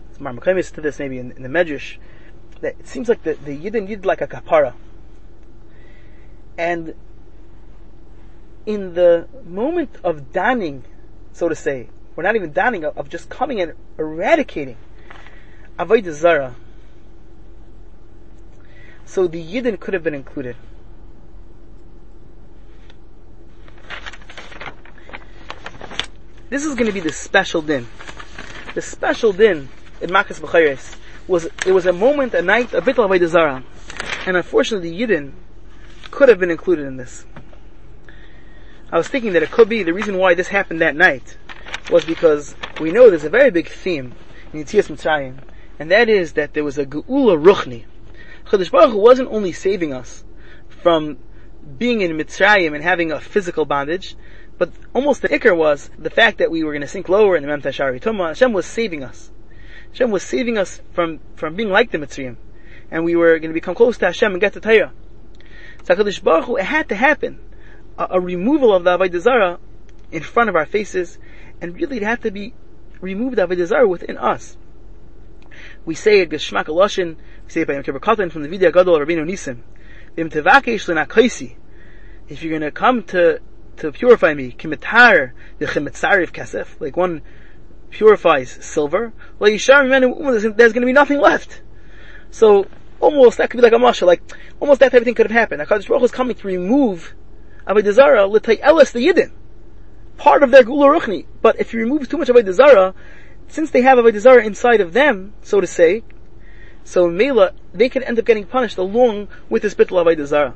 It's 0.09 0.19
Marmakamis 0.19 0.71
to 0.73 0.81
this 0.81 0.99
maybe 0.99 1.17
in, 1.17 1.31
in, 1.31 1.41
the 1.41 1.49
Medrash, 1.49 1.97
that 2.61 2.75
it 2.79 2.87
seems 2.87 3.09
like 3.09 3.23
the, 3.23 3.33
the 3.33 3.57
Yidden 3.57 3.87
did 3.87 4.05
like 4.05 4.21
a 4.21 4.27
kapara. 4.27 4.73
And 6.59 6.93
in 8.67 8.93
the 8.93 9.27
moment 9.45 9.95
of 10.03 10.31
danning, 10.31 10.83
so 11.31 11.49
to 11.49 11.55
say, 11.55 11.89
we're 12.15 12.23
not 12.23 12.35
even 12.35 12.53
danning, 12.53 12.83
of 12.83 13.09
just 13.09 13.29
coming 13.29 13.61
and 13.61 13.73
eradicating 13.97 14.77
Avodah 15.77 16.11
Zara. 16.11 16.55
So 19.05 19.27
the 19.27 19.43
Yidden 19.43 19.79
could 19.79 19.93
have 19.93 20.03
been 20.03 20.15
included. 20.15 20.55
This 26.49 26.65
is 26.65 26.73
going 26.75 26.87
to 26.87 26.93
be 26.93 26.99
the 26.99 27.11
special 27.11 27.61
din. 27.61 27.87
The 28.73 28.81
special 28.81 29.33
din 29.33 29.69
in 30.01 30.09
Makas 30.09 30.39
B'chayres 30.39 30.95
was, 31.27 31.45
it 31.65 31.71
was 31.73 31.85
a 31.85 31.93
moment, 31.93 32.33
a 32.33 32.41
night, 32.41 32.73
a 32.73 32.81
bit 32.81 32.97
of 32.97 33.09
Avodah 33.09 33.27
Zara. 33.27 33.63
And 34.25 34.35
unfortunately 34.35 34.89
the 34.89 35.01
Yidden 35.01 35.33
could 36.09 36.29
have 36.29 36.39
been 36.39 36.51
included 36.51 36.87
in 36.87 36.97
this. 36.97 37.25
I 38.91 38.97
was 38.97 39.07
thinking 39.07 39.33
that 39.33 39.43
it 39.43 39.51
could 39.51 39.69
be 39.69 39.83
the 39.83 39.93
reason 39.93 40.17
why 40.17 40.33
this 40.33 40.47
happened 40.47 40.81
that 40.81 40.95
night 40.95 41.37
was 41.91 42.03
because 42.03 42.55
we 42.79 42.89
know 42.91 43.09
there's 43.09 43.25
a 43.25 43.29
very 43.29 43.51
big 43.51 43.67
theme 43.67 44.13
in 44.53 44.63
Yitzias 44.63 44.89
Mitzrayim 44.89 45.37
and 45.79 45.91
that 45.91 46.09
is 46.09 46.33
that 46.33 46.53
there 46.53 46.63
was 46.63 46.77
a 46.77 46.85
Geula 46.85 47.41
Ruchni. 47.41 47.85
Chadash 48.45 48.71
Baruch 48.71 48.91
Hu 48.91 48.97
wasn't 48.97 49.29
only 49.29 49.51
saving 49.51 49.93
us 49.93 50.23
from 50.81 51.17
being 51.77 52.01
in 52.01 52.17
Mitzrayim 52.17 52.73
and 52.73 52.83
having 52.83 53.11
a 53.11 53.19
physical 53.19 53.65
bondage, 53.65 54.15
but 54.57 54.71
almost 54.93 55.21
the 55.21 55.29
ikr 55.29 55.55
was 55.55 55.89
the 55.99 56.09
fact 56.09 56.39
that 56.39 56.49
we 56.49 56.63
were 56.63 56.71
going 56.71 56.81
to 56.81 56.87
sink 56.87 57.09
lower 57.09 57.35
in 57.35 57.43
the 57.43 57.47
Mem 57.47 57.61
Tashari. 57.61 58.03
Hashem 58.03 58.53
was 58.53 58.65
saving 58.65 59.03
us. 59.03 59.31
Hashem 59.91 60.09
was 60.09 60.23
saving 60.23 60.57
us 60.57 60.81
from, 60.93 61.19
from 61.35 61.55
being 61.55 61.69
like 61.69 61.91
the 61.91 61.97
Mitzrayim. 61.99 62.37
And 62.89 63.03
we 63.03 63.15
were 63.15 63.37
going 63.39 63.49
to 63.49 63.53
become 63.53 63.75
close 63.75 63.97
to 63.99 64.05
Hashem 64.05 64.31
and 64.31 64.41
get 64.41 64.53
to 64.53 64.61
Torah. 64.61 64.93
So 65.83 65.95
Baruch 66.23 66.45
Hu, 66.45 66.55
it 66.57 66.65
had 66.65 66.89
to 66.89 66.95
happen. 66.95 67.39
A, 67.97 68.07
a 68.11 68.19
removal 68.19 68.73
of 68.73 68.83
the 68.83 68.97
Avodah 68.97 69.19
Zarah 69.19 69.59
in 70.11 70.23
front 70.23 70.49
of 70.49 70.55
our 70.55 70.65
faces, 70.65 71.17
and 71.61 71.75
really 71.75 71.97
it 71.97 72.03
had 72.03 72.21
to 72.23 72.31
be 72.31 72.53
removed 73.01 73.35
the 73.35 73.47
Avodah 73.47 73.65
Zarah 73.67 73.87
within 73.87 74.17
us 74.17 74.57
we 75.87 75.95
say 75.95 76.19
it 76.19 76.29
Geshmak 76.29 76.65
Loshin, 76.65 77.15
we 77.45 77.49
say 77.49 77.61
it 77.61 77.67
by 77.67 77.73
Yom 77.73 77.81
Kippur 77.81 78.01
Katan 78.01 78.29
from 78.29 78.43
the 78.43 78.49
Vidya 78.49 78.73
Gadol 78.73 79.01
of 79.01 79.07
Rabbeinu 79.07 79.25
Nisim. 79.25 79.61
Vim 80.17 80.29
tevakesh 80.29 80.85
lenakaisi. 80.85 81.55
If 82.27 82.43
you're 82.43 82.59
gonna 82.59 82.71
come 82.71 83.03
to, 83.03 83.39
to 83.77 83.93
purify 83.93 84.33
me, 84.33 84.51
kimitar, 84.51 85.31
the 85.59 85.65
chimitzarif 85.65 86.33
kesef, 86.33 86.81
like 86.81 86.97
one 86.97 87.21
purifies 87.89 88.51
silver, 88.65 89.13
well 89.39 89.49
yishar 89.49 90.57
there's 90.57 90.73
gonna 90.73 90.85
be 90.85 90.91
nothing 90.91 91.21
left. 91.21 91.61
So, 92.31 92.67
almost, 92.99 93.37
that 93.37 93.49
could 93.49 93.59
be 93.59 93.63
like 93.63 93.71
a 93.71 93.79
masha, 93.79 94.05
like, 94.05 94.21
almost 94.59 94.81
that 94.81 94.91
type 94.91 94.99
of 94.99 95.05
thing 95.05 95.15
could 95.15 95.31
have 95.31 95.39
happened. 95.39 95.61
HaKadosh 95.61 95.87
Baruch 95.87 96.03
is 96.03 96.11
coming 96.11 96.35
to 96.35 96.47
remove 96.47 97.15
Avodah 97.65 97.93
Zarah, 97.93 98.27
l'tay 98.27 98.59
elis 98.59 98.91
the 98.91 99.07
Yidden. 99.07 99.31
Part 100.17 100.43
of 100.43 100.51
their 100.51 100.63
Gula 100.63 100.87
Ruchni. 100.87 101.27
But 101.41 101.61
if 101.61 101.73
you 101.73 101.79
remove 101.79 102.09
too 102.09 102.17
much 102.17 102.27
Avodah 102.27 102.51
Zarah, 102.51 102.93
since 103.47 103.71
they 103.71 103.81
have 103.81 103.97
a 103.97 104.19
Zarah 104.19 104.45
inside 104.45 104.81
of 104.81 104.93
them, 104.93 105.33
so 105.41 105.61
to 105.61 105.67
say, 105.67 106.03
so 106.83 107.09
Mela, 107.09 107.51
they 107.73 107.89
can 107.89 108.03
end 108.03 108.17
up 108.17 108.25
getting 108.25 108.45
punished 108.45 108.77
along 108.77 109.27
with 109.49 109.61
this 109.61 109.75
bittul 109.75 110.03
Avodah 110.03 110.25
Zarah. 110.25 110.55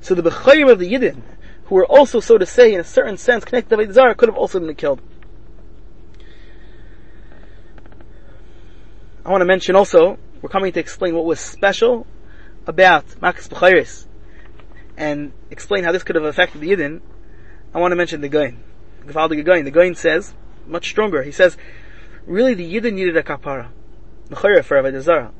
So 0.00 0.14
the 0.14 0.22
Bechayim 0.22 0.70
of 0.70 0.78
the 0.78 0.92
Yidden, 0.92 1.22
who 1.64 1.74
were 1.76 1.86
also, 1.86 2.20
so 2.20 2.38
to 2.38 2.46
say, 2.46 2.74
in 2.74 2.80
a 2.80 2.84
certain 2.84 3.16
sense 3.16 3.44
connected 3.44 3.76
to 3.76 3.92
Zarah, 3.92 4.14
could 4.14 4.28
have 4.28 4.36
also 4.36 4.60
been 4.60 4.74
killed. 4.74 5.00
I 9.24 9.30
want 9.30 9.40
to 9.40 9.46
mention 9.46 9.74
also, 9.74 10.18
we're 10.42 10.50
coming 10.50 10.72
to 10.72 10.80
explain 10.80 11.14
what 11.14 11.24
was 11.24 11.40
special 11.40 12.06
about 12.66 13.06
Makas 13.20 13.48
B'chayris, 13.48 14.06
and 14.96 15.32
explain 15.50 15.84
how 15.84 15.92
this 15.92 16.02
could 16.02 16.16
have 16.16 16.24
affected 16.24 16.60
the 16.60 16.70
Yidden. 16.70 17.00
I 17.74 17.80
want 17.80 17.92
to 17.92 17.96
mention 17.96 18.20
the 18.20 18.28
Gaon. 18.28 18.62
The 19.06 19.12
Gaon. 19.12 19.64
The 19.64 19.70
Gaon 19.70 19.94
says, 19.94 20.34
much 20.66 20.88
stronger. 20.90 21.22
He 21.22 21.32
says, 21.32 21.56
really 22.26 22.54
the 22.54 22.74
Yidden 22.74 22.94
needed 22.94 23.16
a 23.16 23.22
kapara. 23.22 23.68
For 24.30 24.50
Avodah. 24.50 25.32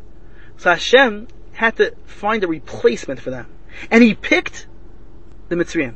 So 0.56 0.70
Hashem 0.70 1.28
had 1.54 1.76
to 1.76 1.94
find 2.04 2.44
a 2.44 2.48
replacement 2.48 3.20
for 3.20 3.30
them. 3.30 3.46
And 3.90 4.04
he 4.04 4.14
picked 4.14 4.66
the 5.48 5.56
Mitzrayim. 5.56 5.94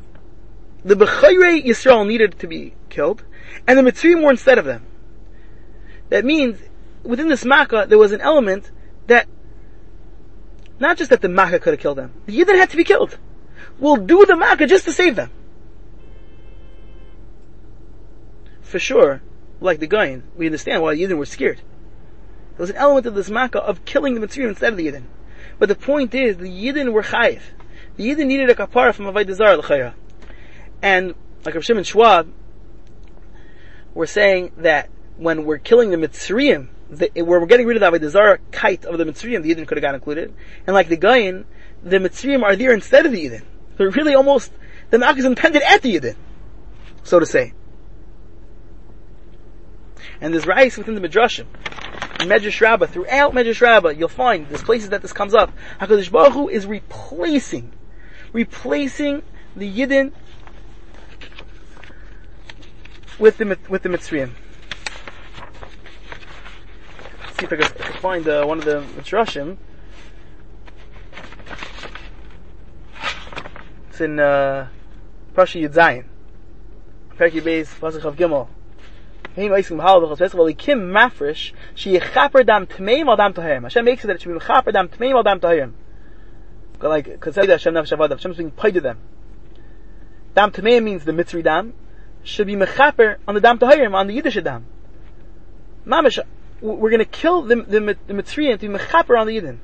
The 0.83 0.95
Bechayre 0.95 1.63
Yisrael 1.63 2.07
needed 2.07 2.39
to 2.39 2.47
be 2.47 2.73
killed, 2.89 3.23
and 3.67 3.77
the 3.77 3.83
Mitzrayim 3.83 4.23
were 4.23 4.31
instead 4.31 4.57
of 4.57 4.65
them. 4.65 4.85
That 6.09 6.25
means, 6.25 6.57
within 7.03 7.27
this 7.27 7.45
makkah, 7.45 7.85
there 7.87 7.97
was 7.97 8.11
an 8.11 8.21
element 8.21 8.71
that, 9.07 9.27
not 10.79 10.97
just 10.97 11.09
that 11.09 11.21
the 11.21 11.29
makkah 11.29 11.59
could 11.59 11.73
have 11.73 11.79
killed 11.79 11.97
them, 11.97 12.13
the 12.25 12.37
Yidden 12.37 12.55
had 12.57 12.69
to 12.69 12.77
be 12.77 12.83
killed. 12.83 13.17
We'll 13.77 13.97
do 13.97 14.25
the 14.25 14.35
makkah 14.35 14.67
just 14.67 14.85
to 14.85 14.91
save 14.91 15.15
them. 15.15 15.31
For 18.69 18.77
sure, 18.77 19.23
like 19.59 19.79
the 19.79 19.87
Gaon, 19.87 20.21
we 20.37 20.45
understand 20.45 20.83
why 20.83 20.93
the 20.93 21.01
Yidden 21.01 21.17
were 21.17 21.25
scared. 21.25 21.57
There 21.57 22.59
was 22.59 22.69
an 22.69 22.75
element 22.75 23.07
of 23.07 23.15
this 23.15 23.27
makkah 23.27 23.57
of 23.57 23.83
killing 23.83 24.13
the 24.13 24.21
Mitzrayim 24.21 24.49
instead 24.49 24.73
of 24.73 24.77
the 24.77 24.85
Yidden. 24.85 25.05
But 25.57 25.69
the 25.69 25.75
point 25.75 26.13
is, 26.13 26.37
the 26.37 26.43
Yidden 26.43 26.93
were 26.93 27.01
chayiv. 27.01 27.41
The 27.95 28.07
Yidden 28.07 28.27
needed 28.27 28.47
a 28.47 28.53
kapara 28.53 28.93
from 28.93 29.05
Avodah 29.05 29.33
Zarah 29.33 29.57
l'chayra. 29.57 29.95
And, 30.83 31.15
like 31.43 31.55
Rav 31.55 31.65
Shimon 31.65 31.83
Schwab, 31.83 32.31
we're 33.95 34.05
saying 34.05 34.51
that 34.57 34.89
when 35.17 35.45
we're 35.45 35.57
killing 35.57 35.89
the 35.89 35.97
Mitzrayim, 35.97 36.67
where 37.15 37.39
we're 37.39 37.47
getting 37.47 37.65
rid 37.65 37.81
of 37.81 37.91
the 37.91 37.99
Avodah 37.99 38.37
kite 38.51 38.85
of 38.85 38.99
the 38.99 39.03
Mitzrayim, 39.03 39.41
the 39.41 39.55
Yidden 39.55 39.67
could 39.67 39.77
have 39.77 39.81
got 39.81 39.95
included. 39.95 40.31
And 40.67 40.75
like 40.75 40.89
the 40.89 40.97
Gaon, 40.97 41.45
the 41.81 41.97
Mitzrayim 41.97 42.43
are 42.43 42.55
there 42.55 42.71
instead 42.71 43.07
of 43.07 43.13
the 43.13 43.25
Yidden. 43.25 43.45
They're 43.77 43.89
really 43.89 44.13
almost, 44.13 44.51
the 44.91 44.97
Malach 44.97 45.17
is 45.17 45.25
intended 45.25 45.63
at 45.63 45.81
the 45.81 45.95
Yidden, 45.95 46.15
so 47.01 47.19
to 47.19 47.25
say. 47.25 47.53
And 50.21 50.33
there's 50.33 50.47
rice 50.47 50.77
within 50.77 50.95
the 50.95 51.07
Midrashim. 51.07 51.45
Medrash 52.19 52.59
Rabbah, 52.59 52.87
throughout 52.87 53.33
Medrash 53.33 53.61
Rabbah, 53.61 53.89
you'll 53.89 54.09
find 54.09 54.47
there's 54.49 54.63
places 54.63 54.89
that 54.89 55.01
this 55.01 55.13
comes 55.13 55.33
up. 55.33 55.53
HaKadosh 55.79 56.11
Baruch 56.11 56.33
Hu 56.33 56.49
is 56.49 56.65
replacing, 56.65 57.71
replacing 58.33 59.23
the 59.55 59.71
Yidden 59.71 60.11
with 63.17 63.37
the, 63.37 63.57
with 63.69 63.83
the 63.83 63.89
Mitzrayim. 63.89 64.31
see 67.39 67.45
if 67.45 67.53
I 67.53 67.55
can, 67.55 67.63
I 67.63 67.89
can 67.89 68.01
find 68.01 68.27
uh, 68.27 68.45
one 68.45 68.59
of 68.59 68.65
the 68.65 68.81
Midrashim. 68.97 69.57
It's 73.89 74.01
in, 74.01 74.19
uh, 74.19 74.67
Pasha 75.33 75.59
Yud 75.59 75.73
Beis, 77.17 78.05
of 78.05 78.15
Gimel. 78.15 78.49
Hashem 79.35 79.47
makes 83.85 84.03
it 84.03 84.07
that 84.07 84.15
it 84.15 84.21
should 84.21 84.33
be 84.33 84.39
Yechaper 84.39 84.73
Dam 84.73 84.87
Tmeim 84.89 85.15
Al 85.15 85.23
Dam 85.23 85.39
Tahayim. 85.39 85.73
Like, 86.81 87.05
because 87.05 87.35
Hashem 87.35 87.73
Nefesh 87.73 87.97
Avodah, 87.97 88.11
Hashem's 88.11 88.37
being 88.37 88.51
paid 88.51 88.73
to 88.73 88.81
them. 88.81 88.99
Dam 90.35 90.51
Tmeim 90.51 90.83
means 90.83 91.05
the 91.05 91.11
Mitzri 91.11 91.43
Dam, 91.43 91.73
should 92.23 92.47
be 92.47 92.55
Mechaper 92.55 93.17
on 93.27 93.35
the 93.35 93.41
Dam 93.41 93.59
Tahayim, 93.59 93.93
on 93.93 94.07
the 94.07 94.13
Yiddish 94.13 94.35
Dam. 94.35 94.65
Mamish, 95.85 96.19
we're 96.61 96.89
going 96.89 96.99
to 96.99 97.05
kill 97.05 97.41
the, 97.43 97.55
the, 97.55 97.97
the 98.07 98.13
Mitzri 98.13 98.51
and 98.51 98.59
to 98.59 98.67
be 98.67 98.73
Mechaper 98.77 99.19
on 99.19 99.27
the 99.27 99.37
Yidden. 99.37 99.59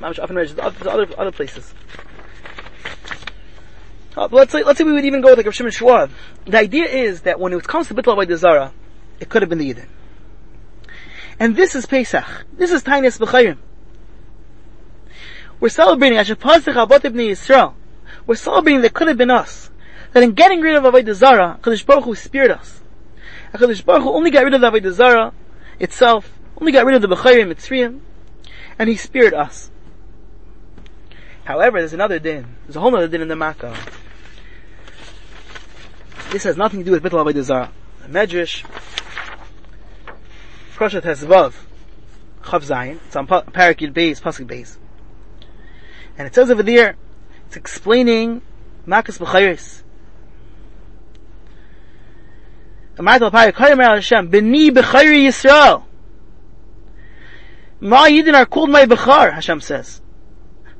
Mamish 0.00 0.18
often 0.18 0.34
there's 0.34 0.58
other, 0.58 1.08
other 1.16 1.32
places. 1.32 1.74
Uh, 4.14 4.28
let's 4.30 4.52
say, 4.52 4.62
let's 4.62 4.78
say 4.78 4.84
we 4.84 4.92
would 4.92 5.04
even 5.04 5.22
go 5.22 5.30
with 5.30 5.38
like 5.38 5.46
Rav 5.46 5.54
Shimon 5.54 5.72
Schwab. 5.72 6.10
The 6.44 6.58
idea 6.58 6.84
is 6.84 7.22
that 7.22 7.40
when 7.40 7.52
it 7.52 7.66
comes 7.66 7.88
to 7.88 7.94
Bittul 7.94 8.16
by 8.16 8.34
Zara, 8.34 8.72
it 9.20 9.28
could 9.28 9.42
have 9.42 9.48
been 9.48 9.58
the 9.58 9.66
Eden. 9.66 9.88
And 11.38 11.56
this 11.56 11.74
is 11.74 11.86
Pesach. 11.86 12.24
This 12.52 12.72
is 12.72 12.82
Tainis 12.82 13.18
B'chayim. 13.18 13.56
We're 15.60 15.70
celebrating 15.70 16.18
Asher 16.18 16.36
Pasach 16.36 16.74
Abot 16.74 17.04
Ibn 17.04 17.18
Yisrael. 17.18 17.74
We're 18.26 18.34
celebrating 18.34 18.82
that 18.82 18.92
could 18.92 19.08
have 19.08 19.16
been 19.16 19.30
us. 19.30 19.70
That 20.12 20.22
in 20.22 20.32
getting 20.32 20.60
rid 20.60 20.74
of 20.74 20.84
Avodah 20.84 21.14
Zara, 21.14 21.58
Kadosh 21.62 21.86
Baruch 21.86 22.04
Hu 22.04 22.14
spared 22.14 22.50
us. 22.50 22.80
Kadosh 23.54 23.84
Baruch 23.84 24.02
Hu 24.02 24.10
only 24.10 24.30
got 24.30 24.44
rid 24.44 24.54
of 24.54 24.60
the 24.60 24.70
Avodah 24.70 25.32
itself, 25.80 26.30
only 26.60 26.72
got 26.72 26.84
rid 26.84 26.96
of 26.96 27.02
the 27.02 27.16
B'chayim 27.16 27.52
Mitzrayim, 27.52 28.00
and 28.78 28.88
He 28.90 28.96
spared 28.96 29.32
us. 29.32 29.70
However, 31.44 31.78
there's 31.78 31.92
another 31.92 32.18
din. 32.18 32.46
There's 32.66 32.76
a 32.76 32.80
whole 32.80 32.94
other 32.94 33.08
din 33.08 33.22
in 33.22 33.28
the 33.28 33.36
Makkah. 33.36 33.76
This 36.32 36.44
has 36.44 36.56
nothing 36.56 36.80
to 36.80 36.86
do 36.86 36.92
with 36.92 37.02
Bittul 37.02 37.22
Avodah 37.22 37.42
Zarah. 37.42 37.70
Medrash, 38.08 38.64
Proshat 40.74 41.04
has 41.04 41.22
Vav, 41.22 41.52
Chav 42.42 42.64
Zayin. 42.64 42.98
It's 43.06 43.14
on 43.14 43.26
Parakid 43.26 43.92
Beis, 43.92 44.18
Pasuk 44.18 44.46
Beis. 44.46 44.78
And 46.16 46.26
it 46.26 46.34
says 46.34 46.50
over 46.50 46.62
there, 46.62 46.96
it's 47.46 47.56
explaining 47.56 48.40
Makas 48.86 49.18
B'chayris. 49.18 49.82
Amart 52.96 53.20
al-Pari, 53.20 53.52
Kayim 53.52 53.84
Hashem, 53.84 54.30
B'ni 54.30 54.70
B'chayri 54.70 55.26
Yisrael. 55.26 55.84
Ma 57.80 58.06
Yidin 58.06 58.32
are 58.32 58.46
called 58.46 58.70
my 58.70 58.86
B'char, 58.86 59.34
Hashem 59.34 59.60
says. 59.60 60.00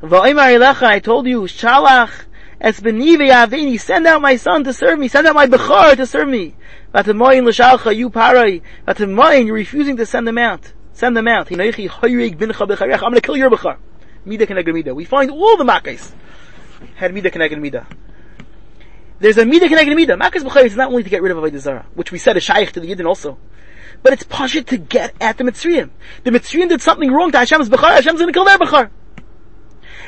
I 0.03 1.01
told 1.01 1.27
you, 1.27 1.43
Shalach 1.43 2.25
es 2.63 2.81
benive 2.81 3.29
yavini, 3.29 3.79
send 3.79 4.07
out 4.07 4.23
my 4.23 4.37
son 4.37 4.63
to 4.63 4.73
serve 4.73 4.99
me, 4.99 5.09
send 5.09 5.27
out 5.27 5.35
my 5.35 5.47
bechar 5.47 5.97
to 5.97 6.07
serve 6.07 6.29
me. 6.29 6.55
Vatamoyin 6.95 7.45
l'shalcha, 7.45 7.95
you 7.95 8.09
parai. 8.09 8.63
Vatamoyin, 8.87 9.47
you're 9.47 9.57
refusing 9.57 9.97
to 9.97 10.07
send 10.07 10.29
them 10.29 10.39
out. 10.39 10.73
Send 10.93 11.17
them 11.17 11.27
out. 11.27 11.51
I'm 11.51 11.59
to 11.59 11.73
kill 13.21 13.37
your 13.37 13.51
bechar. 13.51 13.79
Mida 14.25 14.47
keneged 14.47 14.73
mida. 14.73 14.95
We 14.95 15.05
find 15.05 15.33
all 15.33 15.57
the 15.57 15.65
makkahs 15.65 16.13
had 16.95 17.13
mida 17.13 17.31
keneged 17.31 17.61
mida. 17.61 17.85
There's 19.19 19.39
a 19.39 19.45
mida 19.45 19.67
keneged 19.67 19.97
mida. 19.97 20.15
Makkahs 20.15 20.45
bechar 20.45 20.65
is 20.65 20.77
not 20.77 20.91
only 20.91 21.03
to 21.03 21.11
get 21.11 21.21
rid 21.21 21.33
of 21.33 21.39
Avodah 21.39 21.59
Zarah, 21.59 21.87
which 21.95 22.13
we 22.13 22.19
said 22.19 22.37
is 22.37 22.45
shaykh 22.45 22.71
to 22.73 22.81
the 22.81 22.95
Yidden 22.95 23.07
also. 23.07 23.39
But 24.05 24.13
it's 24.13 24.23
pashit 24.23 24.67
to 24.67 24.77
get 24.77 25.15
at 25.21 25.37
the 25.37 25.45
Mitzrayim. 25.45 25.91
The 26.23 26.31
Mitzrayim 26.31 26.69
did 26.69 26.81
something 26.81 27.11
wrong 27.11 27.33
to 27.33 27.39
Hashem's 27.39 27.69
bechar, 27.69 27.95
Hashem's 27.95 28.21
to 28.21 28.33
kill 28.33 28.45
their 28.45 28.59
bechar. 28.59 28.91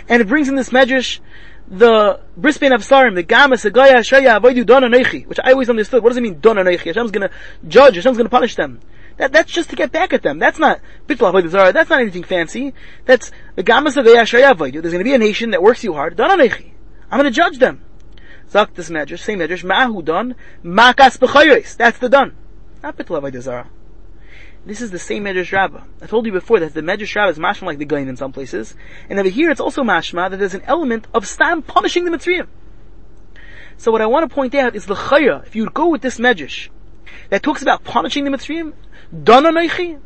And 0.09 0.21
it 0.21 0.29
brings 0.29 0.49
in 0.49 0.55
this 0.55 0.71
medrash 0.71 1.21
the 1.69 2.21
Brisbane 2.37 2.73
of 2.73 2.83
Sarim, 2.83 3.15
the 3.15 3.25
Gamas, 3.25 3.63
the 3.63 3.71
Gaya, 3.71 3.97
Shaya, 3.97 4.41
Avoidu, 4.41 4.67
Don 4.67 4.83
Anoichi, 4.83 5.27
which 5.27 5.41
I 5.43 5.53
always 5.53 5.71
understood. 5.71 6.03
What 6.03 6.11
does 6.11 6.19
it 6.19 6.23
mean, 6.23 6.41
Don 6.41 6.57
Anoichi? 6.57 6.87
Hashem's 6.87 7.11
gonna 7.11 7.31
judge, 7.67 7.97
Hashem's 7.97 8.17
gonna 8.17 8.29
punish 8.29 8.55
them. 8.55 8.81
That, 9.17 9.33
that's 9.33 9.53
just 9.53 9.71
to 9.71 9.77
get 9.77 9.93
back 9.93 10.13
at 10.13 10.23
them. 10.23 10.39
That's 10.39 10.59
not 10.59 10.81
Bittul 11.07 11.33
Avoidu 11.33 11.49
Zara, 11.49 11.73
that's 11.73 11.91
not 11.91 12.01
anything 12.01 12.25
fancy. 12.25 12.75
That's 13.05 13.31
the 13.55 13.63
Gamas, 13.63 13.95
the 13.95 14.03
Gaya, 14.03 14.23
Shaya, 14.23 14.53
Avoidu. 14.55 14.83
There's 14.83 14.93
gonna 14.93 15.05
be 15.05 15.15
a 15.15 15.19
nation 15.19 15.51
that 15.51 15.63
works 15.63 15.85
you 15.85 15.95
hard, 15.95 16.17
Don 16.17 16.31
Anoichi. 16.31 16.73
I'm 17.11 17.19
gonna 17.19 17.31
judge 17.31 17.59
them. 17.59 17.83
Zak 18.51 18.75
this 18.75 18.91
medrash, 18.91 19.21
same 19.21 19.39
medrash, 19.39 19.65
Ma'ahu 19.65 20.05
Don, 20.05 20.35
Makas 20.63 21.19
B'chayois. 21.19 21.77
That's 21.77 21.99
the 21.99 22.09
Don. 22.09 22.35
Not 22.83 22.97
Bittul 22.97 23.21
Avoidu 23.21 23.41
Zara. 23.41 23.69
This 24.67 24.81
is 24.81 24.91
the 24.91 24.99
same 24.99 25.25
Medrash 25.25 25.53
Rabbah. 25.53 25.83
I 26.01 26.07
told 26.07 26.25
you 26.25 26.33
before 26.33 26.59
that 26.61 26.73
the 26.73 26.81
Medrash 26.81 27.15
Rabbah 27.15 27.33
is 27.33 27.39
mashma 27.39 27.65
like 27.65 27.79
the 27.79 27.85
Gaon 27.85 28.09
in 28.09 28.17
some 28.17 28.33
places, 28.33 28.75
and 29.11 29.19
over 29.19 29.29
here 29.29 29.51
it's 29.51 29.61
also 29.61 29.83
mashma 29.83 30.31
that 30.31 30.39
there's 30.39 30.55
an 30.55 30.63
element 30.63 31.07
of 31.13 31.27
stam 31.27 31.61
punishing 31.61 32.07
the 32.07 32.11
Mitzrayim. 32.11 32.47
So 33.77 33.93
what 33.93 34.01
I 34.01 34.07
want 34.07 34.27
to 34.29 34.35
point 34.35 34.55
out 34.55 34.75
is 34.75 34.87
the 34.87 34.95
Chaya, 34.95 35.47
if 35.47 35.55
you 35.55 35.69
go 35.69 35.89
with 35.89 36.01
this 36.01 36.19
Medrash, 36.19 36.71
that 37.29 37.43
talks 37.43 37.61
about 37.61 37.85
punishing 37.85 38.25
the 38.25 38.31
Mitzrayim, 38.31 38.73
Donanaychi, 39.15 40.01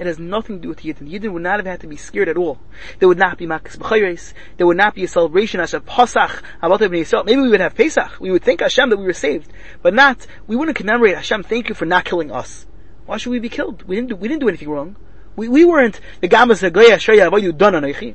it 0.00 0.06
has 0.06 0.18
nothing 0.18 0.56
to 0.56 0.62
do 0.62 0.68
with 0.70 0.80
Yidden. 0.80 1.08
Yidden 1.08 1.32
would 1.32 1.42
not 1.42 1.58
have 1.58 1.66
had 1.66 1.80
to 1.80 1.86
be 1.86 1.96
scared 1.96 2.28
at 2.28 2.38
all. 2.38 2.58
There 2.98 3.06
would 3.06 3.18
not 3.18 3.36
be 3.36 3.46
Makas 3.46 3.76
B'chayres. 3.76 4.32
There 4.56 4.66
would 4.66 4.78
not 4.78 4.94
be 4.94 5.04
a 5.04 5.08
celebration 5.08 5.60
as 5.60 5.74
a 5.74 5.80
Pasach, 5.80 6.42
about 6.62 6.80
Ibn. 6.80 7.04
Maybe 7.26 7.40
we 7.40 7.50
would 7.50 7.60
have 7.60 7.74
Pesach. 7.74 8.18
We 8.18 8.30
would 8.30 8.42
thank 8.42 8.60
Hashem 8.60 8.88
that 8.88 8.96
we 8.96 9.04
were 9.04 9.12
saved. 9.12 9.52
But 9.82 9.92
not, 9.92 10.26
we 10.46 10.56
wouldn't 10.56 10.78
commemorate 10.78 11.16
Hashem, 11.16 11.42
thank 11.42 11.68
you 11.68 11.74
for 11.74 11.84
not 11.84 12.06
killing 12.06 12.32
us. 12.32 12.66
Why 13.10 13.16
should 13.16 13.30
we 13.30 13.40
be 13.40 13.48
killed? 13.48 13.82
We 13.88 13.96
didn't 13.96 14.10
do, 14.10 14.14
we 14.14 14.28
didn't 14.28 14.42
do 14.42 14.48
anything 14.48 14.68
wrong. 14.68 14.94
We, 15.34 15.48
we 15.48 15.64
weren't 15.64 15.98
the 16.20 16.28
gamas 16.28 16.62
goya 16.72 16.94
shaya 16.94 17.28
avoyu 17.28 17.58
done 17.58 17.72
anoichi. 17.72 18.14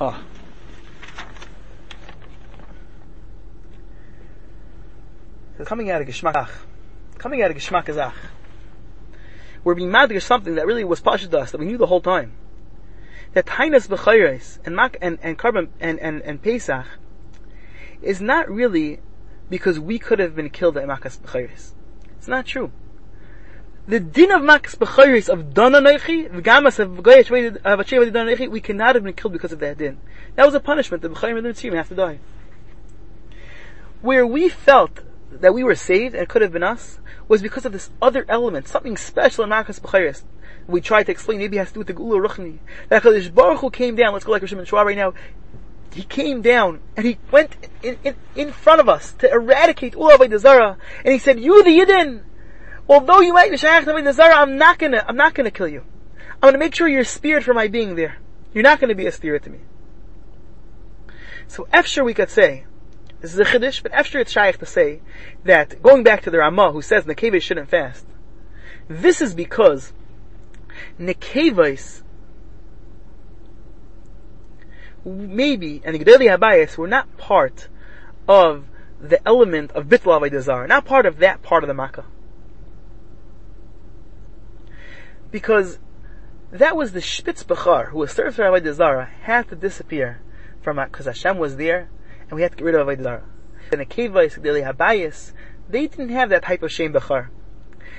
Ah. 0.00 0.20
Coming 5.64 5.88
out 5.92 6.02
of 6.02 6.08
Geshmak, 6.08 6.50
coming 7.16 7.42
out 7.42 7.52
of 7.52 7.56
Geshmak 7.58 7.84
Azach, 7.84 8.14
we're 9.62 9.76
being 9.76 9.92
mad 9.92 10.10
at 10.10 10.20
something 10.20 10.56
that 10.56 10.66
really 10.66 10.82
was 10.82 11.00
pashed 11.00 11.30
to 11.30 11.38
us, 11.38 11.52
that 11.52 11.60
we 11.60 11.66
knew 11.66 11.78
the 11.78 11.86
whole 11.86 12.00
time. 12.00 12.32
That 13.34 13.46
Tainas 13.46 13.86
B'chayres 13.86 14.58
and 14.66 14.74
Mak 14.74 14.96
and, 15.00 15.20
and 15.22 15.38
Karban 15.38 15.68
and, 15.78 16.00
and, 16.00 16.22
and 16.22 16.42
Pesach 16.42 16.86
is 18.02 18.20
not 18.20 18.50
really 18.50 18.98
because 19.50 19.78
we 19.78 19.98
could 19.98 20.18
have 20.18 20.34
been 20.34 20.50
killed 20.50 20.76
at 20.76 20.86
Makas 20.86 21.18
B'chayris. 21.18 21.72
It's 22.18 22.28
not 22.28 22.46
true. 22.46 22.72
The 23.86 24.00
din 24.00 24.30
of 24.30 24.40
Makas 24.40 24.76
B'chayris 24.76 25.28
of 25.28 25.52
Dananaychi, 25.52 26.34
the 26.34 26.42
Gamas 26.42 26.78
of 26.78 26.92
V'gayah 26.92 27.58
uh, 27.64 27.76
Donanoichi, 27.76 28.50
we 28.50 28.60
cannot 28.60 28.94
have 28.94 29.04
been 29.04 29.12
killed 29.12 29.32
because 29.32 29.52
of 29.52 29.58
that 29.60 29.76
din. 29.76 30.00
That 30.36 30.46
was 30.46 30.54
a 30.54 30.60
punishment. 30.60 31.02
The 31.02 31.10
B'chayim 31.10 31.36
and 31.36 31.54
the 31.54 31.76
have 31.76 31.88
to 31.88 31.94
die. 31.94 32.18
Where 34.00 34.26
we 34.26 34.48
felt 34.48 35.00
that 35.30 35.52
we 35.52 35.62
were 35.62 35.74
saved, 35.74 36.14
and 36.14 36.22
it 36.22 36.28
could 36.28 36.42
have 36.42 36.52
been 36.52 36.62
us, 36.62 36.98
was 37.28 37.42
because 37.42 37.66
of 37.66 37.72
this 37.72 37.90
other 38.00 38.24
element, 38.28 38.68
something 38.68 38.96
special 38.96 39.44
in 39.44 39.50
Makas 39.50 39.80
B'chayris. 39.80 40.22
We 40.66 40.80
tried 40.80 41.04
to 41.04 41.12
explain, 41.12 41.38
maybe 41.38 41.58
it 41.58 41.60
has 41.60 41.68
to 41.68 41.74
do 41.74 41.80
with 41.80 41.88
the 41.88 41.92
Gula 41.92 42.26
Ruchni. 42.26 42.58
That 42.88 43.02
HaKadosh 43.02 43.34
Baruch 43.34 43.60
Hu 43.60 43.70
came 43.70 43.96
down, 43.96 44.14
let's 44.14 44.24
go 44.24 44.32
like 44.32 44.40
Rishon 44.40 44.66
Shua 44.66 44.84
right 44.84 44.96
now, 44.96 45.12
he 45.94 46.02
came 46.02 46.42
down 46.42 46.80
and 46.96 47.06
he 47.06 47.18
went 47.30 47.56
in, 47.82 47.96
in, 48.02 48.16
in 48.34 48.52
front 48.52 48.80
of 48.80 48.88
us 48.88 49.12
to 49.14 49.30
eradicate 49.30 49.94
all 49.94 50.12
of 50.12 50.20
and 50.20 50.32
he 51.04 51.18
said, 51.18 51.38
"You 51.38 51.62
the 51.62 51.70
Yidden, 51.70 52.22
although 52.88 53.20
you 53.20 53.32
might 53.32 53.52
be 53.52 53.56
shaykh 53.56 53.84
to 53.84 54.12
Zara, 54.12 54.34
I'm 54.34 54.56
not 54.56 54.78
gonna, 54.78 55.04
I'm 55.06 55.16
not 55.16 55.34
gonna 55.34 55.52
kill 55.52 55.68
you. 55.68 55.84
I'm 56.42 56.48
gonna 56.48 56.58
make 56.58 56.74
sure 56.74 56.88
you're 56.88 57.04
spared 57.04 57.44
for 57.44 57.54
my 57.54 57.68
being 57.68 57.94
there. 57.94 58.16
You're 58.52 58.64
not 58.64 58.80
gonna 58.80 58.96
be 58.96 59.06
a 59.06 59.12
steer 59.12 59.38
to 59.38 59.50
me." 59.50 59.60
So, 61.46 61.68
after 61.72 62.02
we 62.02 62.14
could 62.14 62.30
say, 62.30 62.64
this 63.20 63.32
is 63.32 63.38
a 63.38 63.44
chiddush, 63.44 63.82
but 63.82 63.92
after 63.92 64.18
it's 64.18 64.32
shaykh 64.32 64.58
to 64.58 64.66
say 64.66 65.00
that 65.44 65.80
going 65.80 66.02
back 66.02 66.22
to 66.22 66.30
the 66.30 66.38
Ramah 66.38 66.72
who 66.72 66.82
says 66.82 67.04
Nekevah 67.04 67.40
shouldn't 67.40 67.70
fast, 67.70 68.04
this 68.88 69.22
is 69.22 69.34
because 69.34 69.92
Nekevahs 70.98 72.02
maybe, 75.04 75.82
and 75.84 75.94
the 75.94 75.98
Gedali 75.98 76.34
Habayis 76.34 76.76
were 76.76 76.88
not 76.88 77.16
part 77.18 77.68
of 78.26 78.66
the 79.00 79.26
element 79.26 79.70
of 79.72 79.86
Bitla 79.86 80.20
Avaydazar, 80.20 80.66
not 80.66 80.84
part 80.84 81.06
of 81.06 81.18
that 81.18 81.42
part 81.42 81.62
of 81.62 81.68
the 81.68 81.74
Makkah. 81.74 82.06
Because 85.30 85.78
that 86.50 86.76
was 86.76 86.92
the 86.92 87.02
Spitz 87.02 87.42
Bechar 87.44 87.90
who 87.90 87.98
was 87.98 88.12
served 88.12 88.36
for 88.36 88.44
Avaydazara 88.44 89.08
had 89.08 89.48
to 89.48 89.56
disappear 89.56 90.22
from 90.62 90.76
because 90.76 91.06
Hashem 91.06 91.36
was 91.36 91.56
there 91.56 91.90
and 92.22 92.32
we 92.32 92.42
had 92.42 92.52
to 92.52 92.56
get 92.56 92.64
rid 92.64 92.74
of 92.74 92.86
Avaydazara. 92.86 93.24
And 93.72 93.80
the 93.80 93.86
Kevais, 93.86 94.38
Gedali 94.38 94.64
Habayis, 94.64 95.32
they 95.68 95.86
didn't 95.86 96.10
have 96.10 96.30
that 96.30 96.44
type 96.44 96.62
of 96.62 96.70
Shem 96.70 96.92
Bechar. 96.92 97.28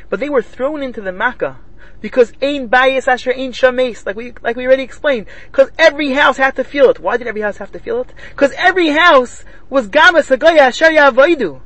But 0.09 0.19
they 0.19 0.29
were 0.29 0.41
thrown 0.41 0.81
into 0.81 1.01
the 1.01 1.11
Makkah 1.11 1.59
because 2.05 2.31
ain 2.39 2.67
bias 2.67 3.07
asher 3.07 3.33
ain 3.35 3.51
shames, 3.51 4.05
like 4.05 4.15
we 4.15 4.31
like 4.43 4.55
we 4.55 4.67
already 4.67 4.83
explained. 4.83 5.25
Because 5.47 5.71
every 5.79 6.11
house 6.11 6.37
had 6.37 6.55
to 6.57 6.63
feel 6.63 6.91
it. 6.91 6.99
Why 6.99 7.17
did 7.17 7.25
every 7.25 7.41
house 7.41 7.57
have 7.57 7.71
to 7.71 7.79
feel 7.79 8.01
it? 8.01 8.13
Because 8.29 8.51
every 8.51 8.89
house 8.89 9.43
was 9.71 9.87
gamas 9.87 10.29
agaya 10.29 10.67
asher 10.67 10.85
yavaidu. 10.85 11.61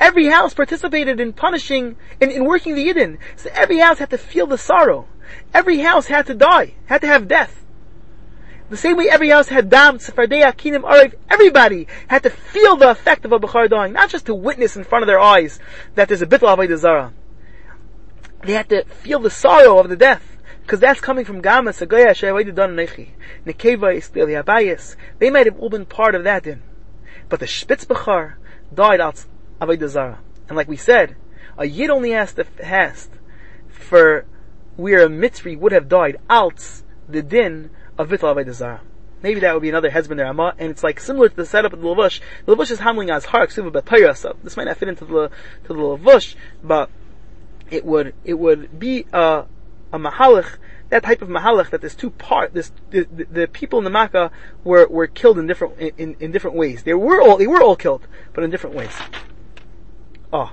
Every 0.00 0.26
house 0.26 0.52
participated 0.52 1.20
in 1.20 1.32
punishing, 1.32 1.94
in, 2.20 2.32
in 2.32 2.44
working 2.44 2.74
the 2.74 2.88
Yidden. 2.88 3.18
So 3.36 3.50
every 3.52 3.78
house 3.78 4.00
had 4.00 4.10
to 4.10 4.18
feel 4.18 4.48
the 4.48 4.58
sorrow. 4.58 5.06
Every 5.54 5.78
house 5.78 6.06
had 6.08 6.26
to 6.26 6.34
die, 6.34 6.74
had 6.86 7.02
to 7.02 7.06
have 7.06 7.28
death. 7.28 7.64
The 8.70 8.76
same 8.76 8.96
way 8.96 9.08
every 9.08 9.28
house 9.28 9.46
had 9.46 9.70
dam, 9.70 9.98
sefardeya, 9.98 10.56
kinim, 10.56 10.82
ariv, 10.82 11.14
everybody 11.30 11.86
had 12.08 12.24
to 12.24 12.30
feel 12.30 12.74
the 12.74 12.90
effect 12.90 13.24
of 13.24 13.30
a 13.30 13.38
Bukhar 13.38 13.70
dying, 13.70 13.92
not 13.92 14.10
just 14.10 14.26
to 14.26 14.34
witness 14.34 14.76
in 14.76 14.82
front 14.82 15.04
of 15.04 15.06
their 15.06 15.20
eyes 15.20 15.60
that 15.94 16.08
there's 16.08 16.22
a 16.22 16.26
bitl 16.26 16.76
Zara 16.78 17.12
they 18.44 18.52
had 18.52 18.68
to 18.68 18.84
feel 18.84 19.18
the 19.20 19.30
sorrow 19.30 19.78
of 19.78 19.88
the 19.88 19.96
death. 19.96 20.30
Because 20.62 20.80
that's 20.80 21.00
coming 21.00 21.26
from 21.26 21.42
Gama, 21.42 21.72
Sagoya, 21.72 22.12
Shayawaidu 22.12 22.54
Don 22.54 22.74
Nechi. 22.74 23.10
Nekeva, 23.44 23.94
Istil, 23.94 24.42
Yabayas. 24.42 24.96
They 25.18 25.28
might 25.28 25.46
have 25.46 25.58
all 25.58 25.68
been 25.68 25.84
part 25.84 26.14
of 26.14 26.24
that 26.24 26.44
din. 26.44 26.62
But 27.28 27.40
the 27.40 27.46
Spitzbechar 27.46 28.34
died 28.74 29.00
out 29.00 29.26
of 29.60 29.90
Zara. 29.90 30.20
And 30.48 30.56
like 30.56 30.68
we 30.68 30.76
said, 30.76 31.16
a 31.58 31.66
Yid 31.66 31.90
only 31.90 32.10
has 32.10 32.32
to 32.34 32.44
fast 32.44 33.10
for 33.68 34.24
where 34.76 35.04
a 35.04 35.08
Mitzri 35.08 35.58
would 35.58 35.72
have 35.72 35.88
died 35.88 36.16
out 36.28 36.82
the 37.08 37.22
din 37.22 37.70
of 37.98 38.08
Vital 38.08 38.34
Avodah 38.34 38.52
Zara. 38.52 38.80
Maybe 39.22 39.40
that 39.40 39.54
would 39.54 39.62
be 39.62 39.70
another 39.70 39.90
husband 39.90 40.20
there, 40.20 40.26
and 40.26 40.70
it's 40.70 40.82
like 40.82 41.00
similar 41.00 41.30
to 41.30 41.36
the 41.36 41.46
setup 41.46 41.72
of 41.72 41.80
the 41.80 41.86
Lavush. 41.86 42.20
The 42.44 42.54
Lavush 42.54 42.70
is 42.70 42.78
handling 42.78 43.10
as 43.10 43.24
Hark, 43.24 43.50
so 43.52 43.62
this 44.42 44.56
might 44.56 44.64
not 44.64 44.76
fit 44.76 44.88
into 44.88 45.06
the, 45.06 45.30
to 45.64 45.68
the 45.68 45.74
Lavush, 45.74 46.34
but 46.62 46.90
it 47.70 47.84
would 47.84 48.14
it 48.24 48.34
would 48.34 48.78
be 48.78 49.06
a 49.12 49.44
a 49.92 49.98
mahalach 49.98 50.58
that 50.90 51.02
type 51.02 51.22
of 51.22 51.28
mahalach 51.28 51.70
that 51.70 51.80
there's 51.80 51.94
two 51.94 52.10
part 52.10 52.54
this 52.54 52.70
the, 52.90 53.04
the, 53.04 53.24
the, 53.24 53.48
people 53.48 53.78
in 53.78 53.84
the 53.84 53.90
Makkah 53.90 54.30
were, 54.62 54.86
were 54.86 55.06
killed 55.06 55.38
in 55.38 55.46
different 55.46 55.78
in, 55.98 56.16
in 56.20 56.30
different 56.30 56.56
ways. 56.56 56.82
They 56.82 56.94
were 56.94 57.20
all 57.20 57.36
they 57.36 57.46
were 57.46 57.62
all 57.62 57.76
killed, 57.76 58.06
but 58.32 58.44
in 58.44 58.50
different 58.50 58.76
ways. 58.76 58.92
Oh. 60.32 60.52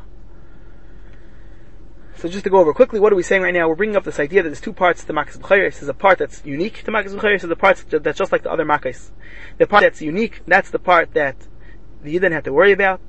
So 2.15 2.29
just 2.29 2.43
to 2.43 2.51
go 2.51 2.59
over 2.59 2.71
quickly, 2.73 2.99
what 2.99 3.11
are 3.11 3.15
we 3.15 3.23
saying 3.23 3.41
right 3.41 3.53
now? 3.53 3.67
We're 3.67 3.75
bringing 3.75 3.95
up 3.95 4.03
this 4.03 4.19
idea 4.19 4.43
that 4.43 4.49
there's 4.49 4.61
two 4.61 4.73
parts 4.73 5.03
to 5.03 5.13
Makkah's 5.13 5.37
B'chayris. 5.37 5.79
There's 5.79 5.89
a 5.89 5.93
part 5.93 6.19
that's 6.19 6.45
unique 6.45 6.83
to 6.83 6.91
Makkah's 6.91 7.13
B'chayris, 7.13 7.41
there's 7.41 7.51
a 7.51 7.55
part 7.55 7.83
that's 7.89 8.17
just 8.17 8.31
like 8.31 8.43
the 8.43 8.51
other 8.51 8.65
Makkahs. 8.65 9.09
The 9.57 9.65
part 9.65 9.81
that's 9.81 10.01
unique, 10.01 10.41
that's 10.45 10.69
the 10.69 10.77
part 10.77 11.15
that 11.15 11.35
the 12.03 12.17
Yidden 12.17 12.31
have 12.31 12.43
to 12.43 12.53
worry 12.53 12.71
about. 12.71 13.01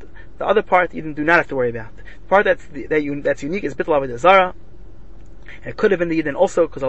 The 0.42 0.48
other 0.48 0.62
part 0.62 0.92
you 0.92 1.02
do 1.14 1.22
not 1.22 1.36
have 1.36 1.46
to 1.50 1.54
worry 1.54 1.70
about. 1.70 1.94
The 1.94 2.28
part 2.28 2.44
that's 2.46 2.66
that 2.88 3.00
you, 3.00 3.22
that's 3.22 3.44
unique 3.44 3.62
is 3.62 3.76
bitl 3.76 3.94
avodah 3.96 4.18
zara. 4.18 4.54
It 5.64 5.76
could 5.76 5.92
have 5.92 6.00
been 6.00 6.08
the 6.08 6.20
Yidden 6.20 6.34
also, 6.34 6.66
because. 6.66 6.82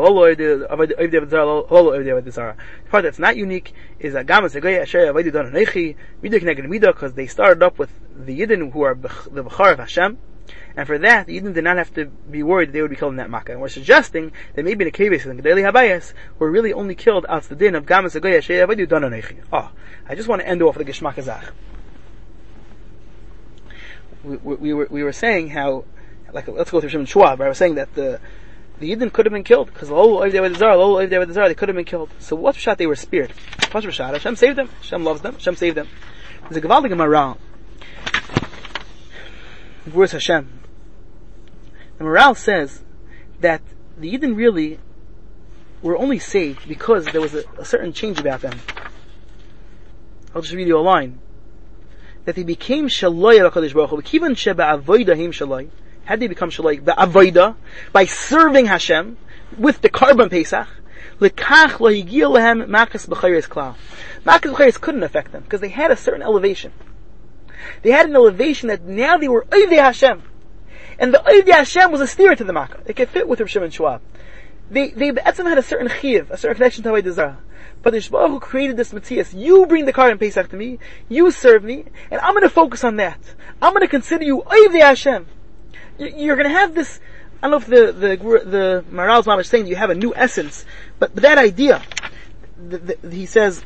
The 2.33 2.55
part 2.89 3.03
that's 3.03 3.19
not 3.19 3.37
unique 3.37 3.75
is 3.99 4.13
that 4.13 4.25
Gama 4.25 4.47
Segaya 4.47 4.81
Asher 4.81 5.01
Avodah 5.01 5.31
Don 5.31 5.51
Anechi, 5.51 5.95
Midah 6.23 6.41
Kneged 6.41 6.65
Midah, 6.65 6.93
because 6.93 7.13
they 7.13 7.27
started 7.27 7.61
up 7.61 7.77
with 7.77 7.91
the 8.15 8.39
Yidden 8.39 8.71
who 8.71 8.81
are 8.81 8.95
the 8.95 9.43
Bechar 9.43 9.73
of 9.73 9.77
Hashem. 9.77 10.17
And 10.75 10.87
for 10.87 10.97
that, 10.97 11.27
the 11.27 11.39
Yidden 11.39 11.53
did 11.53 11.63
not 11.63 11.77
have 11.77 11.93
to 11.93 12.05
be 12.05 12.41
worried 12.41 12.73
they 12.73 12.81
would 12.81 12.89
be 12.89 12.95
killed 12.95 13.13
in 13.13 13.17
that 13.17 13.29
Makkah. 13.29 13.51
And 13.51 13.61
we're 13.61 13.69
suggesting 13.69 14.31
that 14.55 14.65
maybe 14.65 14.83
in 14.83 14.91
the 14.91 14.97
Keves 14.97 15.27
and 15.27 15.37
the 15.37 15.43
Gedali 15.43 15.71
Habayas 15.71 16.13
were 16.39 16.49
really 16.49 16.73
only 16.73 16.95
killed 16.95 17.27
out 17.29 17.43
the 17.43 17.55
din 17.55 17.75
of 17.75 17.85
Gama 17.85 18.09
Segaya 18.09 18.39
Asher 18.39 18.65
Avodah 18.65 18.89
Don 18.89 19.03
Anechi. 19.03 19.41
Oh, 19.53 19.57
ah, 19.57 19.71
I 20.09 20.15
just 20.15 20.27
want 20.27 20.41
to 20.41 20.47
end 20.47 20.63
off 20.63 20.75
with 20.75 20.87
the 20.87 20.91
Geshmak 20.91 21.17
Azach 21.17 21.51
we, 24.23 24.37
we, 24.37 24.73
were 24.73 24.87
we 24.89 25.03
were 25.03 25.13
saying 25.13 25.49
how 25.49 25.85
like 26.31 26.47
let's 26.47 26.71
go 26.71 26.79
through 26.79 26.89
Shimon 26.89 27.05
Schwab. 27.05 27.41
I 27.41 27.49
was 27.49 27.57
saying 27.57 27.75
that 27.75 27.93
the 27.93 28.19
the 28.79 28.91
Yidden 28.91 29.13
could 29.13 29.25
have 29.25 29.33
been 29.33 29.43
killed 29.43 29.67
because 29.67 29.89
the 29.89 29.95
they 31.47 31.53
could 31.53 31.69
have 31.69 31.75
been 31.75 31.85
killed. 31.85 32.09
So 32.19 32.35
what 32.35 32.55
shot 32.55 32.77
they 32.77 32.87
were 32.87 32.95
speared? 32.95 33.31
What 33.71 33.83
shot? 33.93 34.13
Hashem 34.13 34.35
saved 34.35 34.57
them. 34.57 34.69
Hashem 34.81 35.03
loves 35.03 35.21
them. 35.21 35.33
Hashem 35.33 35.55
saved 35.55 35.77
them. 35.77 35.87
There's 36.49 36.57
a 36.57 36.61
Gavaldig 36.61 36.91
Maharal. 36.93 37.37
Where's 39.91 40.11
Hashem? 40.11 40.59
The 41.97 42.03
Maharal 42.03 42.35
says 42.35 42.83
that 43.41 43.61
the 43.97 44.11
Yidden 44.11 44.35
really 44.35 44.79
were 45.81 45.97
only 45.97 46.19
saved 46.19 46.67
because 46.67 47.05
there 47.07 47.21
was 47.21 47.35
a, 47.35 47.43
a 47.57 47.65
certain 47.65 47.93
change 47.93 48.19
about 48.19 48.41
them. 48.41 48.59
I'll 50.33 50.41
just 50.41 50.53
read 50.53 50.67
you 50.67 50.77
a 50.77 50.81
line 50.81 51.19
that 52.25 52.35
they 52.35 52.43
became 52.43 52.87
shaloi 52.87 53.49
HaKadosh 53.49 53.73
Baruch 53.73 53.89
Hu. 53.89 54.01
Kivan 54.01 54.37
sheba 54.37 54.63
avoida 54.63 55.15
him 55.15 55.31
shaloi. 55.31 55.69
Did 56.07 56.19
they 56.19 56.27
become 56.27 56.49
shaloi? 56.49 56.81
Avoida, 56.81 57.55
by 57.91 58.05
serving 58.05 58.65
Hashem 58.65 59.17
with 59.57 59.81
the 59.81 59.89
Karban 59.89 60.29
Pesach. 60.29 60.67
Lekach 61.19 61.79
lo 61.79 61.89
higil 61.89 62.31
lehem 62.31 62.67
makas 62.67 63.07
b'chayres 63.07 63.47
klal. 63.47 63.75
Makas 64.25 64.53
b'chayres 64.53 64.79
couldn't 64.79 65.03
affect 65.03 65.31
them 65.31 65.43
because 65.43 65.61
they 65.61 65.69
had 65.69 65.91
a 65.91 65.97
certain 65.97 66.21
elevation. 66.21 66.71
They 67.81 67.91
had 67.91 68.09
an 68.09 68.15
elevation 68.15 68.69
that 68.69 68.83
now 68.83 69.17
they 69.17 69.27
were 69.27 69.45
Oivdei 69.45 69.77
Hashem. 69.77 70.23
And 70.99 71.13
the 71.13 71.19
Oivdei 71.19 71.53
Hashem 71.53 71.91
was 71.91 72.01
a 72.01 72.07
steer 72.07 72.35
to 72.35 72.43
the 72.43 72.53
Makkah. 72.53 72.81
It 72.85 72.95
could 72.95 73.09
fit 73.09 73.27
with 73.27 73.39
Rav 73.39 73.49
Shimon 73.49 73.71
Schwab. 73.71 74.01
They, 74.73 74.89
they, 74.89 75.11
Etzim 75.11 75.47
had 75.47 75.59
a 75.59 75.63
certain 75.63 75.87
chiv, 75.87 76.31
a 76.31 76.37
certain 76.37 76.55
connection 76.55 76.83
to 76.83 76.89
Avodah 76.89 77.37
but 77.83 77.91
the 77.91 77.99
Shbaruch 77.99 78.29
who 78.29 78.39
created 78.39 78.77
this 78.77 78.93
Matthias, 78.93 79.33
you 79.33 79.65
bring 79.65 79.85
the 79.85 79.93
Karban 79.93 80.17
Pesach 80.17 80.49
to 80.49 80.55
me, 80.55 80.79
you 81.09 81.29
serve 81.31 81.63
me, 81.63 81.83
and 82.09 82.19
I'm 82.21 82.33
gonna 82.33 82.49
focus 82.49 82.83
on 82.83 82.95
that. 82.95 83.19
I'm 83.61 83.73
gonna 83.73 83.89
consider 83.89 84.23
you 84.23 84.41
Oivdei 84.41 84.79
Hashem. 84.79 85.27
You're 85.99 86.37
gonna 86.37 86.49
have 86.49 86.73
this, 86.73 87.01
I 87.41 87.49
don't 87.49 87.51
know 87.51 87.57
if 87.57 87.67
the, 87.67 87.91
the, 87.91 88.49
the 88.49 88.85
Maharal's 88.89 89.27
mom 89.27 89.39
is 89.41 89.47
saying 89.47 89.67
you 89.67 89.75
have 89.75 89.89
a 89.89 89.95
new 89.95 90.15
essence, 90.15 90.65
but, 90.97 91.13
but 91.13 91.23
that 91.23 91.37
idea, 91.37 91.83
the, 92.57 92.77
the, 92.77 93.09
he 93.09 93.25
says, 93.25 93.61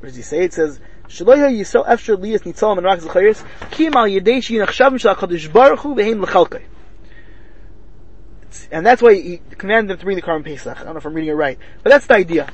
what 0.00 0.02
does 0.02 0.16
he 0.16 0.22
say? 0.22 0.44
It 0.44 0.52
says, 0.52 0.78
Yisrael 1.12 1.86
Efshar 1.86 2.14
and 2.44 3.70
Kim 3.70 3.96
Al 3.96 4.06
Shal 4.98 5.14
HaKadosh 5.14 5.52
Baruch 5.52 5.80
Hu 5.80 5.94
Behem 5.94 6.62
and 8.70 8.84
that's 8.84 9.02
why 9.02 9.14
he 9.14 9.40
commanded 9.58 9.90
them 9.90 9.98
to 9.98 10.04
bring 10.04 10.16
the 10.16 10.22
Karban 10.22 10.44
Pesach. 10.44 10.80
I 10.80 10.84
don't 10.84 10.94
know 10.94 10.98
if 10.98 11.06
I'm 11.06 11.14
reading 11.14 11.30
it 11.30 11.34
right, 11.34 11.58
but 11.82 11.90
that's 11.90 12.06
the 12.06 12.14
idea. 12.14 12.50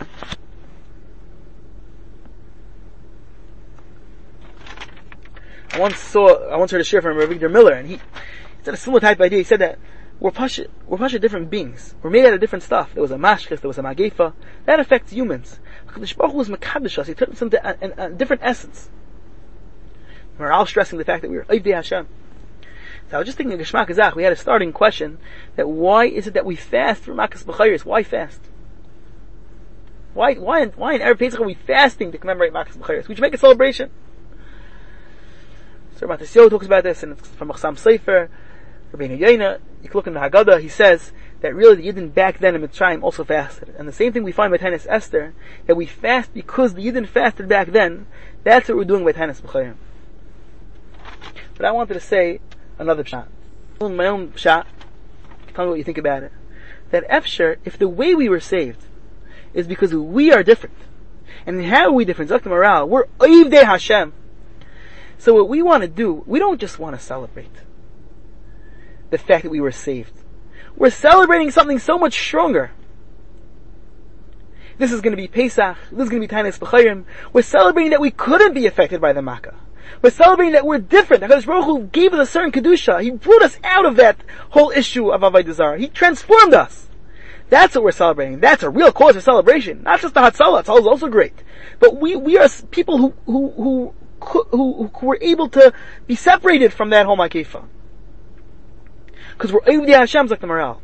I 5.73 5.81
once 5.81 5.99
saw, 5.99 6.51
I 6.51 6.57
once 6.57 6.73
heard 6.73 6.81
a 6.81 6.85
share 6.85 7.03
from 7.03 7.19
Avigdor 7.19 7.51
Miller, 7.51 7.73
and 7.73 7.87
he, 7.87 7.95
he 7.95 8.01
said 8.63 8.75
a 8.75 8.77
similar 8.77 9.01
type 9.01 9.19
of 9.19 9.23
idea. 9.23 9.39
He 9.39 9.45
said 9.45 9.61
that 9.61 9.79
we're 10.19 10.31
pasha, 10.31 10.67
we're 10.87 10.99
pasha 10.99 11.19
different 11.19 11.51
beings. 11.51 11.95
We're 12.03 12.11
made 12.11 12.25
out 12.25 12.35
of 12.35 12.41
different 12.41 12.65
stuff. 12.65 12.95
There 12.95 13.03
was 13.03 13.13
a 13.13 13.17
mashkes, 13.17 13.61
there 13.61 13.69
was 13.69 13.79
a 13.79 13.83
magefa. 13.83 14.33
That 14.65 14.81
affects 14.81 15.13
humans. 15.13 15.61
The 15.95 16.15
Baruch 16.17 16.33
Hu 16.33 16.39
was 16.39 16.49
makadosh 16.49 16.99
us. 16.99 17.07
He 17.07 17.15
took 17.15 17.31
us 17.31 17.43
into 17.43 17.59
a, 17.67 18.05
a, 18.05 18.07
a 18.07 18.11
different 18.11 18.43
essence. 18.45 18.89
We're 20.39 20.53
all 20.53 20.67
stressing 20.67 20.99
the 20.99 21.05
fact 21.05 21.23
that 21.23 21.31
we 21.31 21.39
are 21.39 21.45
Oivdei 21.45 21.75
Hashem. 21.75 22.07
So 23.11 23.17
I 23.17 23.19
was 23.19 23.27
just 23.27 23.39
thinking 23.39 23.59
of 23.59 23.67
Geshmak 23.67 23.89
Azach, 23.89 24.15
we 24.15 24.23
had 24.23 24.33
a 24.33 24.37
starting 24.37 24.73
question 24.73 25.19
that 25.57 25.69
why 25.69 26.05
is 26.05 26.27
it 26.27 26.35
that 26.35 26.45
we 26.45 26.57
fast 26.57 27.03
for 27.03 27.15
Makas 27.15 27.45
B'chayris? 27.45 27.85
Why 27.85 28.03
fast? 28.03 28.41
Why, 30.15 30.35
why, 30.35 30.67
why 30.67 30.95
in 30.95 31.01
Erev 31.01 31.19
Pesach 31.19 31.41
are 31.41 31.47
we 31.47 31.55
fasting 31.55 32.13
to 32.13 32.19
commemorate 32.19 32.53
Makas 32.53 32.77
B'chayris? 32.77 33.09
We 33.09 33.15
should 33.15 33.23
make 33.23 33.35
a 33.35 33.39
celebration. 33.39 33.91
So 35.97 36.07
Matasio 36.07 36.51
talks 36.51 36.67
about 36.67 36.85
this 36.85 37.03
and 37.03 37.13
it's 37.13 37.29
from 37.29 37.49
Achsam 37.49 37.79
Sefer, 37.79 38.31
Rabbi 38.93 39.17
Yaina, 39.17 39.61
you 39.83 39.89
can 39.89 39.99
look 39.99 40.07
in 40.07 40.15
the 40.15 40.21
Haggadah, 40.21 40.61
he 40.61 40.69
says 40.69 41.13
that 41.41 41.55
really 41.55 41.77
the 41.77 41.93
Yidden 41.93 42.13
back 42.13 42.39
then 42.39 42.55
in 42.55 42.63
Mitzrayim 42.63 43.03
also 43.03 43.25
fasted. 43.25 43.75
And 43.79 43.87
the 43.87 43.93
same 43.93 44.13
thing 44.13 44.25
we 44.25 44.33
find 44.33 44.51
by 44.51 44.59
Tanis 44.59 44.87
Esther, 44.89 45.35
that 45.67 45.77
we 45.77 45.87
fast 45.87 46.35
because 46.35 46.75
the 46.75 46.85
Yidden 46.85 47.07
fasted 47.07 47.49
back 47.49 47.69
then, 47.69 48.07
that's 48.43 48.69
what 48.69 48.77
we're 48.77 48.85
doing 48.85 49.05
by 49.05 49.13
Tanis 49.13 49.41
B'chayim. 49.41 49.77
But 51.57 51.67
I 51.67 51.71
wanted 51.71 51.95
to 51.95 52.01
say 52.01 52.41
another 52.79 53.05
shot. 53.05 53.29
My 53.81 54.07
own 54.07 54.35
shot, 54.35 54.67
tell 55.55 55.65
me 55.65 55.71
what 55.71 55.79
you 55.79 55.85
think 55.85 55.99
about 55.99 56.25
it. 56.25 56.33
That 56.91 57.09
Efsher, 57.09 57.57
if 57.65 57.79
the 57.79 57.89
way 57.89 58.15
we 58.15 58.29
were 58.29 58.41
saved 58.41 58.85
is 59.55 59.67
because 59.67 59.95
we 59.95 60.33
are 60.33 60.43
different, 60.43 60.77
and 61.47 61.65
how 61.65 61.87
are 61.87 61.93
we 61.93 62.05
different? 62.05 62.31
Zakta 62.31 62.47
Moral, 62.47 62.89
we're 62.89 63.07
Oivdei 63.21 63.65
Hashem. 63.65 64.13
So 65.19 65.35
what 65.35 65.49
we 65.49 65.63
want 65.63 65.83
to 65.83 65.89
do, 65.89 66.25
we 66.27 66.39
don't 66.39 66.61
just 66.61 66.79
want 66.79 66.99
to 66.99 67.05
celebrate 67.05 67.51
the 69.11 69.19
fact 69.19 69.45
that 69.45 69.51
we 69.51 69.61
were 69.61 69.73
saved. 69.73 70.18
We're 70.77 70.91
celebrating 70.91 71.51
something 71.51 71.79
so 71.79 71.99
much 71.99 72.19
stronger. 72.19 72.71
This 74.79 74.93
is 74.93 75.01
going 75.01 75.11
to 75.11 75.17
be 75.17 75.27
Pesach. 75.27 75.77
This 75.91 76.05
is 76.05 76.09
going 76.09 76.23
to 76.23 76.29
be 76.29 76.33
Tainus 76.33 76.59
B'chayim. 76.59 77.05
We're 77.33 77.43
celebrating 77.43 77.91
that 77.91 78.01
we 78.01 78.13
couldn't 78.13 78.55
be 78.55 78.67
affected 78.67 79.01
by 79.01 79.13
the 79.13 79.23
Makkah. 79.23 79.57
We're 80.03 80.11
celebrating 80.11 80.53
that 80.53 80.65
we're 80.65 80.79
different. 80.79 81.25
HaKadosh 81.25 81.47
Baruch 81.47 81.91
gave 81.91 82.13
us 82.15 82.29
a 82.29 82.31
certain 82.31 82.53
Kedusha. 82.53 83.03
He 83.03 83.11
brought 83.11 83.43
us 83.43 83.59
out 83.65 83.87
of 83.87 83.97
that 83.97 84.19
whole 84.51 84.71
issue 84.71 85.11
of 85.11 85.23
Avodah 85.23 85.53
Zarah. 85.53 85.79
He 85.79 85.89
transformed 85.89 86.55
us. 86.55 86.89
That's 87.51 87.75
what 87.75 87.83
we're 87.83 87.93
celebrating. 87.93 88.41
That's 88.41 88.63
a 88.63 88.71
real 88.71 88.93
cause 88.93 89.17
of 89.17 89.23
celebration. 89.25 89.83
Not 89.83 90.01
just 90.01 90.15
the 90.15 90.21
Hatzalah. 90.21 90.65
Hatzalah 90.65 90.81
is 90.81 90.87
also 90.87 91.09
great. 91.09 91.35
But 91.81 92.01
we, 92.01 92.15
we 92.15 92.39
are 92.39 92.49
people 92.71 92.99
who, 92.99 93.15
who, 93.25 93.51
who, 93.57 93.95
who, 94.21 94.91
who 94.95 95.07
were 95.07 95.19
able 95.21 95.49
to 95.49 95.73
be 96.07 96.15
separated 96.15 96.73
from 96.73 96.91
that 96.91 97.07
whole 97.07 97.17
Makefa. 97.17 97.65
Because 99.39 99.53
we're 99.53 99.61
Evdi 99.61 99.95
Hashem's 99.95 100.33
like 100.33 100.41
the 100.41 100.49
morale. 100.49 100.83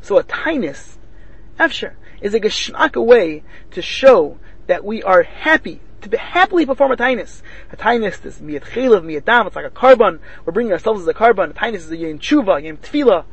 So 0.00 0.16
a 0.16 0.24
tinus, 0.24 0.96
Efsher, 1.58 1.92
is 2.22 2.32
a 2.32 2.40
geschmack 2.40 2.96
way 2.96 3.42
to 3.72 3.82
show 3.82 4.38
that 4.68 4.84
we 4.84 5.02
are 5.02 5.22
happy 5.22 5.82
to 6.00 6.08
be 6.08 6.16
happily 6.16 6.64
perform 6.64 6.92
a 6.92 6.96
tainus. 6.96 7.42
A 7.70 7.76
tainus 7.76 8.24
is 8.24 8.38
miyat 8.38 8.62
chelav, 8.62 9.04
miyat 9.04 9.26
dam, 9.26 9.46
it's 9.46 9.54
like 9.54 9.66
a 9.66 9.70
carbon. 9.70 10.18
We're 10.46 10.54
bringing 10.54 10.72
ourselves 10.72 11.02
as 11.02 11.08
a 11.08 11.12
carbon. 11.12 11.50
A 11.50 11.52
tainus 11.52 11.74
is 11.74 11.90
a 11.90 11.96
yom 11.98 12.18
tshuva, 12.18 12.64
yom 12.64 12.78
tefillah. 12.78 13.24